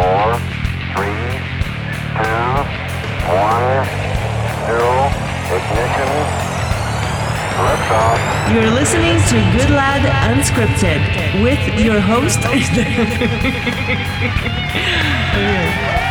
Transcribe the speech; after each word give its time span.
four, 0.00 0.32
three, 0.96 1.28
two, 2.16 2.56
one, 3.28 3.84
zero, 4.64 4.96
ignition, 5.52 6.10
liftoff. 7.60 8.18
You're 8.54 8.70
listening 8.70 9.20
to 9.28 9.36
Good 9.58 9.68
Lad 9.68 10.02
Unscripted 10.30 11.00
with 11.42 11.60
your 11.84 12.00
host. 12.00 12.40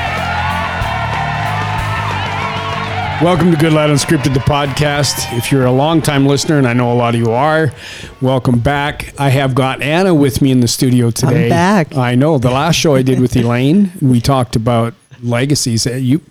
Welcome 3.22 3.52
to 3.52 3.58
Good 3.58 3.74
Lad 3.74 3.90
Unscripted, 3.90 4.34
the 4.34 4.40
podcast. 4.40 5.38
If 5.38 5.52
you're 5.52 5.66
a 5.66 5.72
longtime 5.72 6.26
listener, 6.26 6.58
and 6.58 6.66
I 6.66 6.72
know 6.72 6.90
a 6.90 6.96
lot 6.96 7.16
of 7.16 7.20
you 7.20 7.32
are, 7.32 7.74
welcome 8.22 8.60
back. 8.60 9.14
I 9.20 9.28
have 9.30 9.54
got 9.54 9.82
Anna 9.82 10.14
with 10.14 10.42
me 10.42 10.52
in 10.52 10.62
the 10.62 10.70
studio 10.70 11.12
today. 11.12 11.50
back. 11.50 11.98
I 11.98 12.16
know. 12.16 12.38
The 12.38 12.50
last 12.50 12.78
show 12.78 12.96
I 12.96 13.02
did 13.02 13.20
with 13.20 13.36
Elaine, 13.36 13.92
we 14.02 14.22
talked 14.22 14.56
about 14.56 14.94
legacies. 15.22 15.86
Uh, 15.86 15.92
You, 15.96 16.22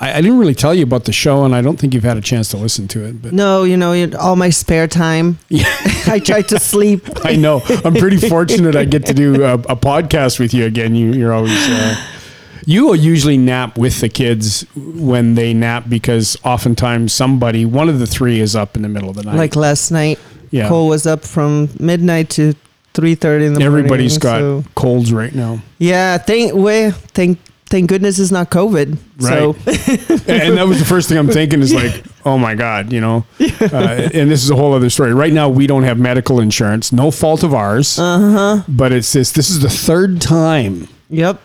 I, 0.00 0.14
I 0.14 0.20
didn't 0.22 0.38
really 0.38 0.54
tell 0.54 0.74
you 0.74 0.82
about 0.84 1.04
the 1.04 1.12
show, 1.12 1.44
and 1.44 1.54
I 1.54 1.60
don't 1.60 1.78
think 1.78 1.92
you've 1.92 2.04
had 2.04 2.16
a 2.16 2.22
chance 2.22 2.48
to 2.50 2.56
listen 2.56 2.88
to 2.88 3.04
it. 3.04 3.20
But 3.20 3.34
No, 3.34 3.64
you 3.64 3.76
know, 3.76 4.10
all 4.18 4.36
my 4.36 4.48
spare 4.48 4.88
time, 4.88 5.38
I 6.06 6.22
try 6.24 6.40
to 6.40 6.58
sleep. 6.58 7.02
I 7.24 7.36
know 7.36 7.60
I'm 7.84 7.94
pretty 7.94 8.16
fortunate. 8.28 8.76
I 8.76 8.86
get 8.86 9.04
to 9.06 9.14
do 9.14 9.44
a, 9.44 9.54
a 9.54 9.76
podcast 9.76 10.40
with 10.40 10.54
you 10.54 10.64
again. 10.64 10.94
You, 10.94 11.12
you're 11.12 11.34
always. 11.34 11.52
Uh, 11.68 11.96
you 12.66 12.86
will 12.86 12.96
usually 12.96 13.36
nap 13.36 13.78
with 13.78 14.00
the 14.00 14.08
kids 14.08 14.66
when 14.76 15.34
they 15.34 15.54
nap 15.54 15.84
because 15.88 16.36
oftentimes 16.44 17.12
somebody, 17.12 17.64
one 17.64 17.88
of 17.88 17.98
the 17.98 18.06
three, 18.06 18.40
is 18.40 18.54
up 18.56 18.76
in 18.76 18.82
the 18.82 18.88
middle 18.88 19.10
of 19.10 19.16
the 19.16 19.22
night. 19.24 19.36
Like 19.36 19.56
last 19.56 19.90
night, 19.90 20.18
Yeah. 20.50 20.68
Cole 20.68 20.88
was 20.88 21.06
up 21.06 21.24
from 21.24 21.68
midnight 21.80 22.30
to 22.30 22.54
three 22.94 23.14
thirty 23.14 23.44
in 23.46 23.54
the 23.54 23.62
Everybody's 23.62 23.88
morning. 23.90 24.06
Everybody's 24.06 24.18
got 24.18 24.38
so- 24.38 24.64
colds 24.74 25.12
right 25.12 25.34
now, 25.34 25.60
yeah. 25.78 26.16
Thank 26.18 26.52
well, 26.54 26.92
thank 26.92 27.38
thank 27.66 27.88
goodness 27.88 28.18
it's 28.20 28.30
not 28.30 28.50
COVID. 28.50 28.96
So 29.18 29.56
and 30.32 30.56
that 30.58 30.66
was 30.68 30.78
the 30.78 30.84
first 30.84 31.08
thing 31.08 31.18
I'm 31.18 31.28
thinking 31.28 31.60
is 31.60 31.74
like, 31.74 32.04
oh 32.24 32.38
my 32.38 32.54
god, 32.54 32.92
you 32.92 33.00
know. 33.00 33.24
Uh, 33.40 34.08
and 34.14 34.30
this 34.30 34.44
is 34.44 34.50
a 34.50 34.54
whole 34.54 34.74
other 34.74 34.90
story. 34.90 35.12
Right 35.12 35.32
now, 35.32 35.48
we 35.48 35.66
don't 35.66 35.82
have 35.82 35.98
medical 35.98 36.38
insurance, 36.40 36.92
no 36.92 37.10
fault 37.10 37.42
of 37.42 37.52
ours. 37.52 37.98
Uh 37.98 38.02
Uh-huh. 38.04 38.56
huh. 38.58 38.62
But 38.68 38.92
it's 38.92 39.12
this. 39.12 39.32
This 39.32 39.50
is 39.50 39.60
the 39.60 39.70
third 39.70 40.20
time 40.20 40.86
yep. 41.10 41.40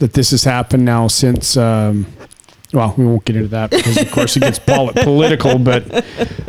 That 0.00 0.12
this 0.14 0.32
has 0.32 0.44
happened 0.44 0.84
now 0.84 1.06
since. 1.06 1.56
Um, 1.56 2.06
well, 2.72 2.94
we 2.96 3.04
won't 3.04 3.24
get 3.24 3.34
into 3.36 3.48
that 3.48 3.70
because, 3.70 3.96
of 3.96 4.10
course, 4.12 4.36
it 4.36 4.40
gets 4.40 4.58
pol- 4.58 4.92
political. 4.94 5.58
But 5.58 5.84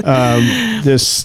um, 0.06 0.44
this 0.84 1.24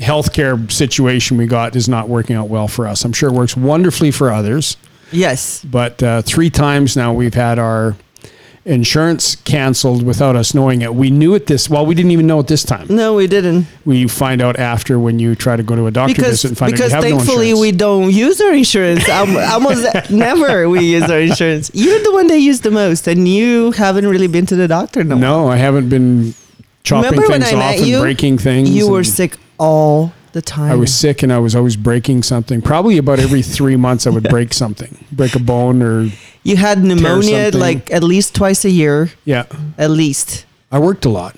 healthcare 0.00 0.70
situation 0.70 1.36
we 1.36 1.46
got 1.46 1.76
is 1.76 1.88
not 1.88 2.08
working 2.08 2.34
out 2.36 2.48
well 2.48 2.66
for 2.68 2.86
us. 2.88 3.04
I'm 3.04 3.12
sure 3.12 3.28
it 3.28 3.34
works 3.34 3.56
wonderfully 3.56 4.10
for 4.10 4.30
others. 4.32 4.76
Yes. 5.12 5.64
but 5.64 6.02
uh, 6.02 6.22
three 6.22 6.50
times 6.50 6.96
now 6.96 7.12
we've 7.12 7.32
had 7.34 7.60
our 7.60 7.94
insurance 8.66 9.36
canceled 9.36 10.02
without 10.02 10.34
us 10.34 10.52
knowing 10.52 10.82
it. 10.82 10.94
We 10.94 11.08
knew 11.10 11.34
it 11.34 11.46
this 11.46 11.70
well. 11.70 11.86
We 11.86 11.94
didn't 11.94 12.10
even 12.10 12.26
know 12.26 12.40
it 12.40 12.48
this 12.48 12.64
time. 12.64 12.88
No, 12.90 13.14
we 13.14 13.26
didn't. 13.28 13.66
We 13.84 14.08
find 14.08 14.42
out 14.42 14.58
after 14.58 14.98
when 14.98 15.18
you 15.18 15.34
try 15.34 15.56
to 15.56 15.62
go 15.62 15.76
to 15.76 15.86
a 15.86 15.90
doctor 15.90 16.14
Because 16.14 16.42
visit 16.42 16.48
and 16.48 16.58
find 16.58 16.72
because 16.72 16.92
out 16.92 17.04
you 17.04 17.10
have 17.10 17.18
thankfully 17.18 17.52
no 17.54 17.60
we 17.60 17.72
don't 17.72 18.10
use 18.10 18.40
our 18.40 18.52
insurance. 18.52 19.08
Almost 19.08 20.10
never 20.10 20.68
we 20.68 20.84
use 20.84 21.04
our 21.04 21.20
insurance. 21.20 21.70
You're 21.72 22.02
the 22.02 22.12
one 22.12 22.26
they 22.26 22.38
use 22.38 22.60
the 22.60 22.72
most, 22.72 23.06
and 23.06 23.26
you 23.26 23.70
haven't 23.72 24.06
really 24.06 24.28
been 24.28 24.46
to 24.46 24.56
the 24.56 24.68
doctor 24.68 25.04
no. 25.04 25.16
no, 25.16 25.48
I 25.48 25.56
haven't 25.56 25.88
been 25.88 26.34
chopping 26.82 27.12
Remember 27.12 27.32
things 27.32 27.52
off 27.52 27.76
and 27.76 27.86
you? 27.86 28.00
breaking 28.00 28.38
things. 28.38 28.68
You 28.70 28.90
were 28.90 29.04
sick 29.04 29.36
all 29.58 30.12
the 30.36 30.42
time. 30.42 30.70
I 30.70 30.76
was 30.76 30.94
sick 30.94 31.22
and 31.24 31.32
I 31.32 31.38
was 31.38 31.56
always 31.56 31.76
breaking 31.76 32.22
something. 32.22 32.62
Probably 32.62 32.98
about 32.98 33.18
every 33.18 33.42
three 33.42 33.76
months, 33.76 34.06
I 34.06 34.10
would 34.10 34.28
break 34.36 34.52
something, 34.54 35.04
break 35.10 35.34
a 35.34 35.40
bone 35.40 35.82
or 35.82 36.08
You 36.44 36.56
had 36.56 36.84
pneumonia 36.84 37.50
like 37.52 37.90
at 37.90 38.04
least 38.04 38.34
twice 38.34 38.64
a 38.64 38.70
year, 38.70 39.10
yeah. 39.24 39.46
at 39.78 39.90
least. 39.90 40.46
I 40.70 40.78
worked 40.78 41.04
a 41.04 41.08
lot. 41.08 41.36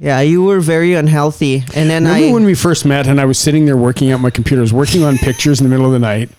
Yeah, 0.00 0.20
you 0.20 0.44
were 0.44 0.60
very 0.60 0.94
unhealthy, 0.94 1.64
and 1.74 1.90
then 1.90 2.04
Remember 2.04 2.28
I. 2.28 2.32
when 2.32 2.44
we 2.44 2.54
first 2.54 2.84
met 2.84 3.08
and 3.08 3.20
I 3.20 3.24
was 3.24 3.36
sitting 3.36 3.66
there 3.66 3.76
working 3.76 4.12
at 4.12 4.20
my 4.20 4.30
computer, 4.30 4.60
I 4.60 4.66
was 4.68 4.72
working 4.72 5.02
on 5.02 5.18
pictures 5.18 5.60
in 5.60 5.64
the 5.64 5.70
middle 5.70 5.86
of 5.86 5.92
the 5.92 5.98
night 5.98 6.30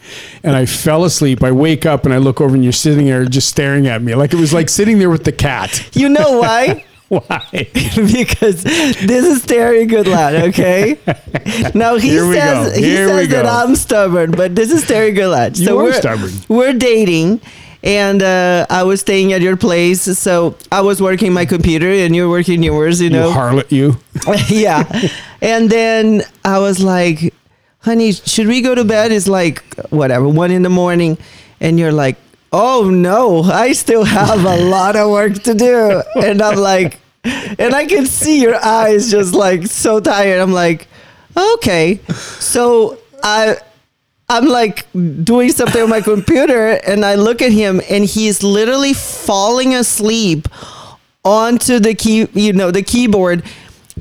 and 0.44 0.56
I 0.56 0.66
fell 0.66 1.04
asleep. 1.04 1.44
I 1.44 1.52
wake 1.52 1.86
up 1.86 2.06
and 2.06 2.14
I 2.14 2.20
look 2.20 2.40
over 2.40 2.56
and 2.56 2.64
you're 2.64 2.72
sitting 2.72 3.06
there 3.06 3.26
just 3.26 3.50
staring 3.50 3.86
at 3.88 4.02
me. 4.02 4.16
Like 4.16 4.34
it 4.34 4.40
was 4.40 4.54
like 4.54 4.70
sitting 4.70 4.98
there 4.98 5.10
with 5.10 5.26
the 5.26 5.34
cat. 5.34 5.94
you 5.94 6.08
know 6.08 6.40
why? 6.40 6.86
Why? 7.28 7.42
because 7.54 8.64
this 8.64 9.26
is 9.26 9.46
Terry 9.46 9.88
Goodlad, 9.88 10.50
okay? 10.50 10.98
Now 11.74 11.96
he 11.98 12.12
says 12.12 12.76
he 12.76 12.96
says 12.96 13.30
that. 13.30 13.46
I'm 13.46 13.76
stubborn, 13.76 14.32
but 14.32 14.56
this 14.56 14.72
is 14.72 14.86
Terry 14.86 15.12
Goodlad. 15.12 15.60
You 15.60 15.78
are 15.80 15.84
we're 15.84 15.94
stubborn. 15.94 16.32
We're 16.48 16.74
dating. 16.74 17.42
And 17.82 18.22
uh, 18.22 18.66
I 18.70 18.84
was 18.84 19.00
staying 19.00 19.32
at 19.32 19.42
your 19.42 19.56
place, 19.56 20.02
so 20.20 20.56
I 20.70 20.82
was 20.82 21.02
working 21.02 21.32
my 21.32 21.46
computer, 21.46 21.90
and 21.90 22.14
you're 22.14 22.30
working 22.30 22.62
yours. 22.62 23.00
You 23.00 23.06
You 23.06 23.12
know, 23.12 23.32
harlot, 23.32 23.72
you. 23.72 23.96
yeah. 24.50 24.84
And 25.42 25.70
then 25.70 26.24
I 26.44 26.60
was 26.60 26.84
like, 26.84 27.34
honey, 27.80 28.12
should 28.12 28.48
we 28.48 28.60
go 28.62 28.76
to 28.76 28.84
bed? 28.84 29.14
It's 29.14 29.30
like, 29.30 29.64
whatever, 29.92 30.28
one 30.28 30.52
in 30.52 30.62
the 30.62 30.70
morning. 30.70 31.18
And 31.62 31.80
you're 31.80 31.94
like, 31.94 32.18
oh 32.52 32.90
no, 32.90 33.44
I 33.44 33.74
still 33.74 34.04
have 34.04 34.44
a 34.46 34.58
lot 34.58 34.96
of 34.96 35.10
work 35.10 35.34
to 35.44 35.54
do. 35.54 36.02
And 36.16 36.42
I'm 36.42 36.58
like, 36.58 37.00
and 37.24 37.74
I 37.74 37.86
can 37.86 38.06
see 38.06 38.42
your 38.42 38.56
eyes 38.56 39.12
just 39.12 39.34
like 39.34 39.68
so 39.68 40.00
tired. 40.00 40.40
I'm 40.40 40.54
like, 40.54 40.88
okay. 41.36 42.00
So 42.08 42.98
I, 43.24 43.58
I'm 44.30 44.46
like 44.46 44.88
doing 45.24 45.50
something 45.52 45.82
on 45.82 45.90
my 45.90 46.02
computer 46.02 46.80
and 46.86 47.04
I 47.04 47.16
look 47.16 47.42
at 47.42 47.52
him 47.52 47.82
and 47.90 48.06
he's 48.06 48.44
literally 48.44 48.94
falling 48.94 49.74
asleep 49.74 50.48
onto 51.24 51.80
the 51.80 51.94
key, 51.94 52.28
you 52.34 52.54
know, 52.54 52.72
the 52.72 52.84
keyboard. 52.84 53.44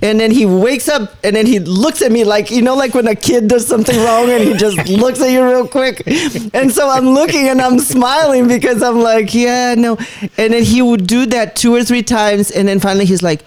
And 0.03 0.21
then 0.21 0.31
he 0.31 0.47
wakes 0.47 0.89
up 0.89 1.15
and 1.25 1.35
then 1.35 1.47
he 1.47 1.59
looks 1.59 2.03
at 2.03 2.13
me 2.13 2.25
like, 2.25 2.51
you 2.51 2.63
know, 2.63 2.75
like 2.75 2.95
when 2.95 3.07
a 3.07 3.15
kid 3.15 3.49
does 3.49 3.67
something 3.67 3.97
wrong 3.99 4.31
and 4.31 4.45
he 4.45 4.55
just 4.55 4.89
looks 4.89 5.21
at 5.21 5.31
you 5.31 5.45
real 5.45 5.67
quick. 5.67 6.03
And 6.55 6.71
so 6.73 6.89
I'm 6.89 7.11
looking 7.11 7.49
and 7.49 7.61
I'm 7.61 7.79
smiling 7.79 8.49
because 8.49 8.83
I'm 8.83 9.01
like, 9.01 9.35
yeah, 9.35 9.75
no. 9.77 9.97
And 10.37 10.53
then 10.53 10.63
he 10.63 10.83
would 10.83 11.07
do 11.07 11.27
that 11.27 11.57
two 11.57 11.75
or 11.75 11.83
three 11.85 12.03
times. 12.03 12.51
And 12.51 12.69
then 12.69 12.81
finally 12.81 13.07
he's 13.07 13.23
like, 13.23 13.45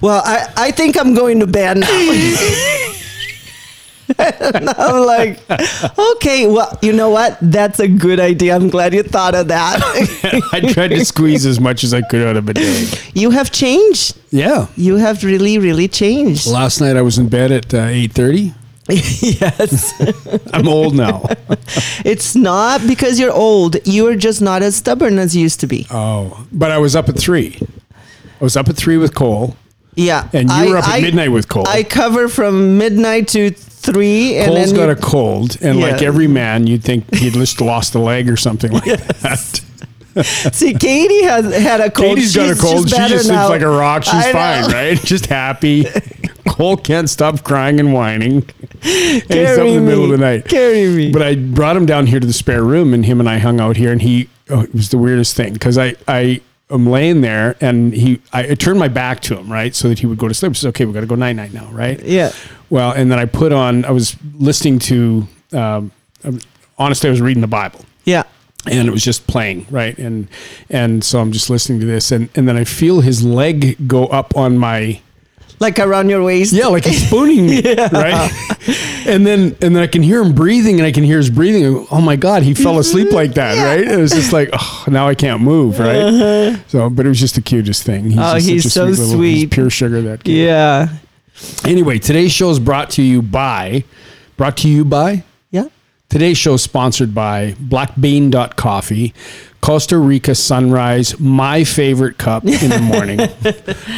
well, 0.00 0.22
I, 0.24 0.52
I 0.56 0.70
think 0.70 0.98
I'm 0.98 1.14
going 1.14 1.40
to 1.40 1.46
bed 1.46 1.78
now. 1.78 2.92
And 4.18 4.68
I'm 4.70 5.04
like, 5.06 5.40
okay, 5.98 6.46
well, 6.46 6.78
you 6.82 6.92
know 6.92 7.10
what? 7.10 7.38
That's 7.42 7.80
a 7.80 7.88
good 7.88 8.20
idea. 8.20 8.54
I'm 8.54 8.68
glad 8.68 8.94
you 8.94 9.02
thought 9.02 9.34
of 9.34 9.48
that. 9.48 9.80
I 10.52 10.60
tried 10.72 10.88
to 10.88 11.04
squeeze 11.04 11.44
as 11.46 11.58
much 11.60 11.82
as 11.84 11.92
I 11.92 12.02
could 12.02 12.26
out 12.26 12.36
of 12.36 12.48
a 12.48 12.54
day. 12.62 12.86
you 13.14 13.30
have 13.30 13.50
changed. 13.50 14.16
Yeah. 14.30 14.68
You 14.76 14.96
have 14.96 15.24
really, 15.24 15.58
really 15.58 15.88
changed. 15.88 16.46
Last 16.46 16.80
night 16.80 16.96
I 16.96 17.02
was 17.02 17.18
in 17.18 17.28
bed 17.28 17.50
at 17.50 17.74
uh, 17.74 17.78
8.30. 17.88 18.54
yes. 18.88 19.92
I'm 20.52 20.68
old 20.68 20.94
now. 20.94 21.24
it's 22.04 22.36
not 22.36 22.86
because 22.86 23.18
you're 23.18 23.32
old. 23.32 23.76
You 23.86 24.06
are 24.08 24.16
just 24.16 24.40
not 24.40 24.62
as 24.62 24.76
stubborn 24.76 25.18
as 25.18 25.34
you 25.34 25.42
used 25.42 25.60
to 25.60 25.66
be. 25.66 25.86
Oh, 25.90 26.46
but 26.52 26.70
I 26.70 26.78
was 26.78 26.94
up 26.94 27.08
at 27.08 27.18
3. 27.18 27.58
I 28.40 28.44
was 28.44 28.56
up 28.56 28.68
at 28.68 28.76
3 28.76 28.96
with 28.98 29.14
Cole. 29.14 29.56
Yeah. 29.96 30.28
And 30.32 30.48
you 30.50 30.54
I- 30.54 30.68
were 30.68 30.76
up 30.76 30.86
at 30.88 30.94
I- 30.96 31.00
midnight 31.00 31.32
with 31.32 31.48
Cole. 31.48 31.66
I 31.66 31.82
cover 31.82 32.28
from 32.28 32.78
midnight 32.78 33.28
to 33.28 33.50
three. 33.86 34.36
And 34.36 34.46
Cole's 34.52 34.72
got 34.72 34.90
a 34.90 34.96
cold, 34.96 35.56
and 35.62 35.80
like 35.80 36.02
every 36.02 36.26
man, 36.28 36.66
you'd 36.66 36.84
think 36.84 37.14
he'd 37.14 37.32
just 37.34 37.60
lost 37.60 37.94
a 37.94 37.98
leg 37.98 38.28
or 38.28 38.36
something 38.36 38.72
like 38.72 38.84
that. 38.84 39.60
See, 40.24 40.72
Katie 40.72 41.24
has 41.24 41.54
had 41.54 41.80
a 41.80 41.90
cold. 41.90 42.16
Katie's 42.16 42.34
got 42.34 42.50
a 42.50 42.58
cold. 42.60 42.88
she's 42.88 42.96
She 42.96 43.08
just 43.08 43.28
now. 43.28 43.48
sleeps 43.48 43.50
like 43.50 43.62
a 43.62 43.68
rock. 43.68 44.02
She's 44.04 44.14
I 44.14 44.32
fine, 44.32 44.62
know. 44.62 44.68
right? 44.74 44.98
Just 45.04 45.26
happy. 45.26 45.84
Cole 46.48 46.78
can't 46.78 47.10
stop 47.10 47.44
crying 47.44 47.78
and 47.80 47.92
whining. 47.92 48.36
And 48.36 48.42
he's 48.82 49.58
up 49.58 49.66
in 49.66 49.74
the 49.74 49.80
middle 49.82 50.06
me. 50.06 50.14
of 50.14 50.18
the 50.18 50.24
night. 50.24 50.46
Carry 50.46 50.88
me. 50.88 51.12
But 51.12 51.20
I 51.22 51.34
brought 51.34 51.76
him 51.76 51.84
down 51.84 52.06
here 52.06 52.18
to 52.18 52.26
the 52.26 52.32
spare 52.32 52.62
room, 52.64 52.94
and 52.94 53.04
him 53.04 53.20
and 53.20 53.28
I 53.28 53.38
hung 53.38 53.60
out 53.60 53.76
here, 53.76 53.92
and 53.92 54.00
he. 54.00 54.30
Oh, 54.48 54.62
it 54.62 54.72
was 54.72 54.88
the 54.88 54.96
weirdest 54.96 55.36
thing 55.36 55.52
because 55.52 55.76
I 55.76 55.96
I 56.08 56.40
am 56.70 56.86
laying 56.88 57.20
there, 57.20 57.56
and 57.60 57.92
he 57.92 58.20
I, 58.32 58.50
I 58.50 58.54
turned 58.54 58.78
my 58.78 58.88
back 58.88 59.20
to 59.22 59.36
him, 59.38 59.50
right, 59.50 59.74
so 59.74 59.88
that 59.88 59.98
he 60.00 60.06
would 60.06 60.18
go 60.18 60.28
to 60.28 60.34
sleep. 60.34 60.56
Says, 60.56 60.66
okay, 60.66 60.84
we 60.84 60.92
got 60.92 61.00
to 61.00 61.06
go 61.06 61.14
night 61.14 61.34
night 61.36 61.52
now, 61.52 61.68
right? 61.72 62.00
Yeah. 62.02 62.32
Well, 62.70 62.92
and 62.92 63.10
then 63.10 63.18
I 63.18 63.24
put 63.26 63.52
on. 63.52 63.84
I 63.84 63.90
was 63.92 64.16
listening 64.34 64.78
to. 64.80 65.28
Um, 65.52 65.92
honestly, 66.78 67.08
I 67.08 67.10
was 67.12 67.20
reading 67.20 67.40
the 67.40 67.46
Bible 67.46 67.84
Yeah. 68.04 68.24
and 68.66 68.88
it 68.88 68.90
was 68.90 69.04
just 69.04 69.26
playing 69.28 69.64
right 69.70 69.96
and 69.96 70.26
and 70.70 71.04
so 71.04 71.20
i'm 71.20 71.30
just 71.30 71.48
listening 71.48 71.78
to 71.78 71.86
this 71.86 72.10
and 72.10 72.28
and 72.34 72.48
then 72.48 72.56
i 72.56 72.64
feel 72.64 73.00
his 73.00 73.22
leg 73.22 73.76
go 73.86 74.06
up 74.08 74.36
on 74.36 74.58
my 74.58 75.00
Like 75.60 75.78
around 75.78 76.08
your 76.10 76.24
waist. 76.24 76.52
yeah 76.52 76.66
like 76.66 76.84
he's 76.84 77.06
spooning 77.06 77.46
me 77.46 77.62
right 77.92 78.28
and 79.06 79.26
then 79.26 79.56
and 79.60 79.74
then 79.74 79.82
i 79.82 79.86
can 79.86 80.02
hear 80.02 80.20
him 80.22 80.34
breathing 80.34 80.78
and 80.78 80.86
i 80.86 80.92
can 80.92 81.04
hear 81.04 81.16
his 81.18 81.30
breathing 81.30 81.86
oh 81.90 82.00
my 82.00 82.16
god 82.16 82.42
he 82.42 82.52
fell 82.54 82.78
asleep 82.78 83.10
like 83.12 83.34
that 83.34 83.56
right 83.64 83.86
it 83.86 83.96
was 83.98 84.10
just 84.12 84.32
like 84.32 84.48
oh 84.52 84.84
now 84.88 85.06
i 85.08 85.14
can't 85.14 85.40
move 85.42 85.78
right 85.78 86.58
so 86.68 86.90
but 86.90 87.06
it 87.06 87.08
was 87.08 87.20
just 87.20 87.34
the 87.34 87.40
cutest 87.42 87.82
thing 87.84 88.04
he's 88.10 88.18
Uh-huh. 88.18 88.32
Oh, 88.32 88.34
just 88.38 88.48
he's 88.48 88.72
so 88.72 88.84
little- 88.84 89.04
he's 89.04 89.12
sweet. 89.14 89.50
pure 89.50 89.70
sugar 89.70 90.02
that 90.02 90.24
kid. 90.24 90.32
Yeah. 90.46 90.88
anyway 91.64 91.98
today's 91.98 92.32
show 92.32 92.50
is 92.50 92.58
brought 92.58 92.90
to 92.90 93.02
you 93.02 93.22
by 93.22 93.84
brought 94.36 94.56
to 94.58 94.68
you 94.68 94.84
by 94.84 95.22
Yeah. 95.50 95.68
Today's 96.08 96.38
show 96.38 96.54
is 96.54 96.62
sponsored 96.62 97.14
by 97.14 97.54
blackbean.coffee, 97.60 99.12
Costa 99.60 99.98
Rica 99.98 100.34
Sunrise, 100.36 101.18
my 101.18 101.64
favorite 101.64 102.16
cup 102.18 102.44
in 102.44 102.70
the 102.70 102.78
morning. 102.78 103.18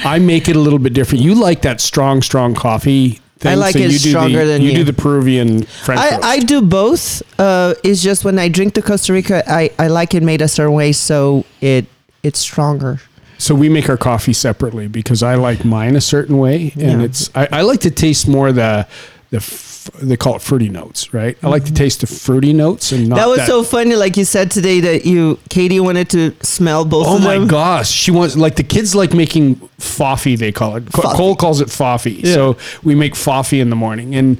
I 0.04 0.18
make 0.18 0.48
it 0.48 0.56
a 0.56 0.58
little 0.58 0.78
bit 0.78 0.94
different. 0.94 1.22
You 1.22 1.34
like 1.34 1.62
that 1.62 1.80
strong, 1.82 2.22
strong 2.22 2.54
coffee 2.54 3.20
thing. 3.38 3.52
I 3.52 3.54
like 3.54 3.76
it 3.76 3.90
you 3.90 3.98
stronger 3.98 4.44
the, 4.44 4.52
than 4.52 4.62
you. 4.62 4.70
you. 4.70 4.76
do 4.76 4.84
the 4.84 4.92
Peruvian 4.92 5.62
French 5.62 6.00
I, 6.00 6.10
roast. 6.10 6.24
I 6.24 6.38
do 6.40 6.62
both. 6.62 7.40
Uh, 7.40 7.74
it's 7.84 8.02
just 8.02 8.24
when 8.24 8.38
I 8.38 8.48
drink 8.48 8.74
the 8.74 8.82
Costa 8.82 9.12
Rica, 9.12 9.42
I, 9.50 9.70
I 9.78 9.88
like 9.88 10.14
it 10.14 10.22
made 10.22 10.42
a 10.42 10.48
certain 10.48 10.74
way, 10.74 10.92
so 10.92 11.44
it 11.60 11.86
it's 12.22 12.38
stronger. 12.38 13.00
So 13.38 13.54
we 13.54 13.68
make 13.68 13.88
our 13.88 13.96
coffee 13.96 14.32
separately 14.32 14.88
because 14.88 15.22
I 15.22 15.36
like 15.36 15.64
mine 15.64 15.94
a 15.94 16.00
certain 16.00 16.38
way, 16.38 16.72
and 16.74 17.00
Yeah. 17.00 17.06
it's 17.06 17.30
I, 17.36 17.48
I 17.52 17.62
like 17.62 17.80
to 17.80 17.90
taste 17.90 18.26
more 18.26 18.50
the 18.50 18.86
the 19.30 19.36
f- 19.38 19.90
they 20.02 20.16
call 20.16 20.36
it 20.36 20.42
fruity 20.42 20.68
notes, 20.70 21.12
right? 21.14 21.36
I 21.42 21.48
like 21.48 21.64
to 21.66 21.72
taste 21.72 22.00
the 22.00 22.06
fruity 22.06 22.52
notes 22.54 22.92
and 22.92 23.08
not 23.08 23.18
Mm-hmm. 23.18 23.28
that 23.28 23.38
was 23.38 23.46
so 23.46 23.62
funny, 23.62 23.94
like 23.94 24.16
you 24.16 24.24
said 24.24 24.50
today 24.50 24.80
that 24.80 25.04
you 25.06 25.38
Katie 25.50 25.80
wanted 25.80 26.08
to 26.10 26.34
smell 26.42 26.84
both 26.86 27.06
Oh 27.06 27.16
of 27.16 27.22
my 27.22 27.38
them. 27.38 27.46
gosh, 27.48 27.90
she 27.90 28.10
wants 28.10 28.36
like 28.36 28.56
the 28.56 28.62
kids 28.62 28.94
like 28.94 29.12
making 29.14 29.56
foffy. 29.78 30.36
They 30.38 30.50
call 30.52 30.76
it. 30.76 30.84
Foffy. 30.86 31.14
Cole 31.16 31.36
calls 31.36 31.60
it 31.60 31.68
foffy. 31.68 32.24
So 32.26 32.56
we 32.82 32.94
make 32.94 33.14
foffy 33.14 33.60
in 33.60 33.68
the 33.70 33.76
morning, 33.76 34.14
and 34.14 34.38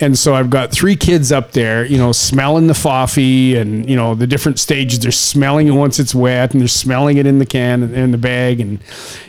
and 0.00 0.18
so 0.18 0.34
I've 0.34 0.48
got 0.50 0.70
three 0.72 0.96
kids 0.96 1.32
up 1.32 1.52
there, 1.52 1.84
you 1.84 1.98
know, 1.98 2.12
smelling 2.12 2.66
the 2.66 2.74
foffy, 2.74 3.56
and 3.56 3.88
you 3.88 3.96
know 3.96 4.14
the 4.14 4.26
different 4.26 4.58
stages. 4.58 5.00
They're 5.00 5.12
smelling 5.12 5.66
it 5.68 5.72
once 5.72 5.98
it's 5.98 6.14
wet, 6.14 6.52
and 6.52 6.60
they're 6.60 6.68
smelling 6.68 7.18
it 7.18 7.26
in 7.26 7.38
the 7.40 7.46
can 7.46 7.82
and 7.82 7.94
in 7.94 8.10
the 8.10 8.18
bag, 8.18 8.60
and 8.60 8.78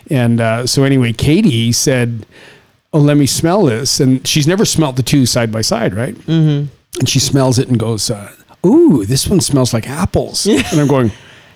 and 0.10 0.40
uh, 0.42 0.68
so 0.68 0.84
anyway, 0.84 1.12
Katie 1.14 1.72
said, 1.72 2.26
"Oh, 2.94 3.00
let 3.00 3.18
me 3.18 3.26
smell 3.26 3.64
this," 3.66 4.00
and 4.00 4.26
she's 4.28 4.48
never 4.48 4.66
smelt 4.66 4.96
the 4.96 5.04
two 5.04 5.26
side 5.26 5.52
by 5.52 5.62
side, 5.62 5.94
right? 5.94 6.16
Mm-hmm. 6.16 6.68
And 7.00 7.10
she 7.10 7.20
smells 7.20 7.58
it 7.60 7.68
and 7.70 7.80
goes, 7.80 8.10
uh, 8.12 8.32
"Ooh, 8.66 9.06
this 9.06 9.28
one 9.28 9.42
smells 9.42 9.74
like 9.74 9.90
apples," 9.90 10.46
and 10.46 10.80
I'm 10.80 10.88
going. 10.88 11.12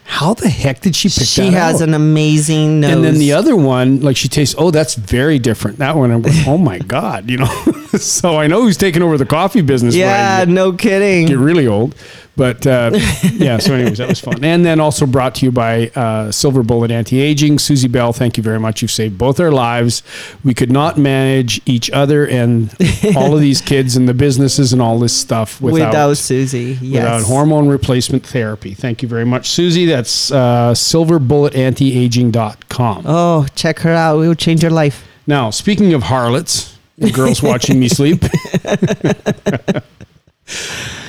How 0.07 0.35
the 0.35 0.49
heck 0.49 0.81
did 0.81 0.95
she 0.95 1.07
pick 1.09 1.17
that 1.17 1.25
She 1.25 1.41
that 1.49 1.53
has 1.53 1.81
out? 1.81 1.87
an 1.87 1.93
amazing 1.95 2.79
nose. 2.81 2.91
And 2.91 3.03
then 3.03 3.15
the 3.15 3.33
other 3.33 3.55
one, 3.55 4.01
like 4.01 4.15
she 4.15 4.27
tastes, 4.27 4.53
oh, 4.55 4.69
that's 4.69 4.93
very 4.93 5.39
different. 5.39 5.79
That 5.79 5.95
one, 5.95 6.11
I'm 6.11 6.21
going, 6.21 6.35
oh 6.45 6.59
my 6.59 6.77
God, 6.77 7.27
you 7.27 7.37
know? 7.37 7.45
so 7.97 8.37
I 8.37 8.45
know 8.45 8.61
who's 8.61 8.77
taking 8.77 9.01
over 9.01 9.17
the 9.17 9.25
coffee 9.25 9.61
business. 9.61 9.95
Yeah, 9.95 10.45
no 10.47 10.73
kidding. 10.73 11.25
Get 11.25 11.39
really 11.39 11.65
old. 11.65 11.95
But 12.35 12.67
uh, 12.67 12.91
yeah, 13.33 13.57
so, 13.57 13.73
anyways, 13.73 13.97
that 13.99 14.09
was 14.09 14.19
fun. 14.19 14.43
And 14.43 14.65
then 14.65 14.79
also 14.79 15.05
brought 15.05 15.35
to 15.35 15.45
you 15.45 15.51
by 15.51 15.89
uh, 15.95 16.31
Silver 16.31 16.63
Bullet 16.63 16.89
Anti 16.91 17.21
Aging. 17.21 17.59
Susie 17.59 17.87
Bell, 17.87 18.11
thank 18.13 18.37
you 18.37 18.43
very 18.43 18.59
much. 18.59 18.81
You've 18.81 18.91
saved 18.91 19.17
both 19.17 19.39
our 19.39 19.51
lives. 19.51 20.03
We 20.43 20.53
could 20.53 20.71
not 20.71 20.97
manage 20.97 21.61
each 21.65 21.89
other 21.91 22.27
and 22.27 22.73
all 23.15 23.33
of 23.33 23.39
these 23.41 23.61
kids 23.61 23.95
and 23.95 24.09
the 24.09 24.13
businesses 24.13 24.73
and 24.73 24.81
all 24.81 24.99
this 24.99 25.15
stuff 25.15 25.61
without, 25.61 25.89
Without 25.89 26.17
Susie, 26.17 26.77
yes. 26.81 27.03
without 27.03 27.21
hormone 27.23 27.69
replacement 27.69 28.25
therapy. 28.25 28.73
Thank 28.73 29.01
you 29.01 29.07
very 29.07 29.25
much, 29.25 29.49
Susie. 29.49 29.85
That's 29.85 30.31
uh, 30.31 30.73
silverbulletantiaging.com. 30.73 33.03
Oh, 33.05 33.45
check 33.55 33.79
her 33.79 33.91
out. 33.91 34.19
It 34.19 34.27
will 34.27 34.35
change 34.35 34.61
your 34.61 34.71
life. 34.71 35.07
Now, 35.27 35.49
speaking 35.49 35.93
of 35.93 36.03
harlots, 36.03 36.77
and 36.99 37.13
girls 37.13 37.41
watching 37.41 37.79
me 37.79 37.87
sleep, 37.97 38.23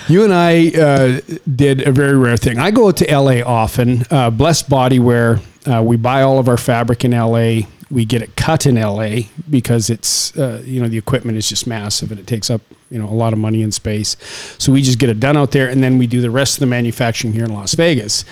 you 0.09 0.25
and 0.25 0.33
I 0.33 0.69
uh, 0.69 1.21
did 1.55 1.87
a 1.87 1.93
very 1.93 2.17
rare 2.17 2.37
thing. 2.37 2.59
I 2.59 2.71
go 2.71 2.91
to 2.91 3.19
LA 3.19 3.43
often. 3.45 4.05
Uh, 4.11 4.31
Blessed 4.31 4.69
Bodywear, 4.69 5.43
uh, 5.67 5.83
we 5.83 5.97
buy 5.97 6.23
all 6.23 6.39
of 6.39 6.49
our 6.49 6.57
fabric 6.57 7.05
in 7.05 7.13
LA. 7.13 7.67
We 7.91 8.05
get 8.05 8.23
it 8.23 8.35
cut 8.37 8.67
in 8.67 8.75
LA 8.75 9.29
because 9.49 9.91
it's, 9.91 10.37
uh, 10.37 10.63
you 10.65 10.81
know, 10.81 10.89
the 10.89 10.99
equipment 10.99 11.39
is 11.39 11.49
just 11.49 11.67
massive 11.67 12.11
and 12.11 12.19
it 12.19 12.27
takes 12.27 12.51
up, 12.51 12.61
you 12.91 12.99
know, 12.99 13.09
a 13.09 13.15
lot 13.15 13.33
of 13.33 13.39
money 13.39 13.63
and 13.63 13.73
space. 13.73 14.17
So 14.59 14.73
we 14.73 14.83
just 14.83 14.99
get 14.99 15.09
it 15.09 15.21
done 15.21 15.37
out 15.37 15.53
there 15.53 15.69
and 15.69 15.83
then 15.83 15.99
we 15.99 16.07
do 16.07 16.21
the 16.21 16.31
rest 16.31 16.57
of 16.57 16.61
the 16.61 16.67
manufacturing 16.67 17.33
here 17.33 17.45
in 17.45 17.53
Las 17.53 17.75
Vegas 17.75 18.25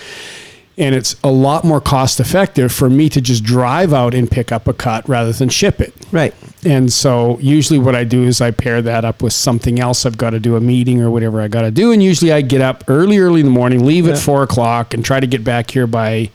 and 0.77 0.93
it's 0.93 1.15
a 1.23 1.31
lot 1.31 1.63
more 1.63 1.79
cost 1.79 2.19
effective 2.19 2.71
for 2.71 2.89
me 2.89 3.09
to 3.09 3.21
just 3.21 3.43
drive 3.43 3.93
out 3.93 4.13
and 4.13 4.29
pick 4.29 4.51
up 4.51 4.67
a 4.67 4.73
cut 4.73 5.07
rather 5.07 5.31
than 5.31 5.49
ship 5.49 5.79
it. 5.79 5.93
Right. 6.11 6.33
And 6.65 6.91
so 6.91 7.37
usually 7.39 7.77
what 7.77 7.95
I 7.95 8.03
do 8.03 8.23
is 8.23 8.41
I 8.41 8.49
pair 8.51 8.81
that 8.81 9.05
up 9.05 9.21
with 9.21 9.33
something 9.33 9.79
else. 9.79 10.05
I've 10.05 10.17
got 10.17 10.31
to 10.31 10.39
do 10.39 10.55
a 10.55 10.59
meeting 10.61 11.01
or 11.01 11.11
whatever 11.11 11.39
I 11.39 11.47
got 11.47 11.61
to 11.61 11.71
do. 11.71 11.91
And 11.91 12.01
usually 12.01 12.31
I 12.31 12.41
get 12.41 12.61
up 12.61 12.83
early, 12.87 13.19
early 13.19 13.41
in 13.41 13.45
the 13.45 13.51
morning, 13.51 13.85
leave 13.85 14.07
at 14.07 14.17
four 14.17 14.41
o'clock 14.43 14.93
and 14.93 15.05
try 15.05 15.19
to 15.19 15.27
get 15.27 15.43
back 15.43 15.69
here 15.71 15.85
by, 15.85 16.31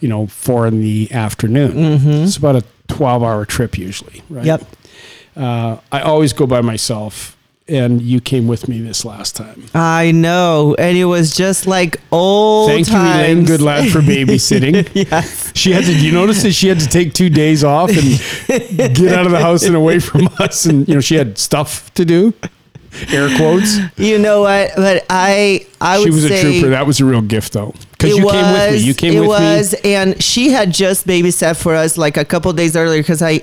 you 0.00 0.08
know, 0.08 0.26
four 0.28 0.66
in 0.66 0.80
the 0.80 1.12
afternoon. 1.12 1.76
It's 2.24 2.38
about 2.38 2.56
a 2.56 2.64
12 2.88 3.22
hour 3.22 3.44
trip 3.44 3.76
usually. 3.76 4.22
Right. 4.30 4.46
Yep. 4.46 4.62
Uh, 5.36 5.76
I 5.92 6.00
always 6.00 6.32
go 6.32 6.46
by 6.46 6.62
myself 6.62 7.35
and 7.68 8.00
you 8.00 8.20
came 8.20 8.46
with 8.46 8.68
me 8.68 8.80
this 8.80 9.04
last 9.04 9.34
time. 9.34 9.64
I 9.74 10.12
know. 10.12 10.76
And 10.78 10.96
it 10.96 11.06
was 11.06 11.34
just 11.34 11.66
like 11.66 12.00
old 12.12 12.70
Thank 12.70 12.86
you, 12.86 12.92
times. 12.92 13.16
Elaine 13.18 13.46
Goodlad, 13.46 13.90
for 13.90 14.00
babysitting. 14.00 14.88
yes. 15.10 15.52
She 15.54 15.72
had 15.72 15.84
to. 15.84 15.92
You 15.92 16.12
notice 16.12 16.42
that 16.42 16.52
she 16.52 16.68
had 16.68 16.78
to 16.80 16.86
take 16.86 17.12
two 17.12 17.28
days 17.28 17.64
off 17.64 17.90
and 17.90 18.94
get 18.94 19.12
out 19.12 19.26
of 19.26 19.32
the 19.32 19.40
house 19.40 19.64
and 19.64 19.74
away 19.74 19.98
from 19.98 20.28
us, 20.38 20.64
and 20.66 20.86
you 20.88 20.94
know 20.94 21.00
she 21.00 21.16
had 21.16 21.38
stuff 21.38 21.92
to 21.94 22.04
do. 22.04 22.32
Air 23.08 23.28
quotes. 23.36 23.78
You 23.98 24.18
know 24.18 24.40
what? 24.40 24.70
But 24.74 25.04
I, 25.10 25.66
I 25.82 25.98
would 25.98 26.04
She 26.04 26.10
was 26.10 26.24
a 26.24 26.40
trooper. 26.40 26.70
That 26.70 26.86
was 26.86 26.98
a 26.98 27.04
real 27.04 27.20
gift, 27.20 27.52
though, 27.52 27.74
because 27.90 28.12
it 28.12 28.18
you 28.18 28.24
was, 28.24 28.32
came 28.32 28.52
with 28.52 28.72
me. 28.72 28.78
You 28.78 28.94
came 28.94 29.12
it 29.14 29.20
with 29.20 29.28
was, 29.28 29.84
me. 29.84 29.94
and 29.94 30.22
she 30.22 30.48
had 30.48 30.72
just 30.72 31.06
babysat 31.06 31.60
for 31.60 31.74
us 31.74 31.98
like 31.98 32.16
a 32.16 32.24
couple 32.24 32.50
days 32.54 32.74
earlier 32.74 33.02
because 33.02 33.20
I, 33.20 33.42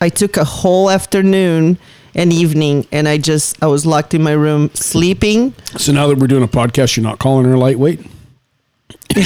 I 0.00 0.08
took 0.08 0.36
a 0.36 0.44
whole 0.44 0.90
afternoon 0.90 1.78
and 2.18 2.32
evening, 2.32 2.84
and 2.90 3.08
I 3.08 3.16
just 3.16 3.62
I 3.62 3.66
was 3.68 3.86
locked 3.86 4.12
in 4.12 4.22
my 4.22 4.32
room 4.32 4.70
sleeping. 4.74 5.54
So 5.76 5.92
now 5.92 6.08
that 6.08 6.18
we're 6.18 6.26
doing 6.26 6.42
a 6.42 6.48
podcast, 6.48 6.96
you're 6.96 7.04
not 7.04 7.20
calling 7.20 7.46
her 7.46 7.56
lightweight. 7.56 8.00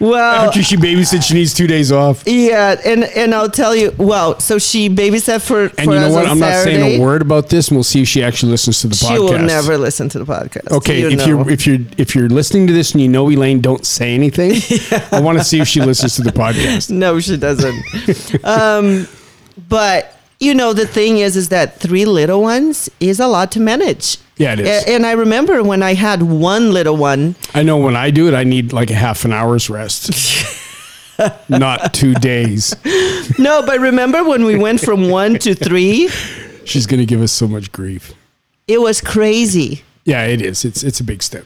Well, 0.00 0.46
After 0.48 0.62
she 0.62 0.76
babysits, 0.76 1.22
she 1.24 1.34
needs 1.34 1.54
two 1.54 1.66
days 1.66 1.90
off. 1.92 2.24
yeah, 2.26 2.76
and 2.84 3.04
and 3.04 3.34
I'll 3.34 3.50
tell 3.50 3.74
you. 3.74 3.94
Well, 3.96 4.38
so 4.40 4.58
she 4.58 4.88
babysat 4.90 5.40
for 5.42 5.64
And 5.64 5.72
for 5.72 5.94
you 5.94 6.00
know 6.00 6.10
what? 6.10 6.26
I'm 6.26 6.38
not 6.38 6.64
saying 6.64 7.00
a 7.00 7.02
word 7.02 7.22
about 7.22 7.48
this, 7.48 7.68
and 7.68 7.76
we'll 7.76 7.84
see 7.84 8.02
if 8.02 8.08
she 8.08 8.22
actually 8.22 8.52
listens 8.52 8.80
to 8.82 8.88
the 8.88 8.96
She 8.96 9.06
podcast. 9.06 9.18
will 9.30 9.38
never 9.38 9.78
listen 9.78 10.08
to 10.10 10.18
the 10.18 10.24
podcast. 10.26 10.70
Okay, 10.72 11.00
You 11.00 11.08
if 11.10 11.18
know. 11.18 11.26
you're 11.26 11.50
if 11.50 11.66
you're 11.66 11.78
if 11.96 12.14
you're 12.14 12.28
listening 12.28 12.66
to 12.66 12.72
this 12.72 12.92
and 12.92 13.00
you 13.00 13.08
know 13.08 13.30
Elaine, 13.30 13.60
don't 13.60 13.86
say 13.86 14.14
anything. 14.14 14.52
I 15.12 15.20
want 15.20 15.38
to 15.38 15.44
see 15.44 15.60
if 15.60 15.68
she 15.68 15.80
listens 15.80 16.16
to 16.16 16.22
the 16.22 16.32
podcast. 16.32 16.90
No, 16.90 17.20
she 17.20 17.36
doesn't. 17.36 18.44
um, 18.44 19.06
but 19.68 20.13
you 20.40 20.54
know, 20.54 20.72
the 20.72 20.86
thing 20.86 21.18
is, 21.18 21.36
is 21.36 21.48
that 21.50 21.78
three 21.78 22.04
little 22.04 22.42
ones 22.42 22.90
is 23.00 23.20
a 23.20 23.26
lot 23.26 23.52
to 23.52 23.60
manage. 23.60 24.18
Yeah, 24.36 24.54
it 24.54 24.60
is. 24.60 24.84
And 24.86 25.06
I 25.06 25.12
remember 25.12 25.62
when 25.62 25.82
I 25.82 25.94
had 25.94 26.22
one 26.22 26.72
little 26.72 26.96
one. 26.96 27.36
I 27.54 27.62
know 27.62 27.78
when 27.78 27.96
I 27.96 28.10
do 28.10 28.26
it, 28.28 28.34
I 28.34 28.42
need 28.44 28.72
like 28.72 28.90
a 28.90 28.94
half 28.94 29.24
an 29.24 29.32
hour's 29.32 29.70
rest, 29.70 30.10
not 31.48 31.94
two 31.94 32.14
days. 32.14 32.74
No, 33.38 33.62
but 33.64 33.78
remember 33.78 34.24
when 34.24 34.44
we 34.44 34.56
went 34.56 34.80
from 34.80 35.08
one 35.08 35.38
to 35.40 35.54
three? 35.54 36.08
She's 36.64 36.86
gonna 36.86 37.04
give 37.06 37.22
us 37.22 37.30
so 37.32 37.46
much 37.46 37.70
grief. 37.70 38.12
It 38.66 38.80
was 38.80 39.00
crazy. 39.00 39.82
Yeah, 40.04 40.24
it 40.26 40.42
is. 40.42 40.64
It's 40.64 40.82
it's 40.82 40.98
a 41.00 41.04
big 41.04 41.22
step. 41.22 41.44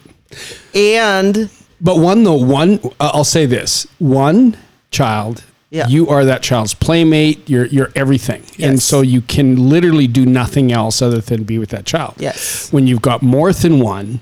And 0.75 1.51
But 1.81 1.99
one 1.99 2.25
though, 2.25 2.35
one 2.43 2.81
uh, 3.01 3.11
I'll 3.13 3.25
say 3.25 3.45
this: 3.45 3.87
one 3.99 4.57
child, 4.91 5.45
Yeah. 5.71 5.87
you 5.89 6.09
are 6.09 6.25
that 6.25 6.43
child's 6.43 6.73
playmate. 6.73 7.49
You're 7.49 7.67
you're 7.67 7.91
everything, 7.95 8.43
and 8.59 8.81
so 8.81 9.03
you 9.03 9.21
can 9.21 9.69
literally 9.69 10.07
do 10.07 10.25
nothing 10.25 10.73
else 10.73 11.03
other 11.03 11.21
than 11.21 11.45
be 11.45 11.59
with 11.59 11.69
that 11.71 11.85
child. 11.85 12.15
Yes. 12.17 12.73
When 12.73 12.87
you've 12.87 13.03
got 13.03 13.21
more 13.23 13.53
than 13.53 13.81
one, 13.81 14.21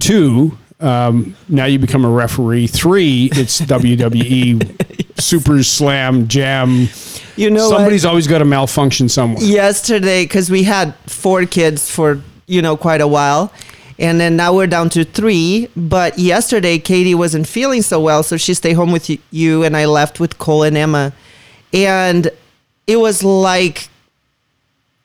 two. 0.00 0.58
Um, 0.80 1.36
now 1.48 1.66
you 1.66 1.78
become 1.78 2.04
a 2.04 2.10
referee. 2.10 2.66
Three, 2.66 3.30
it's 3.34 3.60
WWE 3.76 5.20
Super 5.20 5.62
Slam 5.62 6.26
Jam. 6.26 6.88
you 7.36 7.50
know, 7.50 7.68
what? 7.68 7.76
Somebody's 7.76 8.04
always 8.04 8.26
got 8.26 8.42
a 8.42 8.44
malfunction 8.44 9.08
somewhere. 9.08 9.44
yesterday 9.44 10.24
because 10.24 10.50
we 10.50 10.64
had 10.64 10.96
four 11.06 11.46
kids 11.46 11.88
for 11.88 12.20
you 12.48 12.60
know 12.60 12.76
quite 12.76 13.00
a 13.00 13.06
while 13.06 13.52
and 14.02 14.20
then 14.20 14.36
now 14.36 14.52
we're 14.54 14.66
down 14.66 14.88
to 14.90 15.04
three 15.04 15.68
but 15.76 16.18
yesterday 16.18 16.78
katie 16.78 17.14
wasn't 17.14 17.46
feeling 17.46 17.80
so 17.82 17.98
well 18.00 18.22
so 18.22 18.36
she 18.36 18.52
stayed 18.52 18.74
home 18.74 18.92
with 18.92 19.08
you 19.30 19.62
and 19.64 19.76
i 19.76 19.84
left 19.86 20.18
with 20.20 20.36
cole 20.38 20.62
and 20.64 20.76
emma 20.76 21.12
and 21.72 22.28
it 22.86 22.96
was 22.96 23.22
like 23.22 23.88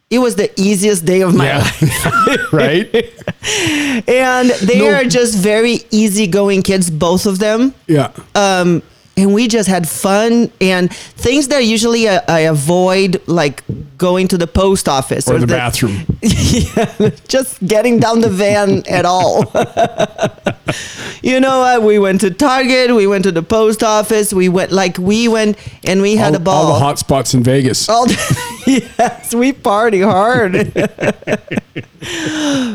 it 0.10 0.20
was 0.20 0.36
the 0.36 0.50
easiest 0.60 1.06
day 1.06 1.22
of 1.22 1.36
my 1.36 1.58
life 1.58 2.54
right? 2.54 2.88
and 4.08 4.50
they 4.68 4.80
No. 4.80 4.94
are 4.96 5.04
just 5.04 5.38
very 5.38 5.80
easygoing 5.92 6.62
kids 6.64 6.90
both 6.90 7.26
of 7.26 7.40
them 7.40 7.74
Yeah. 7.88 8.12
um, 8.36 8.82
and 9.18 9.34
we 9.34 9.48
just 9.48 9.68
had 9.68 9.90
fun 9.90 10.52
and 10.62 10.94
things 10.94 11.48
that 11.48 11.66
usually 11.66 12.08
I, 12.08 12.22
I 12.28 12.40
avoid, 12.42 13.22
like 13.28 13.64
going 13.98 14.28
to 14.28 14.38
the 14.38 14.46
post 14.46 14.88
office 14.88 15.28
or 15.28 15.40
the 15.40 15.48
bathroom. 15.48 16.06
yeah, 16.22 17.10
just 17.28 17.66
getting 17.66 18.00
down 18.00 18.22
the 18.22 18.30
van 18.30 18.84
at 18.88 19.06
all. 19.06 19.40
you 21.24 21.40
know 21.40 21.60
what? 21.60 21.82
We 21.82 21.98
went 21.98 22.22
to 22.22 22.30
Target. 22.30 22.96
We 22.96 23.08
went 23.08 23.24
to 23.24 23.32
the 23.32 23.42
post 23.42 23.84
office. 23.84 24.32
We 24.32 24.50
went 24.50 24.72
like 24.72 25.00
we 25.00 25.28
went 25.28 25.58
and 25.84 26.04
we 26.04 26.16
had 26.16 26.34
all, 26.34 26.36
a 26.36 26.40
ball. 26.40 26.66
all 26.68 26.74
the 26.74 26.80
hot 26.80 27.00
spots 27.00 27.34
in 27.34 27.42
Vegas. 27.42 27.90
All 27.90 28.06
the- 28.06 28.38
yes, 29.00 29.34
we 29.34 29.52
party 29.52 30.02
hard. 30.02 30.52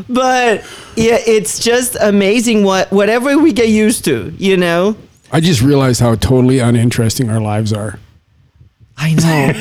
but 0.08 0.64
yeah, 0.96 1.18
it's 1.24 1.60
just 1.60 1.96
amazing 2.00 2.64
what 2.64 2.90
whatever 2.90 3.38
we 3.38 3.52
get 3.52 3.68
used 3.68 4.04
to, 4.06 4.34
you 4.38 4.56
know. 4.56 4.96
I 5.32 5.40
just 5.40 5.62
realized 5.62 6.00
how 6.00 6.14
totally 6.14 6.58
uninteresting 6.58 7.30
our 7.30 7.40
lives 7.40 7.72
are. 7.72 7.98
I 8.98 9.14
know, 9.14 9.60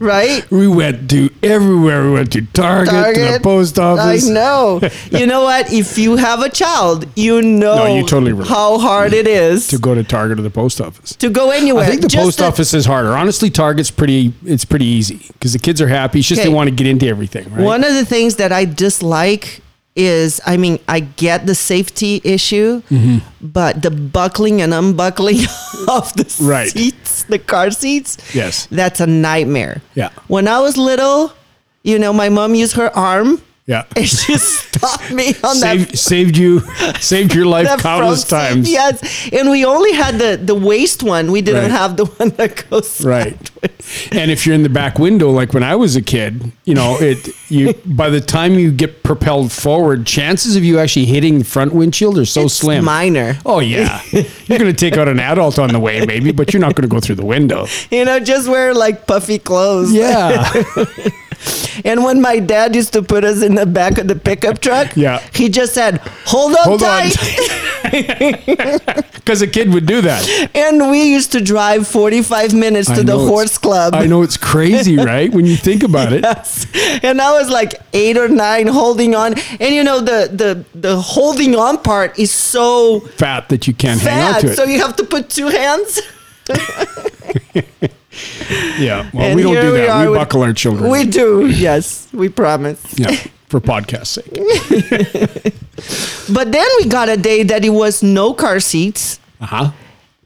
right? 0.06 0.50
We 0.50 0.66
went 0.66 1.10
to 1.10 1.28
everywhere. 1.42 2.04
We 2.04 2.12
went 2.12 2.32
to 2.32 2.40
Target, 2.46 3.14
to 3.14 3.32
the 3.32 3.40
post 3.42 3.78
office. 3.78 4.28
I 4.28 4.32
know. 4.32 4.80
You 5.10 5.26
know 5.26 5.42
what? 5.42 5.70
If 5.70 5.98
you 5.98 6.16
have 6.16 6.40
a 6.40 6.48
child, 6.48 7.06
you 7.14 7.42
know 7.42 7.76
No, 7.76 7.94
you're 7.94 8.08
totally 8.08 8.32
right. 8.32 8.48
how 8.48 8.78
hard 8.78 9.12
it 9.12 9.26
is 9.28 9.68
To 9.68 9.78
go 9.78 9.94
to 9.94 10.02
Target 10.02 10.38
or 10.38 10.42
the 10.42 10.50
post 10.50 10.80
office. 10.80 11.14
to 11.16 11.28
go 11.28 11.50
anywhere. 11.50 11.84
I 11.84 11.88
think 11.88 12.00
the 12.00 12.08
Just 12.08 12.24
post 12.24 12.40
office 12.40 12.72
is 12.72 12.86
harder. 12.86 13.10
Honestly, 13.12 13.50
Target's 13.50 13.90
pretty. 13.90 14.32
It's 14.44 14.64
pretty 14.64 14.86
easy 14.86 15.18
because 15.34 15.52
the 15.52 15.58
kids 15.58 15.80
are 15.82 15.88
happy. 15.88 16.20
It's 16.20 16.28
just 16.28 16.40
Okay. 16.40 16.48
they 16.48 16.54
want 16.54 16.70
to 16.70 16.74
get 16.74 16.86
into 16.86 17.06
everything, 17.06 17.44
right? 17.52 17.62
One 17.62 17.84
of 17.84 17.92
the 17.92 18.06
things 18.06 18.36
that 18.36 18.52
I 18.52 18.64
dislike 18.64 19.60
is, 19.94 20.40
I 20.46 20.56
mean, 20.56 20.78
I 20.88 21.00
get 21.00 21.46
the 21.46 21.54
safety 21.54 22.20
issue, 22.24 22.82
Mm-hmm. 22.90 23.18
but 23.42 23.82
the 23.82 23.90
buckling 23.90 24.62
and 24.62 24.72
unbuckling 24.72 25.38
of 25.88 26.12
the 26.14 26.24
Right. 26.40 26.70
seats, 26.70 27.24
the 27.24 27.38
car 27.38 27.70
seats, 27.70 28.16
Yes. 28.34 28.66
that's 28.70 29.00
a 29.00 29.06
nightmare. 29.06 29.82
Yeah. 29.94 30.08
When 30.28 30.48
I 30.48 30.60
was 30.60 30.76
little, 30.76 31.32
you 31.82 31.98
know, 31.98 32.12
my 32.12 32.28
mom 32.30 32.54
used 32.54 32.74
her 32.76 32.90
arm 32.96 33.42
yeah. 33.66 33.84
It 33.96 34.06
just 34.06 34.74
stopped 34.74 35.10
me 35.12 35.28
on 35.44 35.60
that 35.60 35.78
Saved, 35.78 35.98
saved 35.98 36.36
you, 36.36 36.60
saved 37.00 37.34
your 37.34 37.46
life 37.46 37.78
countless 37.80 38.22
seat. 38.22 38.28
times. 38.30 38.70
Yes, 38.70 39.28
and 39.32 39.50
we 39.50 39.64
only 39.64 39.92
had 39.92 40.18
the 40.18 40.36
the 40.42 40.54
waist 40.54 41.02
one. 41.02 41.30
We 41.30 41.42
didn't 41.42 41.62
Right. 41.62 41.70
have 41.70 41.96
the 41.96 42.06
one 42.06 42.30
that 42.30 42.68
goes 42.68 43.04
Right. 43.04 43.36
sideways. 43.38 44.08
And 44.12 44.30
if 44.30 44.44
you're 44.46 44.54
in 44.54 44.62
the 44.64 44.68
back 44.68 44.98
window, 44.98 45.30
like 45.30 45.54
when 45.54 45.62
I 45.62 45.76
was 45.76 45.94
a 45.96 46.02
kid, 46.02 46.50
you 46.64 46.74
know, 46.74 46.96
it 47.00 47.28
you 47.48 47.74
by 47.86 48.10
the 48.10 48.20
time 48.20 48.54
you 48.58 48.72
get 48.72 49.02
propelled 49.04 49.52
forward, 49.52 50.06
chances 50.06 50.56
of 50.56 50.64
you 50.64 50.78
actually 50.80 51.06
hitting 51.06 51.38
the 51.38 51.44
front 51.44 51.72
windshield 51.72 52.18
are 52.18 52.24
so 52.24 52.42
It's 52.46 52.54
slim. 52.54 52.84
minor. 52.84 53.38
Oh 53.46 53.60
yeah, 53.60 54.00
you're 54.10 54.58
going 54.58 54.72
to 54.74 54.80
take 54.90 54.96
out 54.96 55.06
an 55.08 55.20
adult 55.20 55.58
on 55.58 55.70
the 55.72 55.78
way, 55.80 56.04
maybe, 56.06 56.32
but 56.32 56.52
you're 56.52 56.60
not 56.60 56.74
going 56.74 56.88
to 56.88 56.92
go 56.94 56.98
through 57.00 57.16
the 57.16 57.26
window. 57.26 57.66
You 57.90 58.04
know, 58.04 58.18
just 58.18 58.48
wear 58.48 58.74
like 58.74 59.06
puffy 59.06 59.38
clothes. 59.38 59.92
Yeah, 59.92 60.50
And 61.84 62.04
when 62.04 62.20
my 62.20 62.38
dad 62.38 62.74
used 62.76 62.92
to 62.92 63.02
put 63.02 63.24
us 63.24 63.42
in 63.42 63.54
the 63.54 63.66
back 63.66 63.98
of 63.98 64.06
the 64.06 64.14
pickup 64.14 64.60
truck, 64.60 64.94
Yeah. 64.96 65.20
he 65.34 65.48
just 65.48 65.72
said, 65.74 65.98
"Hold 66.26 66.52
on 66.56 66.64
hold 66.64 66.80
tight." 66.80 67.16
because 69.14 69.42
a 69.42 69.46
kid 69.46 69.72
would 69.72 69.86
do 69.86 70.00
that. 70.02 70.22
and 70.54 70.90
we 70.90 71.02
used 71.10 71.32
to 71.32 71.40
drive 71.40 71.86
45 71.88 72.54
minutes 72.54 72.88
I 72.90 72.96
to 72.96 73.02
the 73.02 73.18
horse 73.18 73.58
club. 73.58 73.94
I 73.94 74.06
know 74.06 74.22
it's 74.22 74.36
crazy, 74.36 74.96
right? 74.96 75.32
When 75.32 75.46
you 75.46 75.56
think 75.56 75.82
about 75.82 76.12
it. 76.12 76.22
Yes. 76.22 76.66
And 77.02 77.20
I 77.20 77.32
was 77.32 77.48
like 77.50 77.74
eight 77.92 78.16
or 78.16 78.28
nine 78.28 78.66
holding 78.66 79.14
on. 79.14 79.34
And 79.60 79.74
you 79.74 79.82
know, 79.84 80.00
the 80.00 80.28
the 80.32 80.64
the 80.78 81.00
holding 81.00 81.56
on 81.56 81.78
part 81.78 82.18
is 82.18 82.30
so 82.30 83.00
Fat 83.16 83.48
that 83.48 83.66
you 83.66 83.74
can't 83.74 84.00
hang 84.00 84.34
on 84.34 84.40
to 84.42 84.46
it. 84.52 84.56
So 84.56 84.64
you 84.64 84.78
have 84.80 84.96
to 84.96 85.04
put 85.04 85.28
two 85.30 85.48
hands. 85.48 86.00
yeah, 88.78 89.08
well, 89.12 89.24
And 89.24 89.36
we 89.36 89.42
don't 89.42 89.54
do 89.54 89.72
that. 89.72 90.02
We 90.04 90.10
with- 90.10 90.18
buckle 90.20 90.42
our 90.42 90.52
children. 90.52 90.90
We 90.90 91.04
do, 91.06 91.46
yes, 91.48 92.08
we 92.12 92.28
promise. 92.28 92.82
yeah, 92.98 93.16
for 93.48 93.60
podcast 93.60 94.06
sake. 94.06 95.54
But 96.32 96.52
then 96.52 96.66
we 96.78 96.86
got 96.86 97.08
a 97.08 97.16
day 97.16 97.42
that 97.42 97.64
it 97.64 97.70
was 97.70 98.02
no 98.02 98.32
car 98.34 98.60
seats 98.60 99.18
Uh 99.40 99.46
huh. 99.46 99.70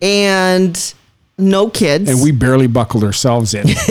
and 0.03 0.95
no 1.39 1.69
kids. 1.71 2.11
And 2.11 2.23
we 2.23 2.31
barely 2.33 2.67
buckled 2.67 3.05
ourselves 3.05 3.55
in. 3.55 3.67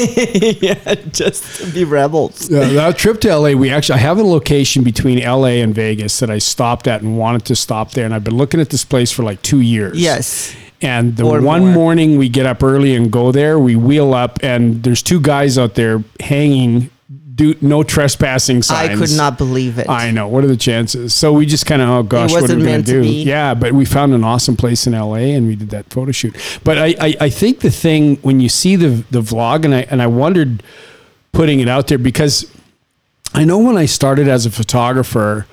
yeah, 0.62 0.96
just 1.12 1.62
to 1.62 1.72
be 1.72 1.84
rebels. 1.84 2.52
Uh, 2.52 2.70
that 2.74 2.98
trip 2.98 3.20
to 3.22 3.36
LA, 3.36 3.52
we 3.54 3.70
actually 3.72 3.96
I 3.96 4.02
have 4.02 4.18
a 4.20 4.24
location 4.24 4.84
between 4.84 5.24
LA 5.24 5.62
and 5.64 5.74
Vegas 5.75 6.20
that 6.20 6.30
I 6.30 6.38
stopped 6.40 6.88
at 6.88 7.02
and 7.02 7.18
wanted 7.18 7.46
to 7.46 7.56
stop 7.56 7.92
there, 7.92 8.06
and 8.06 8.14
I've 8.14 8.24
been 8.24 8.38
looking 8.38 8.60
at 8.60 8.70
this 8.70 8.86
place 8.86 9.12
for 9.12 9.24
like 9.24 9.42
two 9.42 9.62
years. 9.62 9.98
Yes. 10.00 10.56
And 10.86 11.18
the 11.18 11.24
Or 11.25 11.42
one 11.42 11.62
more. 11.65 11.74
morning 11.74 12.18
we 12.18 12.30
get 12.30 12.46
up 12.46 12.62
early 12.63 12.96
and 12.96 13.12
go 13.12 13.32
there, 13.32 13.58
we 13.58 13.75
wheel 13.75 14.13
up, 14.13 14.39
and 14.44 14.84
there's 14.84 15.01
two 15.01 15.20
guys 15.20 15.58
out 15.58 15.75
there 15.75 16.04
hanging, 16.20 16.89
do 17.34 17.56
no 17.62 17.84
trespassing 17.84 18.62
signs. 18.62 18.89
I 18.92 18.96
could 18.96 19.18
not 19.18 19.38
believe 19.38 19.77
it. 19.80 19.89
I 19.89 20.12
know. 20.12 20.27
What 20.27 20.44
are 20.44 20.48
the 20.48 20.56
chances? 20.56 21.13
So 21.13 21.34
we 21.34 21.46
just 21.46 21.65
kind 21.65 21.82
of, 21.82 21.89
oh 21.89 22.04
gosh, 22.04 22.32
what 22.32 22.50
are 22.50 22.56
we 22.56 22.63
going 22.63 22.84
to 22.84 23.01
do? 23.01 23.04
Yeah, 23.04 23.54
but 23.54 23.74
we 23.74 23.84
found 23.84 24.13
an 24.13 24.24
awesome 24.24 24.56
place 24.56 24.88
in 24.88 24.94
LA 24.94 25.36
and 25.36 25.48
we 25.48 25.56
did 25.56 25.70
that 25.72 25.89
photo 25.92 26.12
shoot. 26.12 26.36
But 26.63 26.77
I, 26.77 26.96
I, 27.00 27.15
I 27.22 27.30
think 27.30 27.60
the 27.60 27.72
thing 27.72 28.18
when 28.18 28.39
you 28.39 28.48
see 28.48 28.75
the 28.77 29.04
the 29.12 29.22
vlog, 29.22 29.65
and 29.65 29.75
I 29.75 29.82
and 29.89 30.01
I 30.01 30.08
wondered 30.08 30.63
putting 31.34 31.60
it 31.60 31.68
out 31.68 31.88
there 31.88 31.98
because 31.98 32.50
I 33.34 33.44
know 33.44 33.58
when 33.60 33.75
I 33.75 33.86
started 33.86 34.30
as 34.30 34.46
a 34.46 34.51
photographer, 34.51 35.46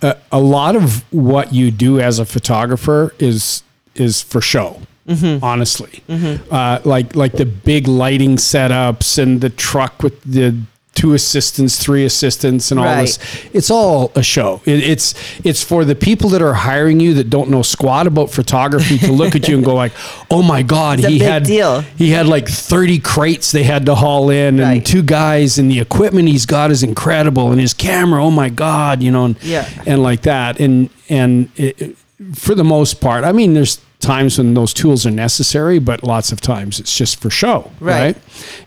uh, 0.00 0.14
a 0.32 0.40
lot 0.40 0.74
of 0.76 1.04
what 1.12 1.52
you 1.52 1.70
do 1.70 2.00
as 2.00 2.18
a 2.18 2.24
photographer 2.24 3.12
is 3.18 3.62
is 3.94 4.22
for 4.22 4.40
show. 4.40 4.82
Mm-hmm. 5.08 5.42
Honestly, 5.44 6.02
uh, 6.50 6.80
like 6.84 7.16
like 7.16 7.32
the 7.32 7.46
big 7.46 7.88
lighting 7.88 8.36
setups 8.36 9.18
and 9.20 9.40
the 9.40 9.50
truck 9.50 10.02
with 10.04 10.20
the 10.22 10.56
two 10.94 11.14
assistants, 11.14 11.82
three 11.82 12.04
assistants, 12.04 12.70
and 12.70 12.78
all 12.78 12.86
Right. 12.86 13.02
this. 13.02 13.18
It's 13.52 13.70
all 13.70 14.12
a 14.14 14.22
show. 14.22 14.60
It, 14.66 14.84
it's 14.84 15.14
it's 15.42 15.64
for 15.64 15.84
the 15.84 15.94
people 15.96 16.30
that 16.30 16.42
are 16.42 16.52
hiring 16.52 17.00
you 17.00 17.14
that 17.14 17.28
don't 17.30 17.48
know 17.50 17.62
squat 17.62 18.06
about 18.06 18.30
photography 18.30 18.98
to 18.98 19.10
look 19.10 19.34
at 19.34 19.48
you 19.48 19.56
and 19.56 19.64
go 19.64 19.74
like, 19.74 19.92
"Oh 20.30 20.42
my 20.42 20.62
God, 20.62 21.00
he 21.00 21.18
had 21.20 21.42
deal. 21.44 21.80
he 21.96 22.10
had 22.10 22.26
like 22.28 22.46
thirty 22.48 23.00
crates 23.00 23.50
they 23.50 23.64
had 23.64 23.86
to 23.86 23.96
haul 23.96 24.30
in, 24.30 24.60
and 24.60 24.84
two 24.86 25.02
guys, 25.02 25.58
and 25.58 25.68
the 25.70 25.80
equipment 25.80 26.28
he's 26.28 26.46
got 26.46 26.70
is 26.70 26.82
incredible, 26.84 27.50
and 27.50 27.60
his 27.60 27.74
camera, 27.74 28.22
oh 28.24 28.30
my 28.30 28.48
God, 28.50 29.02
you 29.02 29.10
know, 29.10 29.24
and 29.24 29.36
Yeah. 29.42 29.68
and 29.86 30.02
like 30.04 30.22
that, 30.22 30.60
and 30.60 30.88
and 31.08 31.48
it- 31.56 31.96
for 32.34 32.54
the 32.54 32.64
most 32.64 33.00
part, 33.00 33.24
I 33.24 33.32
mean, 33.32 33.54
there's 33.54 33.80
times 34.00 34.38
when 34.38 34.54
those 34.54 34.72
tools 34.72 35.04
are 35.06 35.10
necessary, 35.10 35.78
but 35.78 36.02
lots 36.02 36.32
of 36.32 36.40
times 36.40 36.80
it's 36.80 36.96
just 36.96 37.20
for 37.20 37.28
show, 37.30 37.70
Right. 37.80 38.00
right? 38.16 38.16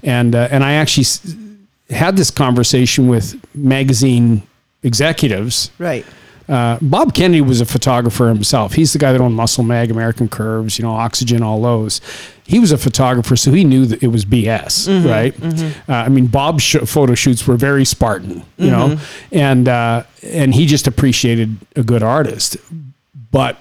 And 0.04 0.36
uh, 0.36 0.48
and 0.52 0.64
I 0.64 0.74
actually 0.74 1.06
had 1.90 2.16
this 2.18 2.30
conversation 2.32 3.08
with 3.08 3.36
magazine 3.56 4.44
executives. 4.84 5.72
right. 5.80 6.06
Uh, 6.50 6.78
Bob 6.82 7.14
Kennedy 7.14 7.40
was 7.40 7.62
a 7.62 7.66
photographer 7.66 8.28
himself. 8.28 8.74
He's 8.74 8.92
the 8.92 9.00
guy 9.00 9.14
that 9.14 9.22
owned 9.22 9.34
Muscle 9.34 9.64
Mag, 9.64 9.90
American 9.90 10.28
Curves, 10.28 10.78
you 10.78 10.84
know, 10.84 10.92
Oxygen, 10.92 11.42
all 11.42 11.62
those. 11.62 12.02
He 12.46 12.60
was 12.60 12.74
a 12.74 12.78
photographer, 12.78 13.38
so 13.38 13.54
he 13.54 13.64
knew 13.64 13.86
that 13.86 14.04
it 14.04 14.08
was 14.08 14.26
BS, 14.26 14.90
Mm-hmm, 14.90 15.08
right? 15.08 15.34
Uh, 15.88 15.94
I 16.06 16.10
mean, 16.10 16.28
Bob's 16.28 16.62
sh- 16.62 16.76
photo 16.86 17.16
shoots 17.16 17.48
were 17.48 17.56
very 17.56 17.86
Spartan, 17.86 18.44
you 18.58 18.70
know, 18.70 18.90
Mm-hmm. 18.90 19.36
and 19.38 19.70
uh, 19.70 20.04
and 20.22 20.54
he 20.54 20.66
just 20.66 20.86
appreciated 20.86 21.56
a 21.78 21.82
good 21.84 22.04
artist. 22.04 22.58
But 23.34 23.58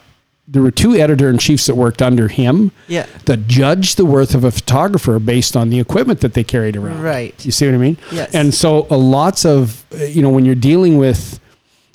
there 0.47 0.62
were 0.62 0.71
two 0.71 0.95
editor 0.95 1.29
in 1.31 1.38
chiefs 1.38 1.67
that 1.67 1.75
worked 1.76 2.00
under 2.02 2.29
him 2.29 2.71
Yeah. 2.88 3.07
that 3.25 3.49
judged 3.49 3.97
the 3.97 4.05
worth 4.05 4.35
of 4.35 4.45
a 4.45 4.50
photographer 4.50 5.19
based 5.19 5.57
on 5.57 5.71
the 5.71 5.81
equipment 5.81 6.21
that 6.21 6.35
they 6.35 6.45
carried 6.45 6.76
around. 6.76 7.00
Right. 7.02 7.35
You 7.45 7.50
see 7.52 7.67
what 7.67 7.75
I 7.75 7.79
mean? 7.79 7.97
Yes. 8.12 8.35
And 8.35 8.52
so 8.55 8.87
a 8.91 8.97
lots 8.97 9.45
of 9.45 9.83
uh, 9.95 10.05
you 10.05 10.23
know 10.23 10.29
when 10.31 10.45
you're 10.45 10.55
dealing 10.55 10.97
with 10.99 11.41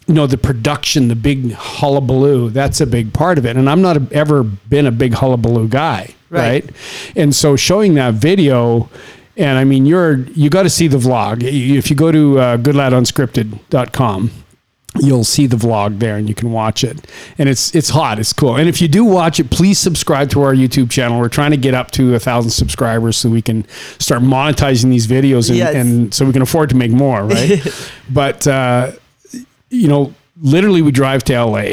you 0.07 0.13
know 0.13 0.25
the 0.27 0.37
production, 0.37 1.07
the 1.09 1.15
big 1.15 1.51
hullabaloo, 1.53 2.49
that's 2.49 2.81
a 2.81 2.85
big 2.87 3.13
part 3.13 3.37
of 3.37 3.45
it. 3.45 3.57
And 3.57 3.69
I'm 3.69 3.81
not 3.81 3.97
a, 3.97 4.03
ever 4.11 4.43
been 4.43 4.85
a 4.87 4.91
big 4.91 5.13
hullabaloo 5.13 5.67
guy, 5.67 6.15
Right. 6.29 6.63
right? 6.63 6.75
And 7.15 7.35
so 7.35 7.55
showing 7.55 7.93
that 7.95 8.13
video. 8.15 8.89
And 9.39 9.59
I 9.59 9.65
mean, 9.65 9.85
you're 9.85 10.19
you 10.33 10.49
got 10.49 10.63
to 10.63 10.69
see 10.69 10.87
the 10.87 10.97
vlog. 10.97 11.43
If 11.43 11.91
you 11.91 11.95
go 11.95 12.11
to 12.11 12.39
uh, 12.39 12.57
goodladunscripted.com, 12.57 14.31
you'll 15.01 15.23
see 15.23 15.47
the 15.47 15.57
vlog 15.57 15.99
there 15.99 16.17
and 16.17 16.27
you 16.29 16.35
can 16.35 16.51
watch 16.51 16.83
it. 16.83 17.07
And 17.37 17.47
it's 17.49 17.73
it's 17.75 17.89
hot 17.89 18.19
it's 18.19 18.33
cool. 18.33 18.55
And 18.55 18.67
if 18.69 18.81
you 18.81 18.87
do 18.87 19.03
watch 19.05 19.39
it 19.39 19.49
please 19.49 19.77
subscribe 19.79 20.29
to 20.31 20.41
our 20.41 20.53
youtube 20.53 20.89
channel. 20.89 21.19
We're 21.19 21.29
trying 21.29 21.51
to 21.51 21.57
get 21.57 21.73
up 21.73 21.91
to 21.91 22.15
a 22.15 22.19
thousand 22.19 22.51
subscribers 22.51 23.17
so 23.17 23.29
we 23.29 23.41
can 23.41 23.67
start 23.99 24.21
monetizing 24.21 24.89
these 24.89 25.07
videos 25.07 25.49
and, 25.49 25.57
Yes. 25.57 25.75
and 25.75 26.13
so 26.13 26.25
we 26.25 26.33
can 26.33 26.41
afford 26.41 26.69
to 26.69 26.75
make 26.75 26.91
more 26.91 27.23
right? 27.23 27.61
But 28.09 28.47
uh, 28.47 28.91
you 29.69 29.87
know 29.87 30.13
literally 30.41 30.81
we 30.81 30.91
drive 30.91 31.23
to 31.25 31.43
la 31.43 31.63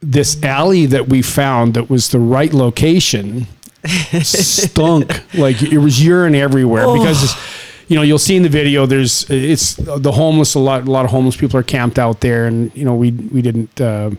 this 0.00 0.42
alley 0.42 0.86
that 0.86 1.08
we 1.08 1.22
found 1.22 1.74
that 1.74 1.88
was 1.88 2.10
the 2.10 2.18
right 2.18 2.52
location 2.52 3.46
stunk. 4.22 5.10
Like 5.34 5.62
it 5.62 5.78
was 5.78 6.02
urine 6.04 6.34
everywhere 6.34 6.86
because 6.96 7.34
you 7.88 7.96
know 7.96 8.02
you'll 8.02 8.18
see 8.18 8.36
in 8.36 8.42
the 8.42 8.48
video 8.48 8.86
there's 8.86 9.28
it's 9.30 9.74
the 9.74 10.12
homeless 10.12 10.54
a 10.54 10.58
lot 10.58 10.86
a 10.88 10.90
lot 10.90 11.04
of 11.04 11.10
homeless 11.10 11.36
people 11.36 11.58
are 11.58 11.62
camped 11.64 11.98
out 11.98 12.20
there 12.20 12.46
and 12.46 12.74
you 12.74 12.84
know 12.84 12.94
we 12.94 13.10
we 13.10 13.42
didn't 13.42 13.80
uh, 13.80 14.10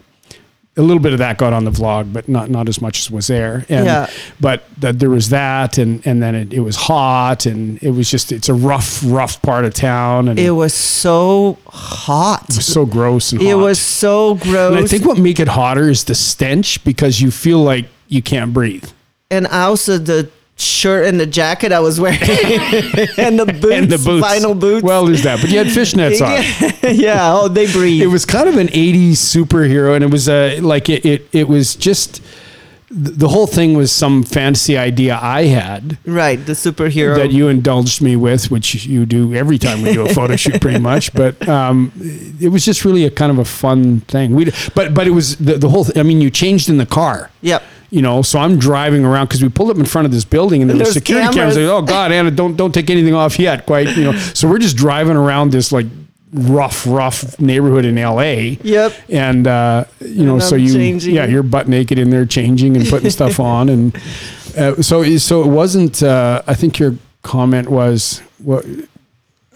a 0.77 0.81
little 0.81 1.01
bit 1.01 1.13
of 1.13 1.19
that 1.19 1.38
got 1.38 1.53
on 1.53 1.63
the 1.63 1.72
vlog, 1.72 2.12
but 2.12 2.27
not 2.27 2.50
not 2.50 2.67
as 2.67 2.81
much 2.81 3.00
as 3.00 3.10
was 3.10 3.27
there. 3.27 3.65
And 3.69 3.86
Yeah. 3.86 4.10
but 4.41 4.65
that 4.81 5.00
there 5.00 5.10
was 5.10 5.29
that, 5.29 5.77
and 5.77 6.05
and 6.05 6.22
then 6.22 6.36
it, 6.36 6.53
it 6.53 6.60
was 6.60 6.75
hot, 6.75 7.45
and 7.45 7.81
it 7.81 7.91
was 7.91 8.12
just 8.12 8.34
it's 8.34 8.50
a 8.50 8.53
rough 8.53 9.01
rough 9.05 9.41
part 9.41 9.63
of 9.63 9.74
town, 9.74 10.27
and 10.27 10.38
It 10.38 10.48
it 10.48 10.51
was 10.51 10.74
so 10.74 11.57
hot. 11.67 12.43
was 12.50 12.65
so 12.65 12.86
gross 12.86 13.31
and 13.31 13.41
It 13.41 13.55
was 13.55 13.79
so 13.79 14.36
gross. 14.36 14.75
And 14.75 14.84
I 14.84 14.88
think 14.88 15.05
what 15.05 15.17
make 15.17 15.39
it 15.39 15.48
hotter 15.48 15.88
is 15.89 16.03
the 16.03 16.15
stench 16.15 16.84
because 16.84 17.22
you 17.22 17.31
feel 17.31 17.60
like 17.63 17.86
you 18.10 18.22
can't 18.22 18.51
breathe. 18.53 18.84
and 19.31 19.48
also 19.48 19.98
the 19.98 20.27
shirt 20.57 21.05
and 21.05 21.19
the 21.19 21.25
jacket 21.25 21.71
I 21.71 21.79
was 21.79 22.00
wearing 22.00 22.19
and 23.17 23.39
the 23.39 23.45
boots, 23.45 23.75
and 23.75 23.89
the 23.89 23.97
boots, 23.97 24.25
vinyl 24.25 24.57
boots. 24.59 24.83
Well, 24.83 25.05
there's 25.05 25.24
that, 25.24 25.41
but 25.41 25.50
you 25.50 25.57
had 25.57 25.67
fishnets 25.67 26.21
on. 26.21 26.95
yeah. 26.95 27.33
Oh, 27.33 27.47
they 27.47 27.71
breathe. 27.71 28.01
It 28.01 28.07
was 28.07 28.25
kind 28.25 28.47
of 28.47 28.57
an 28.57 28.67
'80s 28.67 29.12
superhero, 29.13 29.95
and 29.95 30.03
it 30.03 30.12
was 30.12 30.29
a 30.29 30.59
like 30.62 30.89
it. 30.89 31.05
It, 31.05 31.27
it 31.31 31.47
was 31.47 31.75
just 31.75 32.21
the 32.89 33.27
whole 33.27 33.48
thing 33.48 33.74
was 33.75 33.92
some 33.92 34.22
fantasy 34.24 34.77
idea 34.77 35.18
I 35.22 35.46
had 35.46 35.98
right. 36.06 36.44
The 36.46 36.54
superhero. 36.54 37.15
that 37.15 37.32
you 37.32 37.48
indulged 37.48 38.01
me 38.01 38.15
with, 38.15 38.51
which 38.51 38.86
you 38.86 39.06
do 39.08 39.34
every 39.34 39.58
time 39.58 39.82
we 39.82 39.94
do 39.94 40.06
a 40.06 40.13
photo 40.13 40.36
shoot, 40.36 40.62
pretty 40.62 40.80
much. 40.92 41.12
But 41.13 41.48
um, 41.50 41.92
it 42.39 42.50
was 42.50 42.63
just 42.63 42.86
really 42.86 43.04
a 43.06 43.10
kind 43.12 43.32
of 43.32 43.39
a 43.39 43.46
fun 43.46 44.01
thing. 44.01 44.36
We, 44.36 44.51
but 44.75 44.94
but 44.94 45.08
it 45.08 45.12
was 45.12 45.38
the, 45.38 45.56
the 45.58 45.70
whole. 45.70 45.86
Th- 45.86 45.98
I 45.98 46.04
mean, 46.04 46.22
you 46.22 46.30
changed 46.30 46.70
in 46.70 46.77
the 46.77 46.86
car. 46.86 47.32
Yep. 47.42 47.63
You 47.89 48.01
know, 48.01 48.22
so 48.22 48.39
I'm 48.39 48.58
driving 48.60 49.06
around 49.06 49.27
because 49.27 49.42
we 49.42 49.50
pulled 49.50 49.70
up 49.72 49.77
in 49.77 49.86
front 49.86 50.06
of 50.06 50.12
this 50.12 50.25
building 50.25 50.62
and 50.62 50.70
there 50.70 50.77
There's 50.77 50.94
security 50.94 51.27
cameras. 51.34 51.56
cameras. 51.56 51.70
Like, 51.70 51.84
oh 51.84 51.86
God, 51.86 52.12
Anna, 52.12 52.30
don't 52.32 52.56
don't 52.56 52.74
take 52.74 52.89
anything 52.89 53.13
off 53.13 53.39
yet. 53.39 53.65
Quite, 53.65 53.96
you 53.96 54.04
know. 54.04 54.13
So 54.34 54.48
we're 54.50 54.60
just 54.60 54.75
driving 54.77 55.15
around 55.15 55.51
this 55.51 55.72
like 55.72 55.86
rough, 56.36 56.86
rough 56.86 57.39
neighborhood 57.39 57.86
in 57.86 57.98
L.A. 57.98 58.60
Yep. 58.62 58.94
And 59.10 59.48
uh, 59.48 59.86
you 60.01 60.25
know, 60.25 60.34
And 60.36 60.44
so 60.44 60.56
you, 60.56 60.74
changing. 60.74 61.15
yeah, 61.15 61.25
you're 61.25 61.44
butt 61.44 61.68
naked 61.68 61.98
in 61.98 62.10
there, 62.10 62.25
changing 62.25 62.75
and 62.77 62.88
putting 62.88 63.10
stuff 63.10 63.39
on, 63.56 63.70
and 63.70 63.96
uh, 64.58 64.82
so 64.82 65.04
so 65.18 65.42
it 65.44 65.48
wasn't. 65.48 66.04
Uh, 66.04 66.42
I 66.48 66.54
think 66.54 66.77
your 66.80 66.96
comment 67.24 67.70
was 67.70 68.22
what. 68.39 68.65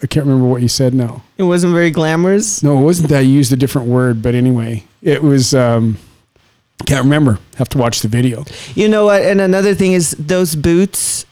I 0.02 0.06
can't 0.06 0.24
remember 0.24 0.48
what 0.48 0.62
you 0.62 0.68
said 0.68 0.94
now. 0.94 1.22
It 1.36 1.42
wasn't 1.42 1.74
very 1.74 1.90
glamorous. 1.90 2.62
No, 2.62 2.78
it 2.78 2.82
wasn't 2.82 3.10
that. 3.10 3.20
You 3.20 3.32
used 3.32 3.52
a 3.52 3.56
different 3.56 3.86
word, 3.88 4.22
but 4.22 4.34
anyway, 4.34 4.84
it 5.02 5.22
was. 5.22 5.54
Um, 5.54 5.98
can't 6.86 7.04
remember. 7.04 7.38
Have 7.56 7.68
to 7.70 7.78
watch 7.78 8.00
the 8.00 8.08
video. 8.08 8.46
You 8.74 8.88
know 8.88 9.04
what? 9.04 9.20
And 9.20 9.40
another 9.42 9.74
thing 9.74 9.92
is 9.92 10.12
those 10.12 10.56
boots. 10.56 11.26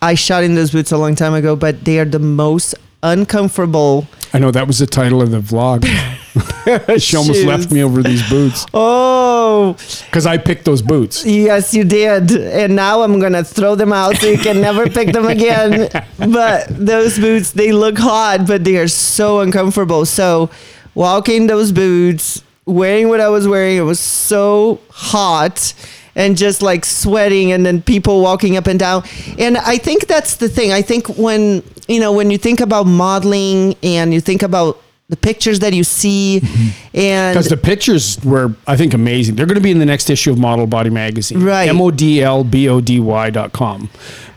I 0.00 0.14
shot 0.14 0.44
in 0.44 0.54
those 0.54 0.70
boots 0.70 0.92
a 0.92 0.96
long 0.98 1.14
time 1.14 1.34
ago, 1.34 1.56
but 1.56 1.84
they 1.84 1.98
are 1.98 2.04
the 2.06 2.18
most 2.18 2.74
uncomfortable. 3.04 4.06
I 4.32 4.38
know 4.40 4.50
that 4.50 4.66
was 4.66 4.78
the 4.80 4.86
title 4.86 5.22
of 5.22 5.30
the 5.30 5.38
vlog. 5.40 5.84
she 7.00 7.16
almost 7.16 7.38
Shoes. 7.38 7.44
left 7.44 7.70
me 7.70 7.84
over 7.84 8.02
these 8.02 8.28
boots 8.28 8.66
Oh, 8.74 9.76
because 10.06 10.26
I 10.26 10.38
picked 10.38 10.64
those 10.64 10.82
boots. 10.82 11.24
yes, 11.24 11.72
you 11.72 11.84
did. 11.84 12.32
And 12.32 12.74
now 12.74 13.02
I'm 13.02 13.20
going 13.20 13.34
to 13.34 13.44
throw 13.44 13.76
them 13.76 13.92
out 13.92 14.16
so 14.16 14.26
you 14.26 14.38
can 14.38 14.60
never 14.60 14.88
pick 14.90 15.12
them 15.12 15.26
again. 15.26 15.88
But 16.18 16.66
those 16.70 17.18
boots, 17.18 17.52
they 17.52 17.70
look 17.72 17.98
hot, 17.98 18.46
but 18.46 18.64
they 18.64 18.76
are 18.78 18.88
so 18.88 19.40
uncomfortable. 19.40 20.06
So, 20.06 20.48
walking 20.94 21.46
those 21.46 21.70
boots, 21.70 22.42
wearing 22.66 23.08
what 23.08 23.20
I 23.20 23.28
was 23.28 23.46
wearing, 23.46 23.76
it 23.76 23.82
was 23.82 24.00
so 24.00 24.80
hot 24.90 25.74
and 26.16 26.36
just 26.36 26.62
like 26.62 26.84
sweating 26.84 27.52
and 27.52 27.66
then 27.66 27.82
people 27.82 28.22
walking 28.22 28.56
up 28.56 28.66
and 28.68 28.78
down. 28.78 29.02
And 29.38 29.58
I 29.58 29.76
think 29.78 30.06
that's 30.06 30.36
the 30.36 30.48
thing. 30.48 30.72
I 30.72 30.80
think 30.82 31.08
when, 31.18 31.62
you 31.88 32.00
know, 32.00 32.12
when 32.12 32.30
you 32.30 32.38
think 32.38 32.60
about 32.60 32.86
modeling 32.86 33.76
and 33.82 34.12
you 34.12 34.20
think 34.20 34.42
about 34.42 34.80
the 35.08 35.16
pictures 35.16 35.60
that 35.60 35.74
you 35.74 35.84
see 35.84 36.40
mm-hmm. 36.42 36.96
and 36.96 37.34
Because 37.34 37.48
the 37.48 37.58
pictures 37.58 38.18
were, 38.24 38.54
I 38.66 38.76
think, 38.76 38.94
amazing. 38.94 39.36
They're 39.36 39.46
going 39.46 39.56
to 39.56 39.60
be 39.60 39.70
in 39.70 39.78
the 39.78 39.84
next 39.84 40.08
issue 40.08 40.32
of 40.32 40.38
Model 40.38 40.66
Body 40.66 40.88
Magazine. 40.90 41.42
Right. 41.42 41.68
M 41.68 41.80
O 41.80 41.90
D 41.90 42.22
L 42.22 42.42
B 42.42 42.68
O 42.68 42.80
D 42.80 43.00
Y 43.00 43.30
dot 43.30 43.52
com. 43.52 43.90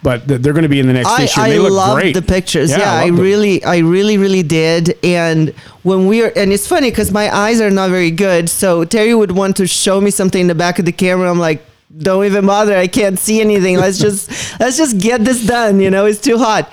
But 0.03 0.27
they're 0.27 0.53
going 0.53 0.63
to 0.63 0.69
be 0.69 0.79
in 0.79 0.87
the 0.87 0.93
next 0.93 1.09
I, 1.09 1.23
issue. 1.23 1.41
I 1.41 1.49
they 1.49 1.59
look 1.59 1.71
love 1.71 1.97
great. 1.97 2.13
the 2.13 2.21
pictures. 2.21 2.69
Yeah, 2.69 2.91
I, 2.91 3.05
loved 3.05 3.17
them. 3.17 3.23
really, 3.23 3.63
I 3.63 3.79
really, 3.79 4.17
really 4.17 4.43
did. 4.43 4.97
And 5.03 5.49
when 5.83 6.05
we 6.05 6.23
are, 6.23 6.31
and 6.35 6.51
it's 6.51 6.67
funny 6.67 6.89
because 6.89 7.11
my 7.11 7.33
eyes 7.33 7.59
are 7.59 7.71
not 7.71 7.89
very 7.89 8.11
good. 8.11 8.49
So 8.49 8.85
Terry 8.85 9.15
would 9.15 9.31
want 9.31 9.57
to 9.57 9.67
show 9.67 9.99
me 9.99 10.11
something 10.11 10.41
in 10.41 10.47
the 10.47 10.55
back 10.55 10.79
of 10.79 10.85
the 10.85 10.91
camera. 10.91 11.29
I'm 11.29 11.39
like, 11.39 11.65
don't 11.97 12.25
even 12.25 12.45
bother. 12.45 12.77
I 12.77 12.87
can't 12.87 13.17
see 13.17 13.41
anything. 13.41 13.77
Let's 13.77 13.97
just, 13.99 14.59
let's 14.59 14.77
just 14.77 14.97
get 14.97 15.23
this 15.23 15.45
done. 15.45 15.79
You 15.79 15.89
know, 15.89 16.05
it's 16.05 16.21
too 16.21 16.37
hot. 16.37 16.71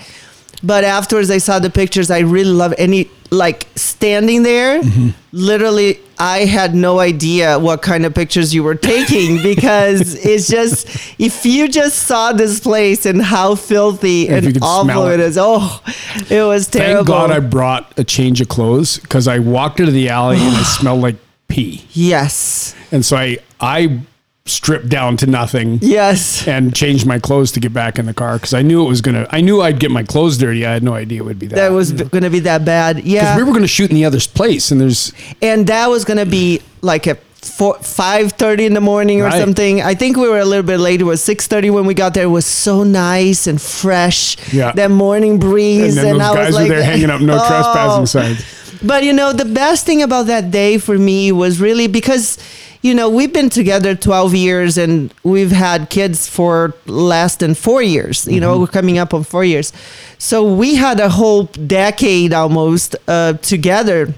But 0.64 0.84
afterwards, 0.84 1.30
I 1.30 1.38
saw 1.38 1.58
the 1.58 1.70
pictures. 1.70 2.10
I 2.10 2.20
really 2.20 2.50
love 2.52 2.74
any 2.78 3.10
like 3.30 3.66
standing 3.74 4.42
there. 4.44 4.80
Mm-hmm. 4.80 5.08
Literally, 5.32 5.98
I 6.18 6.44
had 6.46 6.74
no 6.74 7.00
idea 7.00 7.58
what 7.58 7.82
kind 7.82 8.06
of 8.06 8.14
pictures 8.14 8.54
you 8.54 8.62
were 8.62 8.76
taking 8.76 9.42
because 9.42 10.14
it's 10.24 10.48
just 10.48 10.86
if 11.20 11.44
you 11.44 11.68
just 11.68 12.04
saw 12.06 12.32
this 12.32 12.60
place 12.60 13.04
and 13.04 13.20
how 13.20 13.56
filthy 13.56 14.28
and 14.28 14.56
awful 14.62 15.08
it. 15.08 15.14
it 15.14 15.20
is. 15.20 15.36
Oh, 15.38 15.82
it 16.30 16.42
was 16.46 16.68
terrible. 16.68 16.96
Thank 16.96 17.06
God 17.08 17.30
I 17.30 17.40
brought 17.40 17.92
a 17.98 18.04
change 18.04 18.40
of 18.40 18.48
clothes 18.48 18.98
because 18.98 19.28
I 19.28 19.38
walked 19.40 19.80
into 19.80 19.92
the 19.92 20.08
alley 20.08 20.38
and 20.38 20.56
it 20.56 20.64
smelled 20.78 21.02
like 21.02 21.16
pee. 21.48 21.84
yes, 21.92 22.74
And 22.90 23.04
so 23.04 23.16
I, 23.16 23.38
I 23.60 24.00
stripped 24.46 24.88
down 24.90 25.16
to 25.16 25.26
nothing. 25.26 25.78
yes. 25.80 26.46
And 26.46 26.74
changed 26.74 27.06
my 27.06 27.18
clothes 27.18 27.52
to 27.52 27.60
get 27.60 27.72
back 27.72 27.98
in 27.98 28.06
the 28.06 28.12
car 28.14 28.34
because 28.34 28.52
I 28.52 28.62
knew 28.62 28.84
it 28.84 28.88
was 28.88 29.00
gonna. 29.00 29.26
I 29.30 29.40
knew 29.40 29.62
I'd 29.62 29.78
get 29.80 29.90
my 29.90 30.02
clothes 30.02 30.36
dirty. 30.38 30.66
I 30.66 30.72
had 30.72 30.82
no 30.82 30.92
idea 30.94 31.20
it 31.20 31.24
would 31.24 31.38
be 31.38 31.46
that. 31.46 31.56
That 31.56 31.72
was 31.72 31.92
going 31.92 32.24
to 32.24 32.30
be 32.30 32.40
that 32.40 32.64
bad. 32.64 33.04
Yeah. 33.04 33.20
Because 33.22 33.36
we 33.38 33.42
were 33.44 33.50
going 33.52 33.62
to 33.62 33.68
shoot 33.68 33.90
in 33.90 33.96
the 33.96 34.04
other 34.04 34.20
place, 34.20 34.70
and 34.70 34.80
there's 34.80 35.12
and 35.40 35.66
that 35.68 35.88
was 35.88 36.04
going 36.04 36.18
to 36.18 36.26
be 36.26 36.60
like 36.82 37.06
at 37.06 37.20
four, 37.40 37.74
five 37.78 38.32
thirty 38.32 38.66
in 38.66 38.74
the 38.74 38.80
morning 38.82 39.22
or 39.22 39.24
Right. 39.24 39.40
something. 39.40 39.80
I 39.80 39.94
think 39.94 40.16
we 40.18 40.28
were 40.28 40.38
a 40.40 40.44
little 40.44 40.66
bit 40.66 40.78
late. 40.78 41.00
It 41.00 41.04
was 41.04 41.22
six 41.24 41.46
thirty 41.46 41.70
when 41.70 41.86
we 41.86 41.94
got 41.94 42.12
there. 42.12 42.24
It 42.24 42.28
was 42.28 42.44
so 42.46 42.82
nice 42.84 43.46
and 43.46 43.60
fresh. 43.60 44.36
Yeah. 44.52 44.72
that 44.72 44.90
morning 44.90 45.38
breeze, 45.38 45.96
and 45.96 46.06
then 46.06 46.18
those 46.18 46.22
I 46.28 46.34
guys 46.34 46.46
was 46.48 46.54
were 46.56 46.60
like, 46.60 46.68
there 46.68 46.82
hanging 46.84 47.08
up 47.10 47.20
no 47.22 47.38
Oh. 47.40 47.48
trespassing 47.48 48.06
signs. 48.06 48.44
But 48.82 49.04
you 49.04 49.14
know, 49.14 49.32
the 49.32 49.46
best 49.46 49.86
thing 49.86 50.02
about 50.02 50.26
that 50.26 50.50
day 50.50 50.76
for 50.76 50.98
me 50.98 51.32
was 51.32 51.58
really 51.60 51.86
because, 51.86 52.36
you 52.84 52.94
know, 52.94 53.08
we've 53.08 53.32
been 53.32 53.48
together 53.48 53.94
12 53.94 54.34
years 54.34 54.76
and 54.76 55.12
we've 55.22 55.50
had 55.52 55.88
kids 55.88 56.28
for 56.28 56.74
less 56.84 57.36
than 57.36 57.54
four 57.54 57.80
years. 57.82 58.28
You 58.28 58.40
know, 58.40 58.58
we're 58.60 58.66
coming 58.66 58.98
up 58.98 59.14
on 59.14 59.24
four 59.24 59.42
years. 59.42 59.72
So 60.18 60.44
we 60.44 60.74
had 60.74 61.00
a 61.00 61.08
whole 61.08 61.44
decade 61.44 62.34
almost 62.34 62.94
uh, 63.08 63.32
together 63.38 64.12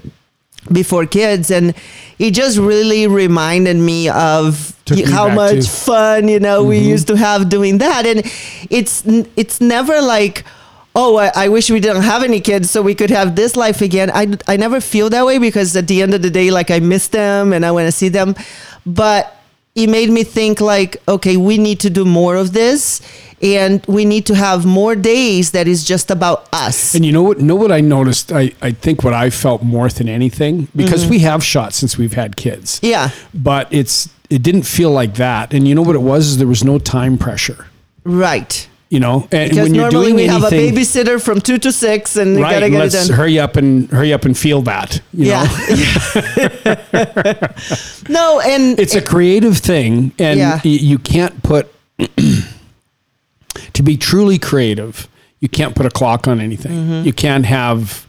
before 0.69 1.05
kids. 1.05 1.49
And 1.49 1.73
it 2.19 2.31
just 2.31 2.57
really 2.57 3.07
reminded 3.07 3.77
me 3.77 4.09
of 4.09 4.75
how 5.05 5.29
much 5.29 5.63
to- 5.63 5.69
fun, 5.69 6.27
you 6.27 6.41
know, 6.41 6.65
we 6.65 6.77
used 6.79 7.07
to 7.07 7.15
have 7.15 7.47
doing 7.47 7.77
that. 7.77 8.05
And 8.05 8.19
it's, 8.69 9.01
it's 9.37 9.61
never 9.61 10.01
like, 10.01 10.43
oh, 10.99 11.15
I, 11.17 11.31
I 11.45 11.47
wish 11.49 11.69
we 11.69 11.79
didn't 11.79 12.01
have 12.03 12.23
any 12.23 12.41
kids 12.41 12.71
so 12.71 12.81
we 12.81 12.95
could 12.95 13.11
have 13.11 13.35
this 13.35 13.55
life 13.55 13.81
again. 13.81 14.09
I, 14.13 14.23
I 14.47 14.57
never 14.57 14.81
feel 14.81 15.09
that 15.11 15.25
way 15.25 15.37
because 15.37 15.75
at 15.77 15.87
the 15.87 16.01
end 16.01 16.13
of 16.13 16.21
the 16.21 16.29
day, 16.31 16.49
like 16.51 16.69
I 16.71 16.79
miss 16.79 17.07
them 17.09 17.53
and 17.53 17.63
I 17.65 17.71
want 17.71 17.85
to 17.87 17.91
see 17.91 18.09
them. 18.09 18.35
But 18.85 19.23
it 19.75 19.87
made 19.89 20.09
me 20.09 20.23
think 20.23 20.59
like, 20.59 20.97
okay, 21.07 21.37
we 21.37 21.57
need 21.59 21.79
to 21.81 21.89
do 21.91 22.03
more 22.03 22.35
of 22.35 22.51
this 22.53 22.99
and 23.43 23.85
we 23.85 24.03
need 24.05 24.25
to 24.25 24.33
have 24.33 24.65
more 24.65 24.95
days 24.95 25.51
that 25.51 25.67
is 25.67 25.83
just 25.83 26.09
about 26.09 26.49
us. 26.51 26.95
And 26.95 27.05
you 27.05 27.11
know 27.11 27.21
what? 27.21 27.37
Know 27.39 27.55
what 27.55 27.71
I 27.71 27.81
noticed? 27.81 28.31
I, 28.31 28.53
I 28.63 28.71
think 28.71 29.03
what 29.03 29.13
I 29.13 29.29
felt 29.29 29.61
more 29.61 29.87
than 29.89 30.09
anything 30.09 30.67
because 30.75 31.01
Mm-hmm. 31.03 31.11
we 31.11 31.19
have 31.19 31.43
shot 31.43 31.73
since 31.75 31.95
we've 31.99 32.13
had 32.13 32.35
kids. 32.35 32.79
yeah, 32.81 33.11
But 33.35 33.67
it's 33.71 34.09
it 34.31 34.41
didn't 34.41 34.63
feel 34.63 34.89
like 34.89 35.13
that. 35.15 35.53
And 35.53 35.67
you 35.67 35.75
know 35.75 35.83
what 35.83 35.95
it 35.95 36.01
was? 36.01 36.27
Is 36.29 36.37
there 36.39 36.47
was 36.47 36.63
no 36.63 36.79
time 36.79 37.17
pressure. 37.19 37.67
right. 38.03 38.67
You 38.89 39.01
know, 39.01 39.27
and 39.33 39.49
Because 39.49 39.67
when 39.67 39.75
you're 39.75 39.91
normally 39.91 40.11
doing 40.11 40.15
we 40.15 40.27
have 40.27 40.43
a 40.45 40.49
babysitter 40.49 41.21
from 41.21 41.41
two 41.41 41.57
to 41.57 41.73
six 41.73 42.15
and 42.15 42.37
right? 42.39 42.53
gotta 42.53 42.69
get 42.69 42.79
let's 42.79 42.95
it 42.95 43.07
done. 43.09 43.17
hurry 43.17 43.37
up 43.37 43.57
and 43.57 43.89
hurry 43.89 44.13
up 44.13 44.23
and 44.23 44.37
feel 44.37 44.61
that. 44.61 45.01
You 45.13 45.25
yeah. 45.25 45.43
know, 45.43 45.49
no, 48.09 48.39
and 48.39 48.79
it's 48.83 48.95
a 48.95 49.01
creative 49.01 49.57
thing, 49.57 50.13
and 50.17 50.39
Yeah. 50.39 50.61
you 50.63 50.97
can't 50.99 51.43
put 51.43 51.69
to 53.73 53.83
be 53.83 53.97
truly 53.97 54.39
creative. 54.39 55.09
You 55.41 55.49
can't 55.49 55.75
put 55.75 55.85
a 55.85 55.89
clock 55.89 56.25
on 56.27 56.39
anything. 56.39 56.71
Mm-hmm. 56.71 57.05
You 57.05 57.11
can't 57.13 57.45
have. 57.45 58.06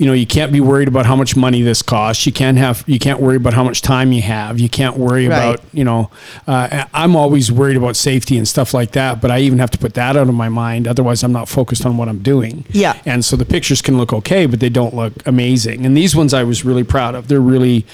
You 0.00 0.06
know, 0.06 0.14
you 0.14 0.26
can't 0.26 0.50
be 0.50 0.60
worried 0.62 0.88
about 0.88 1.04
how 1.04 1.14
much 1.14 1.36
money 1.36 1.60
this 1.60 1.82
costs. 1.82 2.24
You 2.24 2.32
can't 2.32 2.56
have, 2.56 2.82
you 2.86 2.98
can't 2.98 3.20
worry 3.20 3.36
about 3.36 3.52
how 3.52 3.62
much 3.62 3.82
time 3.82 4.12
you 4.12 4.22
have. 4.22 4.58
You 4.58 4.70
can't 4.70 4.96
worry 4.96 5.28
Right. 5.28 5.36
about, 5.36 5.60
you 5.74 5.84
know, 5.84 6.10
uh, 6.46 6.84
I'm 6.94 7.14
always 7.16 7.52
worried 7.52 7.76
about 7.76 7.96
safety 7.96 8.38
and 8.38 8.48
stuff 8.48 8.72
like 8.72 8.92
that, 8.92 9.20
but 9.20 9.30
I 9.30 9.40
even 9.40 9.58
have 9.58 9.70
to 9.72 9.78
put 9.78 9.92
that 9.94 10.16
out 10.16 10.26
of 10.26 10.34
my 10.34 10.48
mind. 10.48 10.88
Otherwise, 10.88 11.22
I'm 11.22 11.32
not 11.32 11.50
focused 11.50 11.84
on 11.84 11.98
what 11.98 12.08
I'm 12.08 12.20
doing. 12.20 12.64
Yeah. 12.70 12.94
And 13.04 13.22
so 13.22 13.36
the 13.36 13.44
pictures 13.44 13.82
can 13.82 13.98
look 13.98 14.10
okay, 14.14 14.46
but 14.46 14.58
they 14.58 14.70
don't 14.70 14.94
look 14.94 15.12
amazing. 15.26 15.84
And 15.84 15.94
these 15.94 16.16
ones 16.16 16.32
I 16.32 16.44
was 16.44 16.64
really 16.64 16.82
proud 16.84 17.14
of. 17.14 17.28
They're 17.28 17.38
really 17.38 17.84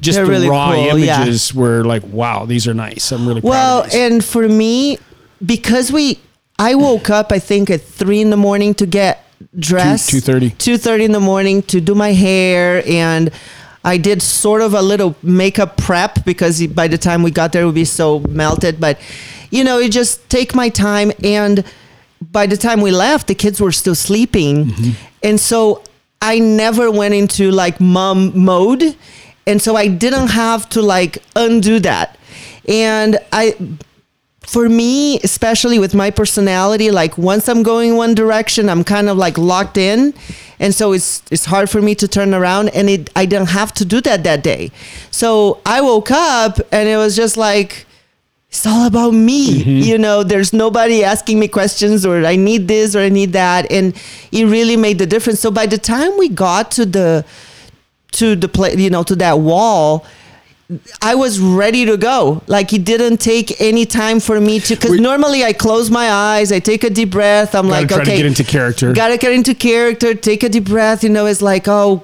just 0.00 0.16
They're 0.16 0.26
the 0.26 0.30
really 0.32 0.48
raw 0.50 0.74
cool, 0.74 0.98
yeah. 0.98 1.22
images 1.22 1.54
were 1.54 1.82
like, 1.82 2.02
wow, 2.08 2.44
these 2.44 2.68
are 2.68 2.74
nice. 2.74 3.10
I'm 3.10 3.26
really 3.26 3.40
proud 3.40 3.48
Well, 3.50 3.86
and 3.90 4.22
for 4.22 4.46
me, 4.50 4.98
because 5.44 5.90
we, 5.90 6.18
I 6.58 6.74
woke 6.74 7.08
up 7.08 7.32
I 7.32 7.38
think 7.38 7.70
at 7.70 7.80
three 7.80 8.20
in 8.20 8.28
the 8.28 8.36
morning 8.36 8.74
to 8.74 8.84
get 8.86 9.23
dressed. 9.58 10.10
2:30. 10.10 10.56
Two 10.58 10.76
thirty 10.78 11.04
in 11.04 11.12
the 11.12 11.20
morning 11.20 11.62
to 11.62 11.80
do 11.80 11.94
my 11.94 12.12
hair, 12.12 12.82
and 12.86 13.30
I 13.84 13.98
did 13.98 14.22
sort 14.22 14.62
of 14.62 14.72
a 14.72 14.80
little 14.80 15.14
makeup 15.22 15.76
prep 15.76 16.24
because 16.24 16.66
by 16.68 16.88
the 16.88 16.96
time 16.96 17.22
we 17.22 17.30
got 17.30 17.52
there, 17.52 17.62
it 17.62 17.66
would 17.66 17.74
be 17.74 17.84
so 17.84 18.20
melted. 18.20 18.80
But, 18.80 18.98
you 19.50 19.62
know, 19.62 19.78
you 19.78 19.90
just 19.90 20.26
take 20.30 20.54
my 20.54 20.70
time. 20.70 21.12
And 21.22 21.62
by 22.32 22.46
the 22.46 22.56
time 22.56 22.80
we 22.80 22.90
left, 22.90 23.26
the 23.26 23.34
kids 23.34 23.60
were 23.60 23.72
still 23.72 23.94
sleeping. 23.94 24.72
And 25.22 25.38
so 25.38 25.82
I 26.22 26.38
never 26.38 26.90
went 26.90 27.12
into 27.12 27.50
like 27.50 27.78
mom 27.78 28.32
mode. 28.38 28.96
And 29.46 29.60
so 29.60 29.76
I 29.76 29.88
didn't 29.88 30.28
have 30.28 30.66
to 30.70 30.80
like 30.80 31.18
undo 31.36 31.78
that. 31.80 32.16
And 32.66 33.18
I, 33.32 33.54
for 34.46 34.68
me, 34.68 35.18
especially 35.20 35.78
with 35.78 35.94
my 35.94 36.10
personality, 36.10 36.90
like 36.90 37.16
once 37.16 37.48
I'm 37.48 37.62
going 37.62 37.96
one 37.96 38.14
direction, 38.14 38.68
I'm 38.68 38.84
kind 38.84 39.08
of 39.08 39.16
like 39.16 39.38
locked 39.38 39.76
in. 39.76 40.14
And 40.58 40.74
so 40.74 40.92
it's 40.92 41.22
it's 41.30 41.44
hard 41.46 41.68
for 41.68 41.82
me 41.82 41.94
to 41.96 42.06
turn 42.06 42.32
around 42.34 42.68
and 42.70 42.88
it 42.88 43.10
I 43.16 43.26
didn't 43.26 43.48
have 43.50 43.72
to 43.74 43.84
do 43.84 44.00
that 44.02 44.24
that 44.24 44.42
day. 44.42 44.70
So 45.10 45.60
I 45.66 45.80
woke 45.80 46.10
up 46.10 46.60
and 46.70 46.88
it 46.88 46.96
was 46.96 47.16
just 47.16 47.36
like 47.36 47.86
it's 48.50 48.66
all 48.66 48.86
about 48.86 49.12
me. 49.12 49.62
Mm-hmm. 49.62 49.82
You 49.82 49.98
know, 49.98 50.22
there's 50.22 50.52
nobody 50.52 51.02
asking 51.02 51.40
me 51.40 51.48
questions 51.48 52.06
or 52.06 52.24
I 52.24 52.36
need 52.36 52.68
this 52.68 52.94
or 52.94 53.00
I 53.00 53.08
need 53.08 53.32
that 53.32 53.70
and 53.70 53.96
it 54.30 54.44
really 54.44 54.76
made 54.76 54.98
the 54.98 55.06
difference. 55.06 55.40
So 55.40 55.50
by 55.50 55.66
the 55.66 55.78
time 55.78 56.16
we 56.18 56.28
got 56.28 56.70
to 56.72 56.86
the 56.86 57.24
to 58.12 58.36
the 58.36 58.48
play, 58.48 58.76
you 58.76 58.90
know, 58.90 59.02
to 59.02 59.16
that 59.16 59.40
wall, 59.40 60.06
I 61.02 61.14
was 61.14 61.40
ready 61.40 61.84
to 61.84 61.96
go. 61.96 62.42
Like 62.46 62.72
it 62.72 62.84
didn't 62.84 63.18
take 63.18 63.60
any 63.60 63.84
time 63.84 64.18
for 64.18 64.40
me 64.40 64.60
to, 64.60 64.74
because 64.74 64.98
normally 64.98 65.44
I 65.44 65.52
close 65.52 65.90
my 65.90 66.10
eyes, 66.10 66.52
I 66.52 66.58
take 66.58 66.84
a 66.84 66.90
deep 66.90 67.10
breath. 67.10 67.54
I'm 67.54 67.68
like, 67.68 67.88
try 67.88 67.98
to 67.98 68.02
okay, 68.02 68.16
get 68.16 68.26
into 68.26 68.44
character. 68.44 68.92
Gotta 68.92 69.18
get 69.18 69.32
into 69.32 69.54
character. 69.54 70.14
Take 70.14 70.42
a 70.42 70.48
deep 70.48 70.64
breath. 70.64 71.04
You 71.04 71.10
know, 71.10 71.26
it's 71.26 71.42
like, 71.42 71.68
oh, 71.68 72.02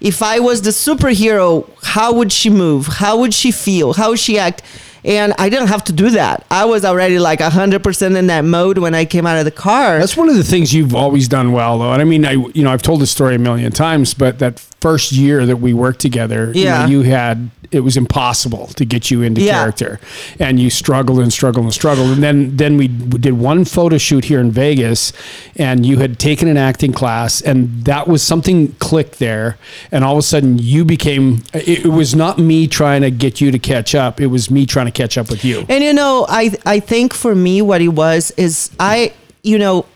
if 0.00 0.22
I 0.22 0.40
was 0.40 0.62
the 0.62 0.70
superhero, 0.70 1.70
how 1.84 2.12
would 2.14 2.32
she 2.32 2.50
move? 2.50 2.86
How 2.86 3.18
would 3.18 3.32
she 3.32 3.52
feel? 3.52 3.92
How 3.92 4.10
would 4.10 4.18
she 4.18 4.38
act? 4.38 4.62
And 5.04 5.32
I 5.38 5.48
didn't 5.48 5.68
have 5.68 5.84
to 5.84 5.92
do 5.92 6.10
that. 6.10 6.44
I 6.50 6.66
was 6.66 6.84
already 6.84 7.18
like 7.18 7.38
100% 7.38 8.16
in 8.16 8.26
that 8.26 8.44
mode 8.44 8.78
when 8.78 8.94
I 8.94 9.04
came 9.06 9.24
out 9.24 9.38
of 9.38 9.46
the 9.46 9.50
car. 9.50 9.98
That's 9.98 10.16
one 10.16 10.28
of 10.28 10.34
the 10.34 10.44
things 10.44 10.74
you've 10.74 10.94
always 10.94 11.26
done 11.26 11.52
well, 11.52 11.78
though. 11.78 11.92
And 11.92 12.02
I 12.02 12.04
mean, 12.04 12.26
I 12.26 12.32
you 12.32 12.62
know 12.62 12.70
I've 12.70 12.82
told 12.82 13.00
this 13.00 13.10
story 13.10 13.36
a 13.36 13.38
million 13.38 13.72
times, 13.72 14.14
but 14.14 14.40
that 14.40 14.62
first 14.80 15.12
year 15.12 15.44
that 15.46 15.56
we 15.56 15.72
worked 15.74 16.00
together, 16.00 16.52
you 16.54 16.64
know, 16.64 16.86
you 16.86 17.02
had 17.02 17.50
it 17.70 17.80
was 17.80 17.96
impossible 17.96 18.66
to 18.74 18.84
get 18.84 19.12
you 19.12 19.22
into 19.22 19.40
Yeah. 19.40 19.52
character, 19.52 20.00
and 20.40 20.58
you 20.58 20.70
struggled 20.70 21.20
and 21.20 21.32
struggled 21.32 21.64
and 21.66 21.72
struggled. 21.72 22.10
And 22.10 22.22
then 22.22 22.56
then 22.56 22.76
we 22.76 22.88
did 22.88 23.34
one 23.34 23.64
photo 23.64 23.96
shoot 23.96 24.24
here 24.24 24.40
in 24.40 24.50
Vegas, 24.50 25.12
and 25.56 25.86
you 25.86 25.98
had 25.98 26.18
taken 26.18 26.48
an 26.48 26.56
acting 26.56 26.92
class, 26.92 27.40
and 27.40 27.84
that 27.84 28.08
was 28.08 28.22
something 28.22 28.74
clicked 28.80 29.18
there, 29.20 29.56
and 29.92 30.02
all 30.04 30.14
of 30.14 30.18
a 30.18 30.22
sudden 30.22 30.58
you 30.58 30.84
became. 30.84 31.42
It, 31.54 31.84
it 31.84 31.88
was 31.88 32.14
not 32.14 32.38
me 32.38 32.66
trying 32.66 33.02
to 33.02 33.10
get 33.10 33.40
you 33.40 33.52
to 33.52 33.58
catch 33.58 33.94
up; 33.94 34.20
it 34.20 34.26
was 34.28 34.50
me 34.50 34.66
trying 34.66 34.86
to 34.86 34.92
catch 34.92 35.16
up 35.16 35.30
with 35.30 35.44
you. 35.44 35.64
And 35.68 35.84
you 35.84 35.92
know, 35.92 36.26
I 36.28 36.52
I 36.66 36.80
think 36.80 37.14
for 37.14 37.34
me 37.36 37.62
what 37.62 37.80
it 37.80 37.88
was 37.88 38.32
is 38.36 38.70
I 38.80 39.12
you 39.44 39.58
know 39.58 39.86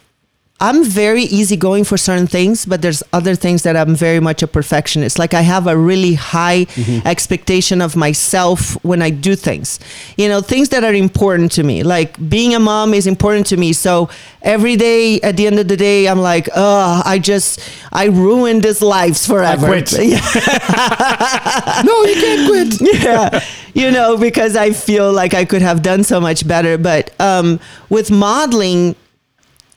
I'm 0.64 0.82
very 0.82 1.24
easygoing 1.24 1.84
for 1.84 1.98
certain 1.98 2.26
things, 2.26 2.64
but 2.64 2.80
there's 2.80 3.02
other 3.12 3.34
things 3.34 3.64
that 3.64 3.76
I'm 3.76 3.94
very 3.94 4.18
much 4.18 4.42
a 4.42 4.46
perfectionist. 4.46 5.18
Like 5.18 5.34
I 5.34 5.42
have 5.42 5.66
a 5.66 5.76
really 5.76 6.14
high 6.14 6.66
expectation 7.04 7.82
of 7.82 7.96
myself 7.96 8.82
when 8.82 9.02
I 9.02 9.10
do 9.10 9.36
things. 9.36 9.78
You 10.16 10.26
know, 10.30 10.40
things 10.40 10.70
that 10.70 10.82
are 10.82 10.94
important 10.94 11.52
to 11.52 11.62
me. 11.62 11.82
Like 11.82 12.16
being 12.30 12.54
a 12.54 12.60
mom 12.60 12.94
is 12.94 13.06
important 13.06 13.46
to 13.48 13.58
me. 13.58 13.74
So 13.74 14.08
every 14.40 14.76
day 14.76 15.20
at 15.20 15.36
the 15.36 15.46
end 15.46 15.58
of 15.58 15.68
the 15.68 15.76
day, 15.76 16.08
I'm 16.08 16.20
like, 16.20 16.48
oh, 16.56 17.02
I 17.04 17.18
just 17.18 17.60
I 17.92 18.06
ruined 18.06 18.62
this 18.62 18.80
lives 18.80 19.26
forever. 19.26 19.66
I 19.66 19.82
quit. 19.82 19.92
No, 21.84 22.04
you 22.04 22.14
can't 22.14 22.48
quit. 22.48 22.94
yeah 23.04 23.44
you 23.74 23.90
know 23.90 24.16
because 24.16 24.54
i 24.54 24.70
feel 24.70 25.12
like 25.12 25.34
i 25.34 25.44
could 25.44 25.60
have 25.60 25.82
done 25.82 26.04
so 26.04 26.20
much 26.20 26.46
better 26.46 26.78
but 26.78 27.10
um, 27.20 27.58
with 27.90 28.08
modeling 28.08 28.94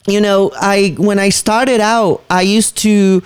you 0.07 0.21
know 0.21 0.51
i 0.59 0.95
when 0.97 1.19
i 1.19 1.29
started 1.29 1.79
out 1.81 2.23
i 2.29 2.41
used 2.41 2.77
to 2.77 3.21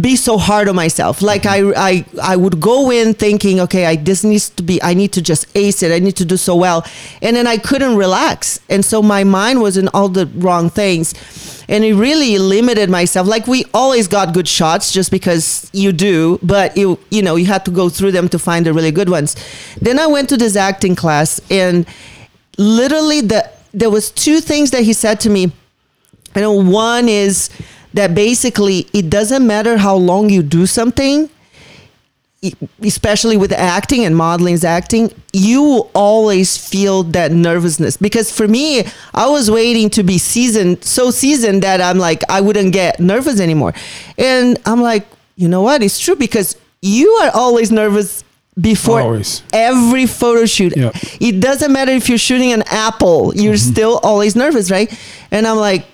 be 0.00 0.16
so 0.16 0.38
hard 0.38 0.68
on 0.68 0.74
myself. 0.74 1.22
Like 1.22 1.46
I, 1.46 1.72
I 1.76 2.04
i 2.22 2.34
would 2.34 2.60
go 2.60 2.90
in 2.90 3.14
thinking 3.14 3.60
okay 3.60 3.86
i 3.86 3.94
this 3.94 4.24
needs 4.24 4.50
to 4.50 4.62
be 4.62 4.82
i 4.82 4.94
need 4.94 5.12
to 5.12 5.22
just 5.22 5.46
ace 5.54 5.82
it. 5.82 5.92
I 5.92 5.98
need 5.98 6.16
to 6.16 6.24
do 6.24 6.36
so 6.36 6.56
well. 6.56 6.84
And 7.22 7.36
then 7.36 7.46
i 7.46 7.56
couldn't 7.56 7.96
relax. 7.96 8.58
And 8.68 8.84
so 8.84 9.02
my 9.02 9.22
mind 9.22 9.60
was 9.60 9.76
in 9.76 9.88
all 9.88 10.08
the 10.08 10.26
wrong 10.26 10.70
things. 10.70 11.14
And 11.68 11.84
it 11.84 11.94
really 11.94 12.36
limited 12.38 12.90
myself. 12.90 13.28
Like 13.28 13.46
we 13.46 13.64
always 13.72 14.08
got 14.08 14.34
good 14.34 14.48
shots 14.48 14.92
just 14.92 15.10
because 15.10 15.70
you 15.72 15.92
do 15.92 16.38
but 16.42 16.76
you 16.76 16.98
you 17.10 17.22
know 17.22 17.36
you 17.36 17.46
had 17.46 17.64
to 17.66 17.70
go 17.70 17.88
through 17.88 18.12
them 18.12 18.28
to 18.30 18.38
find 18.38 18.66
the 18.66 18.72
really 18.72 18.92
good 18.92 19.08
ones. 19.08 19.36
Then 19.80 19.98
i 19.98 20.06
went 20.06 20.28
to 20.30 20.36
this 20.36 20.56
acting 20.56 20.96
class 20.96 21.40
and 21.50 21.86
literally 22.58 23.20
the 23.20 23.48
there 23.72 23.90
was 23.90 24.10
two 24.10 24.40
things 24.40 24.70
that 24.72 24.82
he 24.82 24.92
said 24.92 25.20
to 25.20 25.30
me 25.30 25.52
You 26.34 26.42
know 26.42 26.52
one 26.52 27.08
is 27.08 27.50
that 27.94 28.14
basically 28.14 28.86
it 28.92 29.10
doesn't 29.10 29.46
matter 29.46 29.76
how 29.76 29.96
long 29.96 30.30
you 30.30 30.42
do 30.42 30.64
something, 30.66 31.28
especially 32.82 33.36
with 33.36 33.52
acting 33.52 34.04
and 34.04 34.16
modeling 34.16 34.54
is 34.54 34.64
acting, 34.64 35.12
you 35.32 35.88
always 35.94 36.56
feel 36.56 37.02
that 37.02 37.32
nervousness. 37.32 37.96
Because 37.96 38.30
for 38.30 38.46
me, 38.48 38.84
I 39.12 39.28
was 39.28 39.50
waiting 39.50 39.90
to 39.90 40.02
be 40.02 40.18
seasoned, 40.18 40.84
so 40.84 41.10
seasoned 41.10 41.62
that 41.62 41.80
I'm 41.80 41.98
like, 41.98 42.22
I 42.30 42.40
wouldn't 42.40 42.72
get 42.72 43.00
nervous 43.00 43.40
anymore. 43.40 43.74
And 44.16 44.58
I'm 44.64 44.80
like, 44.80 45.06
you 45.36 45.48
know 45.48 45.62
what? 45.62 45.82
It's 45.82 45.98
true 45.98 46.16
because 46.16 46.56
you 46.80 47.08
are 47.22 47.30
always 47.34 47.70
nervous 47.70 48.24
before 48.58 49.00
Always. 49.00 49.42
every 49.52 50.06
photo 50.06 50.46
shoot. 50.46 50.76
Yeah. 50.76 50.90
It 51.20 51.40
doesn't 51.40 51.72
matter 51.72 51.92
if 51.92 52.08
you're 52.08 52.18
shooting 52.18 52.52
an 52.52 52.62
apple, 52.66 53.34
you're 53.34 53.54
mm-hmm. 53.54 53.72
still 53.72 54.00
always 54.02 54.34
nervous, 54.36 54.70
right? 54.70 54.92
And 55.30 55.46
I'm 55.46 55.56
like, 55.56 55.86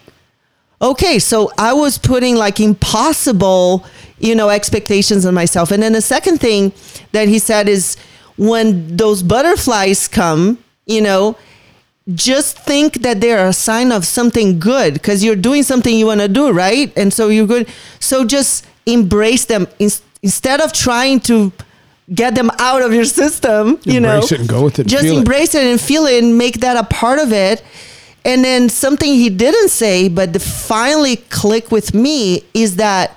okay, 0.80 1.18
so 1.18 1.50
I 1.58 1.72
was 1.72 1.98
putting 1.98 2.36
like 2.36 2.60
impossible, 2.60 3.84
you 4.18 4.34
know, 4.34 4.48
expectations 4.48 5.26
on 5.26 5.34
myself. 5.34 5.70
And 5.70 5.82
then 5.82 5.92
the 5.92 6.00
second 6.00 6.38
thing 6.40 6.72
that 7.12 7.28
he 7.28 7.38
said 7.38 7.68
is 7.68 7.96
when 8.36 8.96
those 8.96 9.22
butterflies 9.22 10.08
come, 10.08 10.58
you 10.86 11.00
know, 11.00 11.36
just 12.14 12.58
think 12.60 13.02
that 13.02 13.20
they're 13.20 13.48
a 13.48 13.52
sign 13.52 13.90
of 13.90 14.06
something 14.06 14.60
good 14.60 14.94
because 14.94 15.24
you're 15.24 15.34
doing 15.34 15.62
something 15.62 15.96
you 15.96 16.06
want 16.06 16.20
to 16.20 16.28
do, 16.28 16.50
right? 16.52 16.92
And 16.96 17.12
so 17.12 17.28
you're 17.28 17.46
good. 17.46 17.68
So 17.98 18.24
just 18.24 18.64
embrace 18.86 19.46
them 19.46 19.66
In- 19.78 19.90
instead 20.22 20.60
of 20.60 20.72
trying 20.72 21.20
to 21.20 21.52
get 22.14 22.34
them 22.34 22.50
out 22.58 22.82
of 22.82 22.94
your 22.94 23.04
system, 23.04 23.78
you 23.84 24.00
know. 24.00 24.18
It 24.18 24.32
and 24.32 24.48
go 24.48 24.64
with 24.64 24.78
it 24.78 24.86
Just 24.86 25.04
feel 25.04 25.16
it. 25.16 25.18
embrace 25.18 25.54
it 25.54 25.64
and 25.64 25.80
feel 25.80 26.06
it 26.06 26.22
and 26.22 26.38
make 26.38 26.60
that 26.60 26.76
a 26.76 26.84
part 26.84 27.18
of 27.18 27.32
it. 27.32 27.64
And 28.24 28.44
then 28.44 28.68
something 28.68 29.12
he 29.12 29.30
didn't 29.30 29.68
say, 29.68 30.08
but 30.08 30.32
the 30.32 30.40
finally 30.40 31.16
click 31.16 31.70
with 31.70 31.94
me 31.94 32.42
is 32.54 32.76
that 32.76 33.16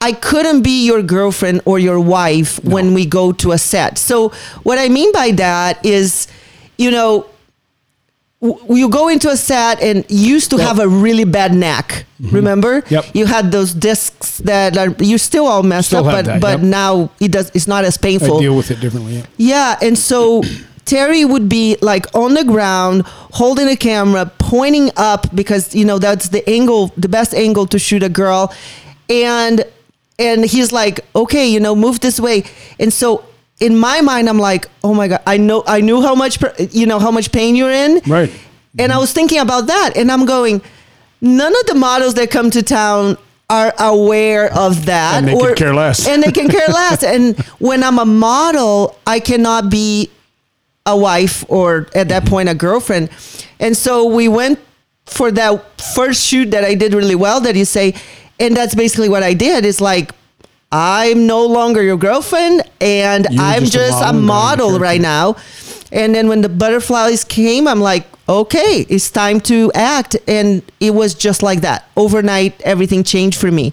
I 0.00 0.12
couldn't 0.12 0.62
be 0.62 0.86
your 0.86 1.02
girlfriend 1.02 1.62
or 1.64 1.78
your 1.78 2.00
wife 2.00 2.62
when 2.64 2.94
we 2.94 3.06
go 3.06 3.32
to 3.32 3.52
a 3.52 3.58
set. 3.58 3.98
So 3.98 4.30
what 4.62 4.78
I 4.78 4.88
mean 4.88 5.12
by 5.12 5.32
that 5.32 5.84
is, 5.84 6.28
you 6.78 6.90
know, 6.90 7.26
w- 8.48 8.76
you 8.80 8.88
go 8.88 9.08
into 9.08 9.28
a 9.28 9.36
set 9.36 9.82
and 9.82 10.04
used 10.08 10.50
to 10.50 10.56
have 10.58 10.78
a 10.78 10.88
really 10.88 11.24
bad 11.24 11.52
neck. 11.54 12.04
Remember? 12.20 12.80
Mm-hmm. 12.82 12.94
Yep. 12.94 13.04
You 13.14 13.26
had 13.26 13.52
those 13.52 13.74
discs 13.74 14.38
that 14.38 14.76
are 14.78 14.90
you 15.02 15.18
still 15.18 15.46
all 15.46 15.62
messed 15.62 15.88
Still 15.88 16.06
up, 16.06 16.12
but 16.12 16.24
that, 16.24 16.40
but 16.40 16.60
yep. 16.60 16.60
now 16.60 17.10
it 17.20 17.32
does. 17.32 17.50
It's 17.54 17.66
not 17.66 17.84
as 17.84 17.98
I 17.98 18.00
painful. 18.00 18.40
deal 18.40 18.56
with 18.56 18.70
it 18.70 18.80
differently. 18.80 19.16
Yeah. 19.16 19.26
Yeah, 19.36 19.78
and 19.86 19.98
so 19.98 20.42
Terry 20.86 21.24
would 21.24 21.48
be 21.48 21.76
like 21.82 22.06
on 22.14 22.34
the 22.34 22.44
ground, 22.44 23.02
holding 23.32 23.68
a 23.68 23.76
camera, 23.76 24.30
pointing 24.38 24.90
up 24.96 25.26
because 25.34 25.74
you 25.74 25.84
know 25.84 25.98
that's 25.98 26.28
the 26.30 26.48
angle, 26.48 26.92
the 26.96 27.08
best 27.08 27.34
angle 27.34 27.66
to 27.66 27.78
shoot 27.78 28.02
a 28.02 28.08
girl, 28.08 28.52
and 29.10 29.64
and 30.18 30.44
he's 30.44 30.72
like, 30.72 31.00
okay, 31.14 31.46
you 31.46 31.60
know, 31.60 31.74
move 31.74 32.00
this 32.00 32.18
way, 32.20 32.44
and 32.78 32.92
so. 32.92 33.24
In 33.60 33.78
my 33.78 34.00
mind, 34.02 34.28
I'm 34.28 34.38
like, 34.38 34.66
oh 34.84 34.92
my 34.92 35.08
god, 35.08 35.22
I 35.26 35.38
know, 35.38 35.62
I 35.66 35.80
knew 35.80 36.02
how 36.02 36.14
much, 36.14 36.38
you 36.72 36.86
know, 36.86 36.98
how 36.98 37.10
much 37.10 37.32
pain 37.32 37.56
you're 37.56 37.70
in, 37.72 38.00
Right. 38.06 38.30
and 38.78 38.92
I 38.92 38.98
was 38.98 39.12
thinking 39.12 39.38
about 39.38 39.66
that, 39.68 39.96
and 39.96 40.12
I'm 40.12 40.26
going, 40.26 40.60
none 41.22 41.54
of 41.58 41.66
the 41.66 41.74
models 41.74 42.14
that 42.14 42.30
come 42.30 42.50
to 42.50 42.62
town 42.62 43.16
are 43.48 43.72
aware 43.78 44.52
of 44.52 44.86
that, 44.86 45.18
And 45.18 45.28
they 45.28 45.36
could 45.38 45.56
care 45.56 45.74
less. 45.74 46.06
and 46.06 46.22
they 46.22 46.32
can 46.32 46.48
care 46.48 46.68
less. 46.68 47.02
And 47.14 47.38
when 47.58 47.82
I'm 47.82 47.98
a 47.98 48.04
model, 48.04 48.98
I 49.06 49.20
cannot 49.20 49.70
be 49.70 50.10
a 50.84 50.96
wife 50.96 51.44
or 51.48 51.88
at 51.94 52.08
that 52.08 52.22
mm-hmm. 52.24 52.30
point 52.30 52.48
a 52.48 52.54
girlfriend. 52.54 53.08
And 53.58 53.76
so 53.76 54.04
we 54.04 54.28
went 54.28 54.58
for 55.06 55.30
that 55.30 55.80
first 55.80 56.22
shoot 56.26 56.50
that 56.50 56.64
I 56.64 56.74
did 56.74 56.92
really 56.92 57.14
well. 57.14 57.40
That 57.40 57.54
you 57.56 57.64
say, 57.64 57.94
and 58.38 58.56
that's 58.56 58.74
basically 58.74 59.08
what 59.08 59.22
I 59.22 59.32
did. 59.32 59.64
Is 59.64 59.80
like. 59.80 60.12
I'm 60.72 61.26
no 61.26 61.46
longer 61.46 61.82
your 61.82 61.96
girlfriend, 61.96 62.62
and 62.80 63.26
You're 63.30 63.42
I'm 63.42 63.62
just 63.62 63.72
just 63.72 64.02
a 64.02 64.10
a 64.10 64.12
model 64.12 64.78
right 64.78 65.00
now. 65.00 65.36
And 65.92 66.14
then 66.14 66.28
when 66.28 66.40
the 66.40 66.48
butterflies 66.48 67.24
came, 67.24 67.68
I'm 67.68 67.80
like, 67.80 68.06
okay, 68.28 68.84
it's 68.88 69.10
time 69.10 69.40
to 69.42 69.70
act. 69.74 70.16
And 70.26 70.62
it 70.80 70.92
was 70.92 71.14
just 71.14 71.42
like 71.42 71.60
that. 71.60 71.88
Overnight, 71.96 72.60
everything 72.62 73.04
changed 73.04 73.40
for 73.40 73.50
me. 73.50 73.72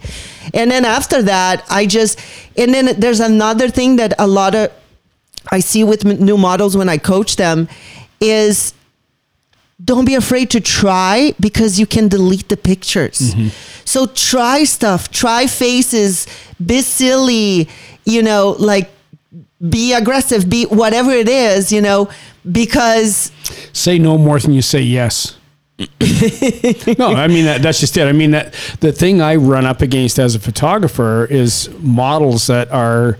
And 0.54 0.70
then 0.70 0.86
after 0.86 1.24
that, 1.24 1.66
I 1.70 1.88
just, 1.88 2.20
and 2.56 2.74
then 2.74 3.00
there's 3.00 3.20
another 3.20 3.70
thing 3.70 3.96
that 3.96 4.14
a 4.20 4.28
lot 4.28 4.54
of, 4.54 4.72
I 5.52 5.60
see 5.60 5.84
with 5.84 6.06
new 6.06 6.38
models 6.38 6.78
when 6.78 6.88
I 6.88 6.98
coach 6.98 7.36
them 7.36 7.68
is 8.22 8.74
don't 9.84 10.06
be 10.06 10.16
afraid 10.16 10.50
to 10.52 10.62
try 10.62 11.34
because 11.40 11.80
you 11.80 11.86
can 11.86 12.08
delete 12.08 12.50
the 12.50 12.58
pictures. 12.58 13.34
Mm-hmm. 13.34 13.50
So 13.86 14.06
try 14.06 14.64
stuff, 14.64 15.12
try 15.12 15.48
faces, 15.48 16.28
be 16.64 16.82
silly, 16.82 17.68
you 18.06 18.24
know, 18.24 18.56
like 18.60 18.90
be 19.68 19.94
aggressive, 19.94 20.50
be 20.50 20.66
whatever 20.66 21.12
it 21.12 21.30
is, 21.30 21.72
you 21.72 21.82
know, 21.82 22.10
because 22.50 23.32
say 23.74 23.98
no 23.98 24.18
more 24.18 24.40
than 24.40 24.54
you 24.54 24.62
say 24.62 24.82
yes. 24.82 25.38
no, 27.00 27.08
I 27.08 27.28
mean 27.28 27.46
that, 27.46 27.60
that's 27.62 27.80
just 27.80 27.98
it. 27.98 28.08
I 28.08 28.12
mean 28.12 28.32
that 28.32 28.54
the 28.80 28.92
thing 28.92 29.22
I 29.22 29.36
run 29.36 29.66
up 29.66 29.82
against 29.82 30.20
as 30.20 30.36
a 30.36 30.40
photographer 30.40 31.26
is 31.26 31.70
models 31.80 32.48
that 32.48 32.72
are, 32.72 33.18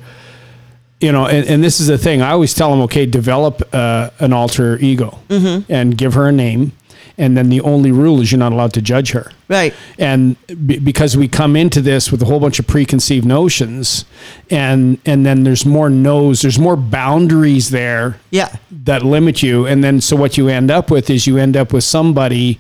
you 1.04 1.12
know, 1.12 1.26
and, 1.28 1.46
and 1.48 1.64
this 1.64 1.80
is 1.80 1.88
the 1.88 1.98
thing. 1.98 2.22
I 2.22 2.32
always 2.32 2.54
tell 2.54 2.72
them, 2.72 2.82
okay, 2.88 3.06
develop 3.06 3.62
uh, 3.74 4.10
an 4.20 4.34
alter 4.34 4.78
ego 4.80 5.20
and 5.30 5.98
give 5.98 6.14
her 6.16 6.28
a 6.28 6.32
name, 6.32 6.72
and 7.18 7.38
then 7.38 7.50
the 7.50 7.62
only 7.62 7.92
rule 7.92 8.22
is 8.22 8.32
you're 8.32 8.40
not 8.40 8.54
allowed 8.54 8.74
to 8.74 8.82
judge 8.82 9.12
her. 9.12 9.32
right. 9.50 9.74
and 10.00 10.36
be, 10.66 10.80
because 10.80 11.16
we 11.18 11.28
come 11.28 11.56
into 11.56 11.82
this 11.82 12.12
with 12.12 12.22
a 12.22 12.26
whole 12.26 12.40
bunch 12.40 12.58
of 12.60 12.66
preconceived 12.66 13.26
notions 13.26 14.06
and 14.50 14.98
and 15.06 15.24
then 15.26 15.44
there's 15.44 15.66
more 15.66 15.90
no's 15.90 16.42
there's 16.42 16.58
more 16.58 16.76
boundaries 16.78 17.70
there 17.70 18.18
Yeah. 18.32 18.50
that 18.86 19.04
limit 19.04 19.44
you 19.44 19.68
and 19.68 19.84
then 19.84 20.02
so 20.02 20.16
what 20.16 20.38
you 20.40 20.48
end 20.50 20.72
up 20.72 20.90
with 20.90 21.10
is 21.10 21.28
you 21.28 21.38
end 21.38 21.56
up 21.56 21.72
with 21.74 21.84
somebody 21.84 22.60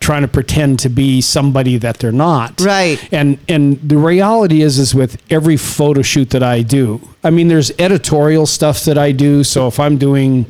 trying 0.00 0.22
to 0.22 0.28
pretend 0.28 0.78
to 0.80 0.88
be 0.88 1.20
somebody 1.20 1.76
that 1.76 1.98
they're 1.98 2.10
not 2.10 2.58
Right. 2.60 2.98
and 3.12 3.38
and 3.48 3.78
the 3.86 3.98
reality 3.98 4.62
is 4.62 4.78
is 4.78 4.94
with 4.94 5.20
every 5.30 5.56
photo 5.58 6.00
shoot 6.02 6.30
that 6.30 6.42
I 6.42 6.62
do 6.62 7.00
I 7.22 7.28
mean 7.30 7.48
there's 7.48 7.70
editorial 7.78 8.46
stuff 8.46 8.84
that 8.86 8.96
I 8.96 9.12
do 9.12 9.44
so 9.44 9.66
if 9.68 9.78
I'm 9.78 9.98
doing 9.98 10.46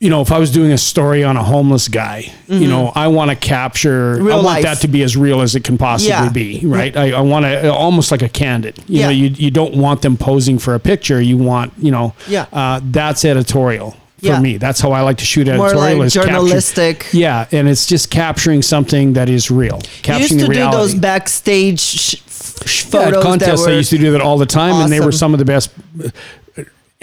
you 0.00 0.10
know, 0.10 0.20
if 0.20 0.30
I 0.30 0.38
was 0.38 0.52
doing 0.52 0.70
a 0.70 0.78
story 0.78 1.24
on 1.24 1.36
a 1.36 1.42
homeless 1.42 1.88
guy, 1.88 2.32
you 2.46 2.68
know, 2.68 2.92
I 2.94 3.08
want 3.08 3.30
to 3.32 3.36
capture, 3.36 4.14
Mm-hmm. 4.14 4.26
Real 4.26 4.32
I 4.32 4.36
want 4.36 4.46
life. 4.46 4.62
that 4.62 4.78
to 4.82 4.86
be 4.88 5.02
as 5.02 5.16
real 5.16 5.40
as 5.40 5.56
it 5.56 5.64
can 5.64 5.76
possibly 5.76 6.10
Yeah. 6.10 6.28
be, 6.28 6.60
right? 6.64 6.96
I, 6.96 7.10
I 7.14 7.20
want 7.22 7.44
to 7.46 7.72
almost 7.74 8.12
like 8.12 8.22
a 8.22 8.28
candid. 8.28 8.78
You 8.86 9.02
know, 9.02 9.08
Yeah. 9.08 9.26
you 9.26 9.30
you 9.36 9.50
don't 9.50 9.74
want 9.74 10.02
them 10.02 10.16
posing 10.16 10.60
for 10.60 10.74
a 10.74 10.78
picture. 10.78 11.20
You 11.20 11.36
want, 11.36 11.72
you 11.78 11.90
know, 11.90 12.14
Yeah. 12.28 12.46
uh, 12.52 12.78
that's 12.84 13.24
editorial 13.24 13.96
for 14.18 14.26
Yeah. 14.26 14.40
me. 14.40 14.56
That's 14.58 14.80
how 14.80 14.92
I 14.92 15.00
like 15.02 15.18
to 15.18 15.24
shoot 15.24 15.48
editorial. 15.48 15.78
like 15.98 16.06
is 16.06 16.14
capture- 16.14 16.28
journalistic. 16.30 17.06
yeah, 17.12 17.46
and 17.52 17.68
it's 17.68 17.86
just 17.86 18.10
capturing 18.10 18.62
something 18.62 19.12
that 19.14 19.28
is 19.28 19.50
real. 19.50 19.76
You 19.82 19.88
Capturing 20.02 20.38
used 20.40 20.46
to 20.46 20.54
do 20.54 20.70
those 20.70 20.94
backstage 20.94 21.80
sh- 21.80 22.16
Yeah, 22.92 23.04
photos 23.04 23.22
contests, 23.22 23.66
I 23.66 23.72
used 23.72 23.90
to 23.90 23.98
do 23.98 24.12
that 24.12 24.20
all 24.20 24.36
the 24.38 24.46
time, 24.46 24.74
and 24.82 24.92
they 24.92 25.00
were 25.00 25.12
some 25.12 25.32
of 25.32 25.38
the 25.38 25.44
best. 25.44 25.70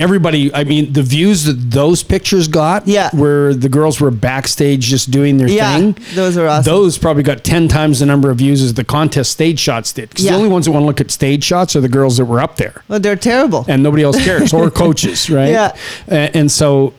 Everybody, 0.05 0.53
I 0.53 0.65
mean, 0.65 0.91
the 0.91 1.01
views 1.03 1.45
that 1.45 1.53
those 1.71 2.03
pictures 2.03 2.49
got, 2.49 2.85
Yeah. 2.85 3.09
where 3.13 3.53
the 3.53 3.69
girls 3.69 4.01
were 4.01 4.11
backstage 4.11 4.81
just 4.81 5.09
doing 5.09 5.37
their 5.37 5.47
Yeah, 5.47 5.73
thing. 5.77 5.95
those 6.15 6.35
are 6.35 6.49
awesome. 6.49 6.65
Those 6.69 6.97
probably 6.97 7.23
got 7.23 7.45
ten 7.45 7.69
times 7.69 8.01
the 8.01 8.05
number 8.05 8.29
of 8.29 8.37
views 8.39 8.61
as 8.61 8.73
the 8.73 8.83
contest 8.83 9.31
stage 9.31 9.57
shots 9.57 9.93
did. 9.93 10.09
Because 10.09 10.25
Yeah. 10.25 10.31
the 10.31 10.37
only 10.37 10.49
ones 10.49 10.65
that 10.65 10.71
want 10.73 10.83
to 10.83 10.87
look 10.87 10.99
at 10.99 11.11
stage 11.11 11.45
shots 11.45 11.77
are 11.77 11.79
the 11.81 11.87
girls 11.87 12.17
that 12.17 12.25
were 12.25 12.41
up 12.41 12.57
there, 12.57 12.83
Well, 12.89 12.99
they're 12.99 13.15
terrible. 13.15 13.63
and 13.69 13.81
nobody 13.83 14.03
else 14.03 14.17
cares, 14.25 14.51
or 14.51 14.69
coaches, 14.69 15.29
right? 15.29 15.51
Yeah. 15.51 15.71
And, 16.09 16.51
so, 16.51 16.93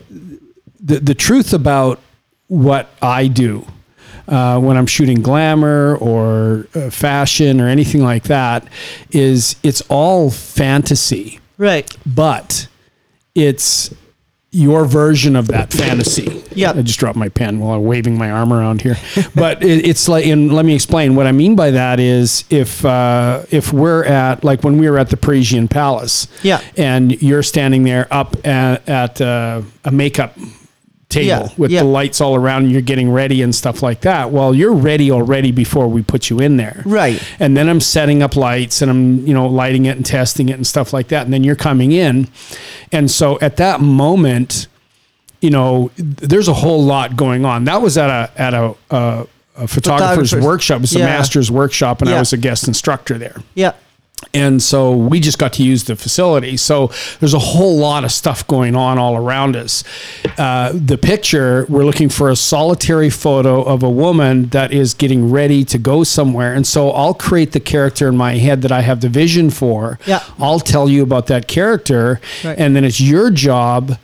the 0.82 0.98
the 0.98 1.14
truth 1.14 1.52
about 1.52 2.00
what 2.48 2.88
I 3.02 3.26
do 3.26 3.66
uh, 4.26 4.58
when 4.58 4.78
I'm 4.78 4.86
shooting 4.86 5.20
glamour 5.20 5.96
or 5.96 6.66
uh, 6.74 6.88
fashion 6.88 7.60
or 7.60 7.68
anything 7.68 8.02
like 8.02 8.22
that 8.24 8.64
is 9.10 9.56
it's 9.62 9.82
all 9.90 10.30
fantasy, 10.30 11.40
right. 11.58 11.94
but 12.06 12.68
it's 13.36 13.94
your 14.52 14.86
version 14.86 15.36
of 15.36 15.48
that 15.48 15.70
fantasy. 15.72 16.42
Yeah. 16.54 16.72
I 16.74 16.80
just 16.80 16.98
dropped 16.98 17.18
my 17.18 17.28
pen 17.28 17.58
while 17.58 17.76
I'm 17.76 17.84
waving 17.84 18.16
my 18.16 18.30
arm 18.30 18.52
around 18.52 18.80
here. 18.80 18.96
but 19.34 19.62
it, 19.62 19.84
it's 19.86 20.08
like, 20.08 20.24
and 20.26 20.50
let 20.52 20.64
me 20.64 20.74
explain 20.74 21.14
what 21.14 21.26
I 21.26 21.32
mean 21.32 21.56
by 21.56 21.72
that 21.72 22.00
is 22.00 22.44
if 22.48 22.82
uh, 22.84 23.42
if 23.50 23.72
we're 23.72 24.04
at 24.04 24.44
like 24.44 24.64
when 24.64 24.78
we 24.78 24.88
were 24.88 24.98
at 24.98 25.10
the 25.10 25.16
Parisian 25.18 25.68
Palace, 25.68 26.26
Yeah. 26.42 26.62
and 26.78 27.20
you're 27.20 27.42
standing 27.42 27.82
there 27.84 28.08
up 28.10 28.34
at, 28.46 28.88
at 28.88 29.20
uh, 29.20 29.60
a 29.84 29.90
makeup 29.90 30.38
table 31.08 31.26
Yeah, 31.28 31.48
with 31.56 31.70
yeah. 31.70 31.80
the 31.82 31.86
lights 31.88 32.20
all 32.20 32.34
around 32.34 32.64
and 32.64 32.72
you're 32.72 32.80
getting 32.82 33.10
ready 33.10 33.42
and 33.42 33.54
stuff 33.54 33.82
like 33.82 34.00
that. 34.00 34.30
Well, 34.30 34.54
you're 34.54 34.72
ready 34.74 35.10
already 35.10 35.52
before 35.52 35.86
we 35.88 36.02
put 36.02 36.28
you 36.30 36.40
in 36.40 36.56
there. 36.56 36.82
Right. 36.84 37.22
And 37.38 37.56
then 37.56 37.68
I'm 37.68 37.80
setting 37.80 38.22
up 38.22 38.34
lights 38.36 38.82
and 38.82 38.90
I'm, 38.90 39.26
you 39.26 39.32
know, 39.34 39.46
lighting 39.46 39.86
it 39.86 39.96
and 39.96 40.04
testing 40.04 40.48
it 40.48 40.54
and 40.54 40.66
stuff 40.66 40.92
like 40.92 41.08
that. 41.08 41.24
And 41.24 41.32
then 41.32 41.44
you're 41.44 41.54
coming 41.56 41.92
in. 41.92 42.28
And 42.92 43.10
so 43.10 43.38
at 43.40 43.56
that 43.58 43.80
moment, 43.80 44.66
you 45.40 45.50
know, 45.50 45.90
there's 45.96 46.48
a 46.48 46.54
whole 46.54 46.82
lot 46.84 47.14
going 47.16 47.44
on. 47.44 47.64
That 47.64 47.82
was 47.82 47.96
at 47.98 48.10
a 48.10 48.40
at 48.40 48.54
a, 48.54 48.74
a, 48.90 49.26
a 49.56 49.68
photographer's 49.68 50.30
Photographer's. 50.30 50.44
workshop. 50.44 50.76
It 50.78 50.80
was 50.82 50.96
a 50.96 50.98
master's 51.00 51.50
workshop, 51.50 52.00
and 52.00 52.10
I 52.10 52.18
was 52.18 52.32
a 52.32 52.36
guest 52.36 52.66
instructor 52.68 53.16
there 53.18 53.36
Yeah. 53.54 53.72
And 54.32 54.62
so 54.62 54.96
we 54.96 55.20
just 55.20 55.38
got 55.38 55.52
to 55.54 55.62
use 55.62 55.84
the 55.84 55.94
facility. 55.94 56.56
So 56.56 56.90
there's 57.20 57.34
a 57.34 57.38
whole 57.38 57.76
lot 57.76 58.02
of 58.02 58.10
stuff 58.10 58.46
going 58.46 58.74
on 58.74 58.98
all 58.98 59.14
around 59.14 59.56
us. 59.56 59.84
Uh, 60.38 60.72
the 60.74 60.96
picture, 60.96 61.66
we're 61.68 61.84
looking 61.84 62.08
for 62.08 62.30
a 62.30 62.36
solitary 62.36 63.10
photo 63.10 63.62
of 63.62 63.82
a 63.82 63.90
woman 63.90 64.48
that 64.48 64.72
is 64.72 64.94
getting 64.94 65.30
ready 65.30 65.64
to 65.66 65.76
go 65.78 66.02
somewhere. 66.02 66.54
And 66.54 66.66
so 66.66 66.90
I'll 66.92 67.14
create 67.14 67.52
the 67.52 67.60
character 67.60 68.08
in 68.08 68.16
my 68.16 68.36
head 68.36 68.62
that 68.62 68.72
I 68.72 68.80
have 68.80 69.02
the 69.02 69.10
vision 69.10 69.50
for. 69.50 69.98
Yeah. 70.06 70.22
I'll 70.38 70.60
tell 70.60 70.88
you 70.88 71.02
about 71.02 71.26
that 71.26 71.46
character. 71.46 72.20
Right. 72.42 72.58
And 72.58 72.74
then 72.74 72.84
it's 72.84 73.00
your 73.00 73.30
job 73.30 73.98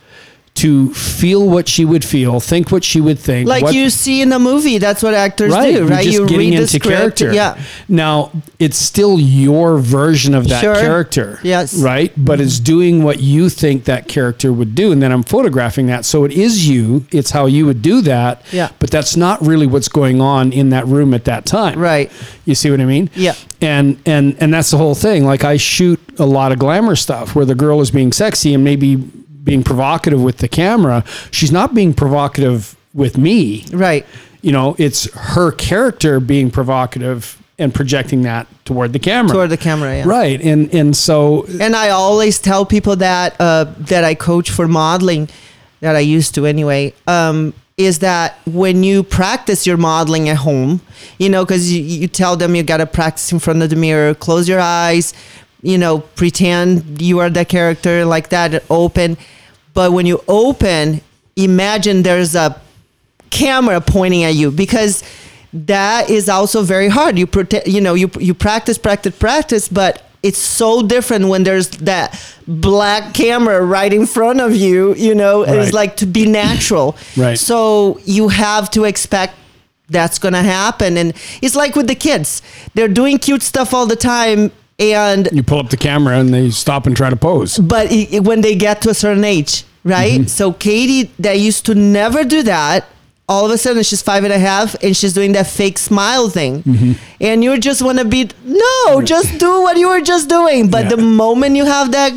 to 0.63 0.93
feel 0.93 1.49
what 1.49 1.67
she 1.67 1.83
would 1.83 2.05
feel, 2.05 2.39
think 2.39 2.71
what 2.71 2.85
she 2.85 3.01
would 3.01 3.19
think. 3.19 3.49
Like 3.49 3.63
what- 3.63 3.75
you 3.75 3.89
see 3.89 4.21
in 4.21 4.31
a 4.31 4.39
movie, 4.39 4.77
that's 4.77 5.03
what 5.03 5.13
actors 5.13 5.53
do, 5.53 5.69
you're 5.69 5.85
right? 5.85 6.07
You 6.07 6.25
read 6.25 6.53
the 6.53 6.55
into 6.55 6.67
script. 6.67 6.85
character. 6.85 7.33
Yeah. 7.33 7.57
Now 7.89 8.31
it's 8.59 8.77
still 8.77 9.19
your 9.19 9.77
version 9.77 10.33
of 10.33 10.47
that 10.47 10.61
Sure. 10.61 10.75
character. 10.75 11.41
Yes. 11.43 11.75
Right. 11.75 12.13
But 12.15 12.39
it's 12.39 12.55
mm-hmm. 12.55 12.63
doing 12.63 13.03
what 13.03 13.19
you 13.19 13.49
think 13.49 13.83
that 13.85 14.07
character 14.07 14.53
would 14.53 14.73
do, 14.73 14.93
and 14.93 15.03
then 15.03 15.11
I'm 15.11 15.23
photographing 15.23 15.87
that. 15.87 16.05
So 16.05 16.23
it 16.23 16.31
is 16.31 16.65
you. 16.65 17.05
It's 17.11 17.31
how 17.31 17.45
you 17.45 17.65
would 17.65 17.81
do 17.81 17.99
that. 17.99 18.41
Yeah. 18.53 18.69
But 18.79 18.89
that's 18.89 19.17
not 19.17 19.45
really 19.45 19.67
what's 19.67 19.89
going 19.89 20.21
on 20.21 20.53
in 20.53 20.69
that 20.69 20.87
room 20.87 21.13
at 21.13 21.25
that 21.25 21.45
time. 21.45 21.77
Right. 21.77 22.09
You 22.45 22.55
see 22.55 22.71
what 22.71 22.79
I 22.79 22.85
mean? 22.85 23.09
Yeah. 23.15 23.35
And 23.59 23.97
and 24.05 24.37
and 24.39 24.53
that's 24.53 24.71
the 24.71 24.77
whole 24.77 24.95
thing. 24.95 25.25
Like 25.25 25.43
I 25.43 25.57
shoot 25.57 25.99
a 26.19 26.25
lot 26.25 26.53
of 26.53 26.59
glamour 26.59 26.95
stuff 26.95 27.35
where 27.35 27.43
the 27.43 27.55
girl 27.55 27.81
is 27.81 27.91
being 27.91 28.13
sexy 28.13 28.53
and 28.53 28.63
maybe 28.63 29.03
being 29.43 29.63
provocative 29.63 30.21
with 30.21 30.37
the 30.37 30.47
camera. 30.47 31.03
She's 31.31 31.51
not 31.51 31.73
being 31.73 31.93
provocative 31.93 32.75
with 32.93 33.17
me 33.17 33.65
Right. 33.71 34.05
you 34.41 34.51
know, 34.51 34.75
it's 34.77 35.11
her 35.13 35.51
character 35.51 36.19
being 36.19 36.51
provocative 36.51 37.37
and 37.59 37.73
projecting 37.73 38.23
that 38.23 38.47
toward 38.65 38.93
the 38.93 38.99
camera. 38.99 39.31
Toward 39.33 39.49
the 39.49 39.57
camera, 39.57 39.97
yeah. 39.97 40.03
Right. 40.07 40.41
And 40.41 40.73
and 40.73 40.95
so 40.95 41.45
And 41.59 41.75
I 41.75 41.89
always 41.89 42.39
tell 42.39 42.65
people 42.65 42.95
that 42.97 43.35
uh, 43.39 43.65
that 43.91 44.03
I 44.03 44.15
coach 44.15 44.49
for 44.49 44.67
modeling, 44.67 45.29
that 45.81 45.95
I 45.95 45.99
used 45.99 46.33
to 46.35 46.45
anyway, 46.45 46.93
um, 47.07 47.53
is 47.77 47.99
that 47.99 48.37
when 48.45 48.83
you 48.83 49.03
practice 49.03 49.65
your 49.67 49.77
modeling 49.77 50.29
at 50.29 50.37
home, 50.37 50.81
you 51.17 51.29
know, 51.29 51.43
because 51.45 51.71
you, 51.71 51.81
you 51.81 52.07
tell 52.07 52.35
them 52.37 52.55
you 52.55 52.63
got 52.63 52.77
to 52.77 52.85
practice 52.85 53.31
in 53.31 53.39
front 53.39 53.61
of 53.63 53.69
the 53.69 53.75
mirror, 53.75 54.13
close 54.13 54.47
your 54.47 54.59
eyes, 54.59 55.13
you 55.63 55.77
know, 55.77 55.99
pretend 55.99 57.01
you 57.01 57.17
are 57.19 57.29
the 57.31 57.45
character 57.45 58.05
like 58.05 58.29
that, 58.29 58.63
open. 58.69 59.17
But 59.73 59.91
when 59.93 60.05
you 60.05 60.21
open, 60.27 61.01
imagine 61.35 62.03
there's 62.03 62.35
a 62.35 62.59
camera 63.31 63.81
pointing 63.81 64.23
at 64.23 64.35
you 64.35 64.51
because 64.51 65.03
that 65.53 66.09
is 66.09 66.29
also 66.29 66.61
very 66.63 66.89
hard. 66.89 67.17
You 67.17 67.25
protect, 67.25 67.67
you 67.67 67.81
know, 67.81 67.93
you 67.95 68.11
you 68.19 68.33
practice, 68.33 68.77
practice, 68.77 69.15
practice, 69.17 69.67
but 69.69 70.03
it's 70.21 70.37
so 70.37 70.81
different 70.81 71.27
when 71.27 71.43
there's 71.43 71.69
that 71.69 72.19
black 72.47 73.13
camera 73.13 73.61
right 73.65 73.91
in 73.93 74.05
front 74.05 74.39
of 74.41 74.55
you. 74.55 74.93
You 74.95 75.15
know, 75.15 75.45
Right. 75.45 75.57
it's 75.59 75.73
like 75.73 75.95
to 75.97 76.05
be 76.05 76.25
natural. 76.25 76.95
Right. 77.17 77.37
So 77.39 77.99
you 78.05 78.27
have 78.29 78.69
to 78.71 78.83
expect 78.83 79.33
that's 79.89 80.17
gonna 80.19 80.43
happen, 80.43 80.97
and 80.97 81.13
it's 81.41 81.55
like 81.55 81.75
with 81.75 81.87
the 81.87 81.95
kids. 81.95 82.41
They're 82.73 82.87
doing 83.01 83.17
cute 83.19 83.43
stuff 83.43 83.73
all 83.73 83.85
the 83.85 83.95
time, 83.97 84.51
and 84.79 85.29
you 85.31 85.43
pull 85.43 85.59
up 85.59 85.69
the 85.69 85.77
camera 85.77 86.17
and 86.17 86.33
they 86.33 86.49
stop 86.49 86.85
and 86.87 86.95
try 86.97 87.09
to 87.09 87.15
pose. 87.15 87.57
but 87.59 87.87
i 87.91 88.07
i- 88.13 88.19
when 88.19 88.41
they 88.41 88.55
get 88.55 88.81
to 88.81 88.89
a 88.89 88.93
certain 88.93 89.23
age, 89.23 89.63
right? 89.83 90.19
Mm-hmm. 90.21 90.27
So 90.27 90.53
Katie, 90.53 91.11
that 91.19 91.39
used 91.39 91.65
to 91.67 91.75
never 91.75 92.23
do 92.23 92.41
that, 92.43 92.85
all 93.29 93.45
of 93.45 93.51
a 93.51 93.57
sudden 93.57 93.83
she's 93.83 94.01
five 94.01 94.23
and 94.25 94.33
a 94.33 94.39
half 94.39 94.75
and 94.83 94.95
she's 94.97 95.13
doing 95.13 95.31
that 95.33 95.47
fake 95.47 95.77
smile 95.77 96.27
thing, 96.29 96.63
Mm-hmm. 96.63 96.91
and 97.21 97.43
you 97.43 97.57
just 97.57 97.81
want 97.81 97.99
to 97.99 98.05
be 98.05 98.29
no, 98.45 99.01
just 99.01 99.37
do 99.39 99.61
what 99.61 99.77
you 99.77 99.87
were 99.89 100.01
just 100.01 100.27
doing. 100.27 100.69
But 100.69 100.83
Yeah. 100.85 100.89
the 100.95 100.97
moment 100.97 101.55
you 101.55 101.65
have 101.65 101.91
that 101.91 102.11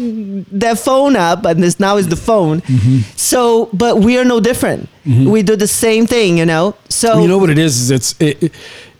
that 0.65 0.79
phone 0.79 1.15
up, 1.15 1.45
and 1.45 1.63
this 1.63 1.79
now 1.79 1.97
is 1.99 2.09
the 2.09 2.17
phone, 2.17 2.61
Mm-hmm. 2.63 2.99
so 3.17 3.69
but 3.73 3.99
we 4.01 4.19
are 4.19 4.25
no 4.25 4.41
different. 4.41 4.89
We 5.35 5.43
do 5.45 5.55
the 5.55 5.69
same 5.69 6.07
thing, 6.09 6.39
you 6.39 6.47
know. 6.47 6.75
So 6.89 7.21
you 7.23 7.29
know 7.29 7.39
what 7.39 7.51
it 7.51 7.59
is? 7.59 7.73
Is 7.83 7.91
it's 7.93 8.15
it, 8.21 8.53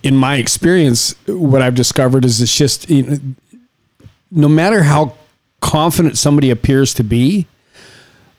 in 0.05 0.15
my 0.15 0.37
experience, 0.37 1.17
what 1.27 1.61
I've 1.63 1.75
discovered 1.75 2.25
is 2.25 2.41
it's 2.41 2.57
just 2.57 2.89
you 2.89 3.03
know, 3.03 3.19
no 4.31 4.49
matter 4.49 4.85
how 4.85 5.15
confident 5.61 6.19
somebody 6.19 6.51
appears 6.51 6.95
to 6.95 7.05
be, 7.05 7.47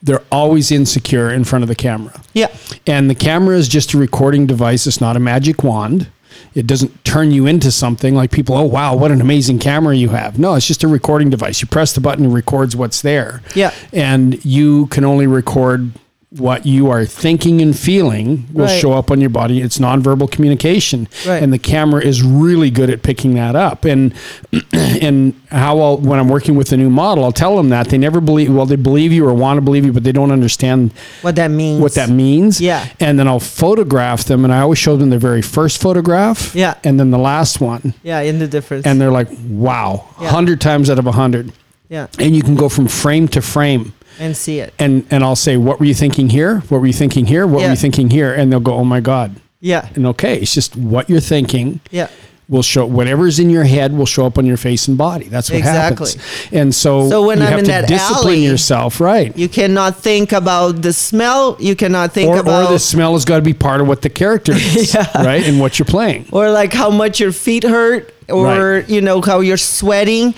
they're 0.02 0.24
always 0.32 0.72
insecure 0.72 1.30
in 1.30 1.44
front 1.44 1.64
of 1.64 1.70
the 1.70 1.76
camera. 1.76 2.22
Yeah. 2.34 2.56
And 2.86 3.10
the 3.10 3.16
camera 3.16 3.58
is 3.58 3.68
just 3.68 3.94
a 3.94 3.98
recording 3.98 4.46
device. 4.46 4.86
It's 4.86 5.02
not 5.02 5.16
a 5.16 5.20
magic 5.20 5.64
wand. 5.64 6.08
It 6.54 6.68
doesn't 6.68 7.04
turn 7.04 7.32
you 7.32 7.48
into 7.48 7.72
something 7.72 8.14
like 8.14 8.32
people, 8.32 8.56
oh, 8.56 8.64
wow, 8.64 8.96
what 8.96 9.12
an 9.12 9.22
amazing 9.22 9.60
camera 9.60 9.96
you 9.96 10.10
have. 10.10 10.38
No, 10.38 10.54
it's 10.54 10.68
just 10.68 10.84
a 10.84 10.88
recording 10.88 11.30
device. 11.30 11.62
You 11.62 11.68
press 11.68 11.94
the 11.94 12.02
button, 12.02 12.26
it 12.26 12.30
records 12.30 12.76
what's 12.76 13.02
there. 13.02 13.42
Yeah. 13.56 13.74
And 13.92 14.44
you 14.46 14.88
can 14.88 15.04
only 15.04 15.26
record 15.26 15.92
what 16.38 16.66
you 16.66 16.90
are 16.90 17.06
thinking 17.06 17.62
and 17.62 17.78
feeling 17.78 18.46
will 18.54 18.66
Right. 18.66 18.80
show 18.80 18.94
up 18.94 19.10
on 19.12 19.20
your 19.22 19.30
body. 19.30 19.62
It's 19.62 19.78
nonverbal 19.80 20.30
communication. 20.32 21.08
Right. 21.28 21.42
And 21.42 21.52
the 21.54 21.58
camera 21.60 22.02
is 22.04 22.22
really 22.24 22.70
good 22.70 22.90
at 22.90 23.02
picking 23.04 23.36
that 23.36 23.56
up. 23.56 23.86
And 23.86 24.14
and 24.74 25.34
how 25.52 25.80
I'll, 25.80 25.98
when 25.98 26.20
I'm 26.20 26.28
working 26.30 26.56
with 26.56 26.72
a 26.72 26.78
new 26.78 26.90
model, 26.90 27.24
I'll 27.24 27.32
tell 27.32 27.56
them 27.58 27.70
that 27.70 27.90
they 27.90 27.98
never 27.98 28.20
believe, 28.22 28.54
well, 28.54 28.66
they 28.66 28.76
believe 28.76 29.12
you 29.12 29.26
or 29.28 29.34
want 29.34 29.58
to 29.58 29.62
believe 29.62 29.86
you, 29.86 29.94
but 29.94 30.04
they 30.04 30.12
don't 30.12 30.32
understand 30.32 30.92
What 31.22 31.36
that 31.36 31.52
means. 31.52 31.82
what 31.82 31.94
that 31.96 32.10
means. 32.10 32.60
Yeah. 32.62 32.88
And 33.00 33.18
then 33.18 33.28
I'll 33.28 33.40
photograph 33.40 34.26
them, 34.26 34.44
and 34.44 34.54
I 34.54 34.60
always 34.62 34.80
show 34.80 34.98
them 34.98 35.10
their 35.10 35.20
very 35.20 35.42
first 35.42 35.82
photograph. 35.82 36.54
Yeah. 36.56 36.76
And 36.84 37.00
then 37.00 37.12
the 37.12 37.18
last 37.18 37.62
one, 37.62 37.94
Yeah, 38.04 38.20
in 38.22 38.40
the 38.40 38.48
difference. 38.48 38.86
and 38.86 39.00
they're 39.00 39.12
like, 39.12 39.28
"Wow, 39.50 40.06
Yeah. 40.22 40.30
hundred 40.30 40.62
times 40.62 40.90
out 40.90 41.00
of 41.00 41.08
a 41.08 41.12
hundred. 41.14 41.52
yeah. 41.90 42.08
And 42.20 42.36
you 42.36 42.42
can 42.42 42.56
go 42.56 42.68
from 42.70 42.88
frame 42.88 43.28
to 43.30 43.42
frame, 43.42 43.94
And 44.20 44.36
see 44.36 44.60
it. 44.60 44.74
and 44.80 45.06
and 45.12 45.24
I'll 45.24 45.36
say, 45.36 45.58
"What 45.58 45.80
were 45.80 45.86
you 45.86 45.94
thinking 45.94 46.30
here? 46.30 46.60
What 46.70 46.80
were 46.82 46.88
you 46.88 46.94
thinking 46.94 47.26
here? 47.26 47.46
What 47.48 47.60
Yeah. 47.62 47.68
were 47.68 47.72
you 47.74 47.78
thinking 47.78 48.10
here?" 48.10 48.34
And 48.34 48.52
they'll 48.52 48.60
go, 48.60 48.74
"Oh 48.74 48.84
my 48.86 49.00
god." 49.00 49.36
Yeah. 49.60 49.88
And 49.96 50.06
okay, 50.08 50.38
it's 50.38 50.54
just 50.54 50.76
what 50.76 51.10
you're 51.10 51.20
thinking. 51.20 51.80
Yeah. 51.92 52.08
Will 52.50 52.64
show 52.64 52.86
whatever's 52.86 53.40
in 53.40 53.50
your 53.50 53.66
head 53.66 53.92
will 53.92 54.06
show 54.06 54.26
up 54.26 54.38
on 54.38 54.46
your 54.46 54.56
face 54.56 54.88
and 54.88 54.98
body. 54.98 55.28
That's 55.28 55.52
what 55.52 55.60
happens. 55.62 56.14
Exactly. 56.16 56.22
happens. 56.24 56.54
And 56.54 56.74
so, 56.76 57.10
So 57.10 57.26
when 57.28 57.40
you 57.40 57.44
I'm 57.44 57.50
have 57.50 57.60
in 57.60 57.66
to 57.66 57.72
that 57.72 57.88
discipline 57.90 58.36
alley, 58.36 58.46
yourself, 58.46 59.02
right? 59.02 59.38
You 59.38 59.50
cannot 59.50 59.98
think 60.02 60.32
about 60.32 60.82
the 60.82 60.94
smell. 60.94 61.58
You 61.60 61.76
cannot 61.76 62.14
think 62.14 62.30
or, 62.30 62.38
about 62.40 62.70
or 62.70 62.74
the 62.74 62.80
smell 62.80 63.12
has 63.14 63.26
got 63.26 63.36
to 63.36 63.42
be 63.42 63.54
part 63.54 63.82
of 63.82 63.88
what 63.90 64.02
the 64.02 64.10
character 64.10 64.54
is, 64.56 64.96
right? 65.16 65.46
And 65.46 65.60
what 65.60 65.78
you're 65.78 65.86
playing. 65.88 66.28
or 66.32 66.50
like 66.50 66.72
how 66.72 66.90
much 66.90 67.20
your 67.20 67.34
feet 67.34 67.64
hurt 67.66 68.14
or 68.30 68.46
Right. 68.46 68.90
you 68.90 69.02
know 69.02 69.20
how 69.22 69.42
you're 69.42 69.58
sweating 69.58 70.34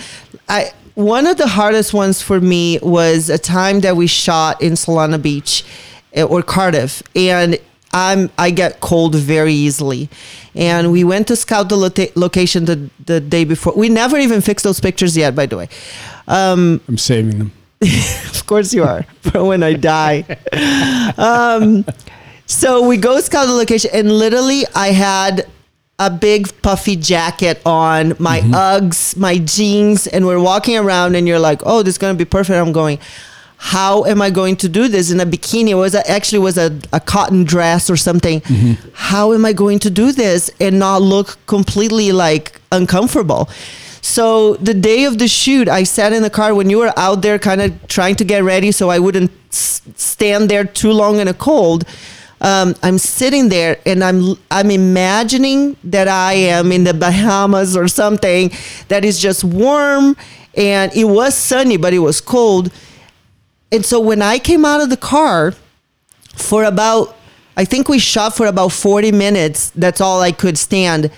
i 0.48 0.72
one 1.00 1.26
of 1.28 1.38
the 1.38 1.48
hardest 1.48 1.94
ones 1.94 2.22
for 2.22 2.42
me 2.42 2.78
was 2.82 3.30
a 3.30 3.38
time 3.38 3.80
that 3.82 3.96
we 3.96 4.06
shot 4.08 4.62
in 4.62 4.74
solana 4.74 5.22
beach 5.22 5.64
eh, 6.14 6.24
or 6.24 6.42
cardiff 6.42 7.02
and 7.16 7.58
i'm 7.94 8.30
i 8.38 8.52
get 8.52 8.80
cold 8.82 9.16
very 9.16 9.54
easily 9.54 10.10
and 10.56 10.92
we 10.92 11.04
went 11.04 11.28
to 11.28 11.36
scout 11.36 11.70
the 11.70 11.76
lota- 11.78 12.12
location 12.16 12.66
the, 12.66 12.90
the 13.06 13.20
day 13.20 13.46
before 13.46 13.74
we 13.76 13.88
never 13.88 14.18
even 14.18 14.42
fixed 14.42 14.64
those 14.64 14.80
pictures 14.80 15.16
yet 15.16 15.34
by 15.36 15.46
the 15.46 15.58
way 15.58 15.70
I'm 16.30 16.98
saving 16.98 17.40
them. 17.40 17.52
of 17.82 18.46
course 18.46 18.74
you 18.74 18.84
are 18.84 19.04
for 19.22 19.44
when 19.44 19.64
I 19.64 19.74
die. 19.74 20.38
Um, 21.18 21.86
so 22.46 22.88
we 22.88 22.98
go 22.98 23.20
scout 23.20 23.48
the 23.48 23.54
location, 23.54 23.92
and 23.94 24.12
literally, 24.12 24.64
I 24.74 24.90
had 24.90 25.48
a 26.00 26.10
big 26.10 26.50
puffy 26.62 26.96
jacket 26.96 27.62
on, 27.66 28.16
my 28.18 28.40
mm-hmm. 28.40 28.54
Uggs, 28.54 29.18
my 29.18 29.38
jeans, 29.38 30.08
and 30.08 30.26
we're 30.26 30.40
walking 30.40 30.78
around, 30.78 31.16
and 31.16 31.28
you're 31.28 31.40
like, 31.40 31.62
"Oh, 31.66 31.84
this 31.84 31.96
is 31.96 31.98
gonna 31.98 32.18
be 32.18 32.26
perfect." 32.26 32.56
I'm 32.56 32.72
going. 32.72 33.00
How 33.62 34.06
am 34.06 34.22
I 34.22 34.30
going 34.30 34.56
to 34.58 34.70
do 34.70 34.88
this 34.88 35.12
in 35.12 35.20
a 35.20 35.26
bikini? 35.26 35.72
It 35.72 35.74
was 35.76 35.94
a, 35.94 36.10
actually 36.10 36.40
was 36.40 36.58
a, 36.58 36.80
a 36.94 37.02
cotton 37.02 37.44
dress 37.44 37.90
or 37.90 37.98
something. 37.98 38.40
Mm-hmm. 38.40 38.90
How 38.94 39.34
am 39.34 39.44
I 39.44 39.52
going 39.52 39.80
to 39.80 39.90
do 39.90 40.14
this 40.14 40.50
and 40.62 40.80
not 40.80 41.02
look 41.02 41.38
completely 41.46 42.14
like 42.14 42.62
uncomfortable? 42.72 43.50
So 44.02 44.56
the 44.56 44.74
day 44.74 45.04
of 45.04 45.18
the 45.18 45.28
shoot, 45.28 45.68
I 45.68 45.84
sat 45.84 46.14
in 46.14 46.24
the 46.24 46.30
car 46.30 46.56
when 46.56 46.70
you 46.70 46.78
were 46.78 46.94
out 46.98 47.22
there, 47.22 47.38
kind 47.38 47.62
of 47.62 47.88
trying 47.88 48.16
to 48.16 48.24
get 48.24 48.44
ready, 48.44 48.72
so 48.72 48.90
I 48.90 49.00
wouldn't 49.00 49.30
s- 49.52 49.82
stand 49.96 50.50
there 50.50 50.64
too 50.64 50.92
long 50.94 51.20
in 51.20 51.28
a 51.28 51.34
cold. 51.34 51.84
Um, 52.41 52.75
I'm 52.82 52.97
sitting 52.97 53.49
there 53.49 53.80
and 53.86 54.04
I'm 54.04 54.36
I'm 54.49 54.71
imagining 54.71 55.75
that 55.84 56.08
I 56.08 56.34
am 56.34 56.71
in 56.71 56.86
the 56.86 56.93
Bahamas 56.93 57.75
or 57.75 57.88
something 57.88 58.52
that 58.88 59.04
is 59.04 59.19
just 59.19 59.43
warm 59.43 60.15
and 60.56 60.91
it 60.95 61.06
was 61.06 61.36
sunny, 61.36 61.78
but 61.78 61.93
it 61.93 61.99
was 61.99 62.21
cold. 62.21 62.71
And 63.71 63.86
so 63.86 63.99
when 63.99 64.21
I 64.21 64.39
came 64.39 64.65
out 64.65 64.82
of 64.82 64.89
the 64.89 64.97
car 64.97 65.54
for 66.36 66.63
about, 66.63 67.15
I 67.56 67.65
think 67.65 67.88
we 67.88 67.99
shot 67.99 68.36
for 68.36 68.47
about 68.47 68.71
40 68.71 69.12
minutes. 69.12 69.69
That's 69.71 70.02
all 70.02 70.21
I 70.21 70.32
could 70.32 70.58
stand. 70.58 71.12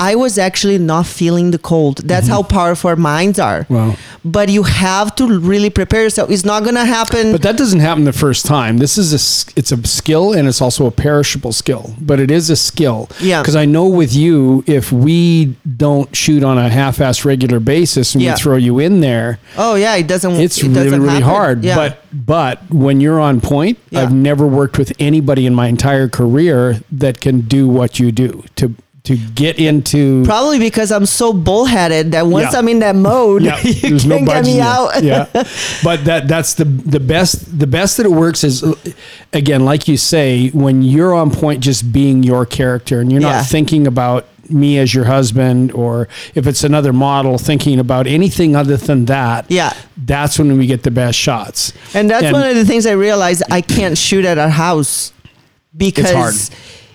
I 0.00 0.14
was 0.14 0.38
actually 0.38 0.78
not 0.78 1.06
feeling 1.06 1.50
the 1.50 1.58
cold. 1.58 1.98
That's 1.98 2.28
how 2.28 2.42
mm-hmm. 2.42 2.54
powerful 2.54 2.90
our 2.90 2.96
minds 2.96 3.38
are. 3.38 3.66
Wow. 3.68 3.96
But 4.24 4.48
you 4.48 4.62
have 4.62 5.14
to 5.16 5.38
really 5.38 5.70
prepare 5.70 6.02
yourself. 6.02 6.30
It's 6.30 6.44
not 6.44 6.62
going 6.62 6.74
to 6.74 6.84
happen. 6.84 7.32
But 7.32 7.42
that 7.42 7.56
doesn't 7.56 7.80
happen 7.80 8.04
the 8.04 8.12
first 8.12 8.46
time. 8.46 8.78
This 8.78 8.98
is 8.98 9.12
a 9.12 9.20
it's 9.58 9.72
a 9.72 9.86
skill 9.86 10.32
and 10.32 10.48
it's 10.48 10.60
also 10.60 10.86
a 10.86 10.90
perishable 10.90 11.52
skill, 11.52 11.94
but 12.00 12.20
it 12.20 12.30
is 12.30 12.50
a 12.50 12.56
skill. 12.56 13.08
Yeah. 13.20 13.42
Because 13.42 13.56
I 13.56 13.64
know 13.64 13.88
with 13.88 14.14
you, 14.14 14.64
if 14.66 14.92
we 14.92 15.56
don't 15.76 16.14
shoot 16.14 16.42
on 16.42 16.58
a 16.58 16.68
half-ass 16.68 17.24
regular 17.24 17.60
basis 17.60 18.14
and 18.14 18.22
Yeah. 18.22 18.34
we 18.34 18.38
throw 18.38 18.56
you 18.56 18.78
in 18.78 19.00
there, 19.00 19.38
oh 19.56 19.74
yeah, 19.74 19.94
it 19.96 20.06
doesn't. 20.06 20.32
it's 20.32 20.58
it 20.58 20.64
really 20.64 20.74
doesn't 20.74 21.02
really 21.02 21.14
happen. 21.14 21.28
hard. 21.28 21.64
Yeah. 21.64 21.76
But 21.76 21.98
but 22.12 22.70
when 22.70 23.00
you're 23.00 23.20
on 23.20 23.40
point, 23.40 23.78
Yeah. 23.90 24.02
I've 24.02 24.12
never 24.14 24.46
worked 24.46 24.78
with 24.78 24.92
anybody 24.98 25.46
in 25.46 25.54
my 25.54 25.68
entire 25.68 26.08
career 26.08 26.80
that 26.92 27.20
can 27.20 27.42
do 27.42 27.68
what 27.68 27.98
you 27.98 28.12
do 28.12 28.44
to 28.56 28.74
to 29.04 29.16
get 29.16 29.58
into 29.58 30.24
Probably 30.24 30.58
because 30.58 30.90
I'm 30.90 31.04
so 31.04 31.34
bullheaded 31.34 32.12
that 32.12 32.26
once 32.26 32.52
Yeah. 32.52 32.58
I'm 32.58 32.68
in 32.68 32.78
that 32.78 32.96
mode, 32.96 33.42
yeah, 33.42 33.60
you 33.62 33.90
there's 33.90 34.04
can't 34.04 34.26
get 34.26 34.44
me 34.44 34.60
out. 34.60 35.02
yeah, 35.02 35.26
but 35.84 36.04
that 36.06 36.26
that's 36.26 36.54
the 36.54 36.64
the 36.64 37.00
best 37.00 37.58
the 37.58 37.66
best 37.66 37.98
that 37.98 38.06
it 38.06 38.12
works 38.12 38.42
is 38.44 38.64
again, 39.34 39.64
like 39.66 39.88
you 39.88 39.98
say, 39.98 40.48
when 40.48 40.80
you're 40.82 41.14
on 41.14 41.30
point, 41.30 41.60
just 41.62 41.92
being 41.92 42.22
your 42.22 42.46
character, 42.46 43.00
and 43.00 43.12
you're 43.12 43.20
Yeah. 43.20 43.32
not 43.32 43.46
thinking 43.46 43.86
about 43.86 44.26
me 44.48 44.78
as 44.78 44.94
your 44.94 45.04
husband, 45.04 45.72
or 45.72 46.08
if 46.34 46.46
it's 46.46 46.64
another 46.64 46.92
model, 46.94 47.36
thinking 47.36 47.78
about 47.78 48.06
anything 48.06 48.56
other 48.56 48.76
than 48.78 49.04
that. 49.06 49.44
Yeah. 49.50 49.72
that's 50.06 50.38
when 50.38 50.56
we 50.58 50.66
get 50.66 50.82
the 50.82 50.90
best 50.90 51.18
shots. 51.18 51.72
And 51.94 52.08
that's 52.10 52.30
one 52.32 52.46
of 52.48 52.54
the 52.56 52.64
things 52.64 52.86
I 52.86 52.92
realized 52.92 53.42
I 53.50 53.60
can't 53.60 53.96
shoot 53.98 54.24
at 54.24 54.36
our 54.38 54.48
house 54.50 55.12
because 55.76 56.50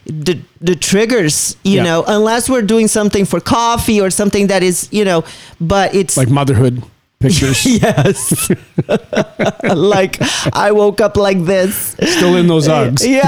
the 0.10 0.40
the 0.62 0.76
triggers, 0.76 1.56
you 1.64 1.78
Yeah. 1.78 1.84
know, 1.84 2.04
unless 2.08 2.50
we're 2.50 2.62
doing 2.66 2.88
something 2.88 3.26
for 3.26 3.40
coffee 3.40 4.02
or 4.02 4.10
something 4.10 4.48
that 4.48 4.64
is, 4.64 4.88
you 4.92 5.06
know, 5.06 5.24
but 5.62 5.94
it's 5.96 6.18
like 6.18 6.30
motherhood 6.30 6.82
pictures. 7.20 7.66
yes. 7.82 8.50
like 9.64 10.18
I 10.54 10.72
woke 10.72 11.00
up 11.02 11.16
like 11.18 11.46
this. 11.46 11.96
Still 12.02 12.36
in 12.36 12.48
those 12.48 12.68
Uggs. 12.68 13.04
Yeah. 13.18 13.28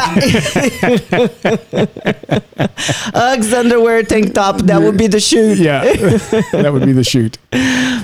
Uggs, 3.14 3.54
underwear, 3.54 4.04
tank 4.04 4.34
top. 4.34 4.58
That 4.62 4.82
would 4.82 4.98
be 4.98 5.08
the 5.08 5.20
shoot. 5.20 5.58
Yeah, 5.58 5.84
that 5.84 6.70
would 6.74 6.86
be 6.86 6.94
the 6.94 7.04
shoot. 7.04 7.38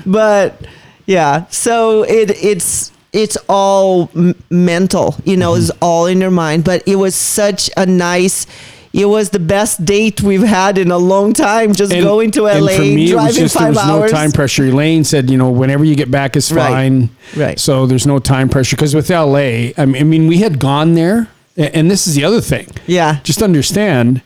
but 0.06 0.62
yeah 1.06 1.46
so 1.50 2.04
it 2.04 2.32
it's 2.44 2.92
it's 3.18 3.38
all 3.50 4.10
m- 4.16 4.36
mental 4.50 5.16
you 5.26 5.36
know 5.36 5.56
it's 5.56 5.72
mm-hmm. 5.72 5.84
all 5.84 6.06
in 6.06 6.22
your 6.22 6.32
mind 6.32 6.64
but 6.64 6.82
it 6.88 6.96
was 6.96 7.16
such 7.16 7.70
a 7.76 7.86
nice 7.86 8.46
it 8.94 9.06
was 9.06 9.30
the 9.30 9.40
best 9.40 9.86
date 9.86 10.22
we've 10.22 10.42
had 10.42 10.78
in 10.78 10.92
a 10.92 10.98
long 10.98 11.34
time 11.34 11.74
just 11.74 11.94
And- 11.94 12.04
going 12.04 12.32
to 12.32 12.44
LA 12.44 12.78
for 12.78 12.82
me, 12.82 13.12
driving 13.12 13.34
just 13.36 13.54
there 13.54 13.66
five 13.66 13.76
was 13.76 13.84
hours 13.84 14.12
no 14.12 14.18
time 14.18 14.32
pressure. 14.32 14.66
Elaine 14.66 15.04
said, 15.04 15.30
you 15.30 15.38
know, 15.38 15.52
whenever 15.52 15.84
you 15.84 15.94
get 15.94 16.10
back 16.10 16.36
is 16.36 16.50
fine. 16.50 17.10
Right. 17.36 17.60
So 17.60 17.86
there's 17.86 18.08
no 18.08 18.18
time 18.18 18.50
pressure 18.50 18.76
because 18.76 18.96
with 18.96 19.10
LA, 19.10 19.72
I 19.78 19.86
mean, 19.86 19.98
I 19.98 20.04
mean, 20.04 20.28
we 20.28 20.40
had 20.40 20.58
gone 20.58 20.96
there, 20.96 21.28
and 21.58 21.92
this 21.92 22.08
is 22.08 22.16
the 22.16 22.24
other 22.24 22.42
thing. 22.42 22.70
Yeah. 22.88 23.20
Just 23.24 23.44
understand, 23.44 24.22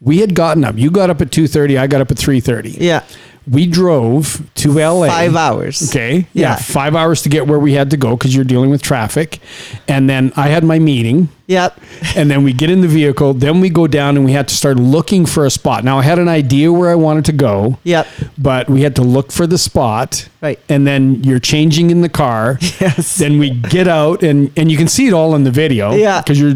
we 0.00 0.18
had 0.18 0.34
gotten 0.34 0.64
up. 0.64 0.76
You 0.76 0.90
got 0.90 1.08
up 1.08 1.20
at 1.20 1.30
two 1.30 1.46
thirty. 1.46 1.78
I 1.78 1.86
got 1.86 2.00
up 2.00 2.10
at 2.10 2.18
three 2.18 2.40
thirty. 2.40 2.70
yeah 2.70 3.04
We 3.50 3.66
drove 3.66 4.42
to 4.56 4.72
LA. 4.72 5.06
five 5.06 5.36
hours 5.36 5.88
Okay. 5.90 6.26
Yeah. 6.32 6.50
Yeah. 6.50 6.56
Five 6.56 6.96
hours 6.96 7.22
to 7.22 7.28
get 7.28 7.46
where 7.46 7.58
we 7.60 7.74
had 7.74 7.90
to 7.90 7.96
go 7.96 8.16
because 8.16 8.34
you're 8.34 8.44
dealing 8.44 8.70
with 8.70 8.82
traffic, 8.82 9.38
and 9.86 10.08
then 10.10 10.32
I 10.36 10.48
had 10.48 10.64
my 10.64 10.78
meeting 10.78 11.28
yep 11.48 11.78
and 12.16 12.28
then 12.28 12.42
we 12.42 12.52
get 12.52 12.70
in 12.70 12.80
the 12.80 12.88
vehicle 12.88 13.32
then 13.32 13.60
we 13.60 13.70
go 13.70 13.86
down 13.86 14.16
and 14.16 14.24
we 14.24 14.32
had 14.32 14.48
to 14.48 14.54
start 14.56 14.76
looking 14.78 15.24
for 15.24 15.46
a 15.46 15.50
spot 15.50 15.84
now 15.84 15.96
i 15.96 16.02
had 16.02 16.18
an 16.18 16.26
idea 16.26 16.72
where 16.72 16.90
i 16.90 16.94
wanted 16.96 17.24
to 17.24 17.30
go 17.32 17.78
Yep. 17.84 18.08
but 18.36 18.68
we 18.68 18.82
had 18.82 18.96
to 18.96 19.02
look 19.02 19.30
for 19.30 19.46
the 19.46 19.56
spot 19.56 20.28
Right. 20.42 20.58
and 20.68 20.84
then 20.88 21.22
you're 21.22 21.38
changing 21.38 21.90
in 21.90 22.00
the 22.00 22.08
car 22.08 22.58
Yes. 22.80 23.16
then 23.18 23.38
we 23.38 23.50
get 23.50 23.86
out 23.86 24.24
and 24.24 24.50
and 24.56 24.72
you 24.72 24.76
can 24.76 24.88
see 24.88 25.06
it 25.06 25.12
all 25.12 25.36
in 25.36 25.44
the 25.44 25.52
video 25.52 25.92
Yeah. 25.94 26.20
because 26.20 26.40
you're 26.40 26.54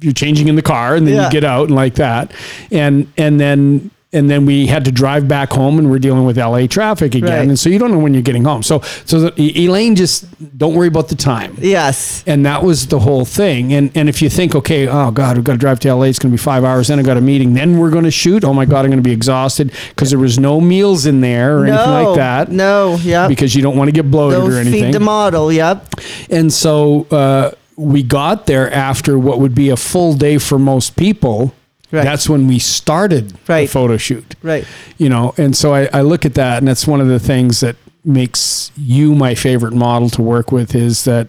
you're 0.00 0.14
changing 0.14 0.48
in 0.48 0.56
the 0.56 0.62
car 0.62 0.96
and 0.96 1.06
then 1.06 1.14
Yeah. 1.16 1.24
you 1.26 1.30
get 1.30 1.44
out 1.44 1.66
and 1.68 1.74
like 1.76 1.96
that 1.96 2.32
and 2.70 3.06
and 3.18 3.38
then 3.38 3.90
and 4.12 4.28
then 4.30 4.44
we 4.46 4.66
had 4.66 4.84
to 4.84 4.92
drive 4.92 5.26
back 5.26 5.52
home, 5.52 5.78
and 5.78 5.90
we're 5.90 5.98
dealing 5.98 6.24
with 6.24 6.36
LA 6.38 6.66
traffic 6.66 7.14
again, 7.14 7.30
Right. 7.30 7.48
and 7.48 7.58
so 7.58 7.68
you 7.70 7.78
don't 7.78 7.90
know 7.92 7.98
when 7.98 8.12
you're 8.14 8.22
getting 8.22 8.44
home. 8.44 8.62
So, 8.62 8.80
so 9.04 9.30
the, 9.30 9.64
Elaine 9.64 9.96
just 9.96 10.26
don't 10.58 10.74
worry 10.74 10.88
about 10.88 11.08
the 11.08 11.14
time. 11.14 11.56
Yes. 11.58 12.22
And 12.26 12.44
that 12.46 12.62
was 12.62 12.86
the 12.88 12.98
whole 12.98 13.24
thing. 13.24 13.72
And 13.72 13.90
and 13.94 14.08
if 14.08 14.20
you 14.22 14.28
think, 14.28 14.54
okay, 14.54 14.86
oh 14.88 15.10
God, 15.10 15.36
we've 15.36 15.44
got 15.44 15.52
to 15.54 15.58
drive 15.58 15.80
to 15.80 15.94
LA, 15.94 16.04
it's 16.04 16.18
going 16.18 16.30
to 16.30 16.36
be 16.36 16.42
five 16.42 16.64
hours. 16.64 16.88
Then 16.88 16.98
I 16.98 17.02
got 17.02 17.16
a 17.16 17.20
meeting. 17.20 17.54
Then 17.54 17.78
we're 17.78 17.90
going 17.90 18.04
to 18.04 18.10
shoot. 18.10 18.44
Oh 18.44 18.52
my 18.52 18.64
God, 18.64 18.84
I'm 18.84 18.90
going 18.90 19.02
to 19.02 19.08
be 19.08 19.12
exhausted 19.12 19.72
because 19.90 20.10
there 20.10 20.18
was 20.18 20.38
no 20.38 20.60
meals 20.60 21.06
in 21.06 21.20
there 21.20 21.58
or 21.58 21.64
anything 21.66 21.90
like 21.90 22.16
that. 22.16 22.50
No. 22.50 22.96
yeah. 23.02 23.28
Because 23.28 23.54
you 23.54 23.62
don't 23.62 23.76
want 23.76 23.88
to 23.88 23.92
get 23.92 24.10
bloated 24.10 24.40
Don't 24.40 24.52
or 24.52 24.58
anything. 24.58 24.84
feed 24.84 24.94
the 24.94 25.00
model. 25.00 25.52
Yep. 25.52 25.94
And 26.30 26.52
so 26.52 27.06
uh, 27.10 27.52
we 27.76 28.02
got 28.02 28.46
there 28.46 28.70
after 28.72 29.18
what 29.18 29.38
would 29.40 29.54
be 29.54 29.70
a 29.70 29.76
full 29.76 30.14
day 30.14 30.38
for 30.38 30.58
most 30.58 30.96
people. 30.96 31.54
Right. 31.92 32.04
That's 32.04 32.28
when 32.28 32.48
we 32.48 32.58
started 32.58 33.34
Right. 33.46 33.62
the 33.62 33.72
photo 33.72 33.96
shoot. 33.98 34.34
Right. 34.42 34.64
You 34.98 35.08
know, 35.10 35.34
and 35.36 35.54
so 35.56 35.74
I, 35.74 35.88
I 35.92 36.00
look 36.00 36.24
at 36.24 36.34
that, 36.34 36.58
and 36.58 36.66
that's 36.66 36.86
one 36.86 37.00
of 37.00 37.08
the 37.08 37.20
things 37.20 37.60
that 37.60 37.76
makes 38.04 38.72
you 38.76 39.14
my 39.14 39.34
favorite 39.34 39.74
model 39.74 40.08
to 40.10 40.22
work 40.22 40.50
with 40.50 40.74
is 40.74 41.04
that 41.04 41.28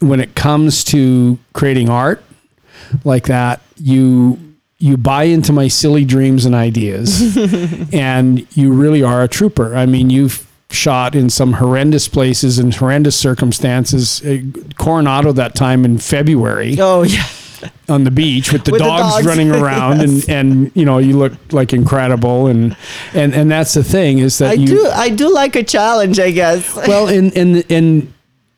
when 0.00 0.20
it 0.20 0.34
comes 0.34 0.82
to 0.84 1.38
creating 1.52 1.88
art 1.90 2.22
like 3.04 3.24
that, 3.26 3.60
you 3.76 4.38
you 4.78 4.96
buy 4.96 5.24
into 5.24 5.52
my 5.52 5.68
silly 5.68 6.04
dreams 6.04 6.44
and 6.44 6.54
ideas, 6.56 7.36
and 7.92 8.46
you 8.56 8.72
really 8.72 9.02
are 9.02 9.22
a 9.22 9.28
trooper. 9.28 9.76
I 9.76 9.86
mean, 9.86 10.10
you've 10.10 10.44
shot 10.70 11.14
in 11.14 11.28
some 11.30 11.52
horrendous 11.52 12.08
places 12.08 12.58
and 12.58 12.74
horrendous 12.74 13.14
circumstances. 13.14 14.20
Uh, 14.24 14.38
Coronado 14.78 15.30
that 15.32 15.54
time 15.54 15.84
in 15.84 15.98
February 15.98 16.76
Oh 16.80 17.02
yeah. 17.02 17.26
On 17.88 18.04
the 18.04 18.10
beach 18.10 18.52
with 18.52 18.64
the, 18.64 18.72
With 18.72 18.80
the 18.80 18.86
dogs, 18.86 19.14
dogs. 19.14 19.26
running 19.26 19.50
around 19.62 20.00
Yes. 20.00 20.28
and 20.28 20.30
and 20.30 20.72
you 20.74 20.84
know 20.84 20.98
you 20.98 21.16
look 21.16 21.32
like 21.52 21.72
incredible 21.72 22.46
and 22.46 22.76
and 23.14 23.34
and 23.34 23.50
that's 23.50 23.74
the 23.74 23.84
thing 23.84 24.18
is 24.18 24.38
that 24.38 24.50
I 24.50 24.52
you 24.54 24.66
do. 24.66 24.86
I 24.88 25.08
do 25.10 25.32
like 25.32 25.56
a 25.56 25.62
challenge. 25.62 26.18
I 26.18 26.30
guess. 26.30 26.74
well 26.88 27.08
and 27.08 27.36
and 27.36 27.64
and 27.70 28.12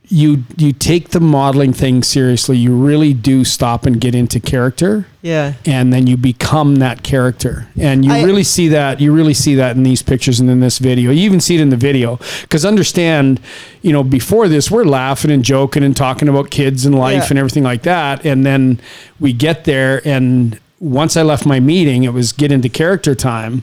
you 0.08 0.44
you 0.56 0.72
take 0.72 1.10
the 1.10 1.20
modeling 1.20 1.72
thing 1.72 2.02
seriously 2.02 2.58
you 2.58 2.74
really 2.76 3.14
do 3.14 3.42
stop 3.42 3.86
and 3.86 4.00
get 4.00 4.14
into 4.14 4.38
character 4.38 5.06
yeah. 5.24 5.54
and 5.64 5.90
then 5.92 6.06
you 6.06 6.16
become 6.18 6.76
that 6.76 7.02
character 7.02 7.66
and 7.80 8.04
you 8.04 8.12
I- 8.12 8.22
really 8.22 8.44
see 8.44 8.68
that 8.68 9.00
you 9.00 9.10
really 9.12 9.32
see 9.34 9.54
that 9.56 9.74
in 9.74 9.82
these 9.82 10.02
pictures 10.02 10.38
and 10.38 10.50
in 10.50 10.60
this 10.60 10.78
video 10.78 11.10
you 11.10 11.22
even 11.24 11.40
see 11.40 11.54
it 11.54 11.60
in 11.62 11.70
the 11.70 11.76
video 11.78 12.18
because 12.42 12.64
understand 12.66 13.40
you 13.82 13.90
know 13.92 14.04
before 14.04 14.48
this 14.48 14.70
we're 14.70 14.84
laughing 14.84 15.30
and 15.30 15.42
joking 15.42 15.82
and 15.82 15.96
talking 15.96 16.28
about 16.28 16.50
kids 16.50 16.84
and 16.84 16.94
life 16.94 17.14
Yeah. 17.24 17.26
and 17.30 17.38
everything 17.38 17.64
like 17.64 17.82
that 17.84 18.24
and 18.26 18.44
then 18.44 18.78
we 19.18 19.32
get 19.32 19.64
there 19.64 20.06
and 20.06 20.60
once 20.80 21.16
I 21.16 21.22
left 21.22 21.46
my 21.46 21.60
meeting, 21.60 22.04
it 22.04 22.12
was 22.12 22.32
get 22.32 22.50
into 22.52 22.68
character 22.68 23.14
time, 23.14 23.62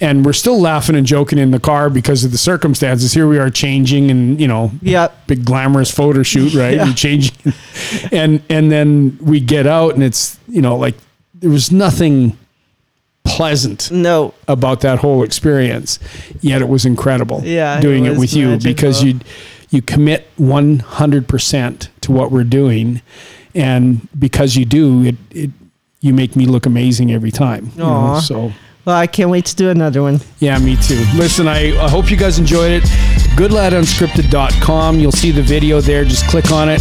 and 0.00 0.24
we're 0.24 0.32
still 0.34 0.60
laughing 0.60 0.94
and 0.94 1.06
joking 1.06 1.38
in 1.38 1.50
the 1.50 1.58
car 1.60 1.90
because 1.90 2.22
of 2.24 2.32
the 2.32 2.38
circumstances. 2.38 3.12
Here 3.12 3.26
we 3.26 3.38
are 3.38 3.50
changing, 3.50 4.10
and 4.10 4.40
you 4.40 4.46
know, 4.46 4.70
Yep. 4.82 5.26
big 5.26 5.44
glamorous 5.44 5.90
photo 5.90 6.22
shoot, 6.22 6.54
right? 6.54 6.74
Yeah. 6.76 6.86
And 6.86 6.96
changing, 6.96 7.36
and 8.12 8.42
and 8.48 8.70
then 8.70 9.18
we 9.20 9.40
get 9.40 9.66
out, 9.66 9.94
and 9.94 10.02
it's 10.02 10.38
you 10.48 10.60
know 10.62 10.76
like 10.76 10.94
there 11.34 11.50
was 11.50 11.72
nothing 11.72 12.36
pleasant 13.24 13.90
No. 13.90 14.34
about 14.48 14.80
that 14.80 14.98
whole 14.98 15.22
experience, 15.22 15.98
yet 16.40 16.62
it 16.62 16.68
was 16.68 16.84
incredible. 16.84 17.42
Yeah, 17.44 17.80
doing 17.80 18.04
it, 18.06 18.10
was 18.10 18.18
with 18.18 18.34
you 18.34 18.58
because 18.58 19.02
you 19.02 19.20
you 19.70 19.80
commit 19.82 20.26
one 20.36 20.80
hundred 20.80 21.26
percent 21.28 21.88
to 22.02 22.12
what 22.12 22.30
we're 22.30 22.44
doing, 22.44 23.02
and 23.54 24.06
because 24.18 24.56
you 24.56 24.64
do 24.64 25.04
it, 25.04 25.16
it 25.30 25.50
you 26.00 26.14
make 26.14 26.36
me 26.36 26.46
look 26.46 26.66
amazing 26.66 27.12
every 27.12 27.30
time. 27.30 27.70
you 27.76 27.78
know, 27.82 27.86
Aw. 27.90 28.20
so. 28.20 28.52
Well, 28.86 28.96
I 28.96 29.06
can't 29.06 29.28
wait 29.30 29.44
to 29.46 29.56
do 29.56 29.68
another 29.68 30.00
one. 30.02 30.20
Yeah, 30.38 30.58
me 30.58 30.76
too. 30.76 31.04
Listen, 31.14 31.46
I, 31.46 31.76
I 31.84 31.88
hope 31.88 32.10
you 32.10 32.16
guys 32.16 32.38
enjoyed 32.38 32.72
it. 32.72 32.82
Goodladunscripted.com. 33.36 34.98
You'll 34.98 35.12
see 35.12 35.30
the 35.30 35.42
video 35.42 35.82
there. 35.82 36.04
Just 36.04 36.26
click 36.28 36.50
on 36.50 36.68
it. 36.70 36.80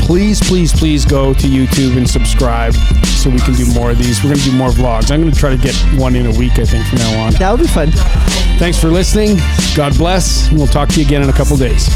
Please, 0.00 0.40
please, 0.40 0.72
please 0.72 1.04
go 1.04 1.32
to 1.34 1.46
YouTube 1.46 1.96
and 1.96 2.08
subscribe 2.08 2.74
so 3.04 3.30
we 3.30 3.38
can 3.40 3.54
do 3.54 3.72
more 3.74 3.92
of 3.92 3.98
these. 3.98 4.22
We're 4.22 4.30
going 4.30 4.40
to 4.40 4.50
do 4.50 4.56
more 4.56 4.70
vlogs. 4.70 5.10
I'm 5.12 5.20
going 5.20 5.32
to 5.32 5.38
try 5.38 5.50
to 5.50 5.56
get 5.56 5.74
one 5.98 6.16
in 6.16 6.26
a 6.26 6.36
week, 6.38 6.58
I 6.58 6.64
think, 6.64 6.86
from 6.86 6.98
now 6.98 7.24
on. 7.26 7.32
That 7.34 7.50
would 7.52 7.60
be 7.60 7.66
fun. 7.68 7.90
Thanks 8.58 8.80
for 8.80 8.88
listening. 8.88 9.36
God 9.76 9.96
bless. 9.96 10.48
And 10.48 10.58
we'll 10.58 10.66
talk 10.66 10.88
to 10.90 11.00
you 11.00 11.06
again 11.06 11.22
in 11.22 11.28
a 11.28 11.32
couple 11.32 11.56
days. 11.56 11.88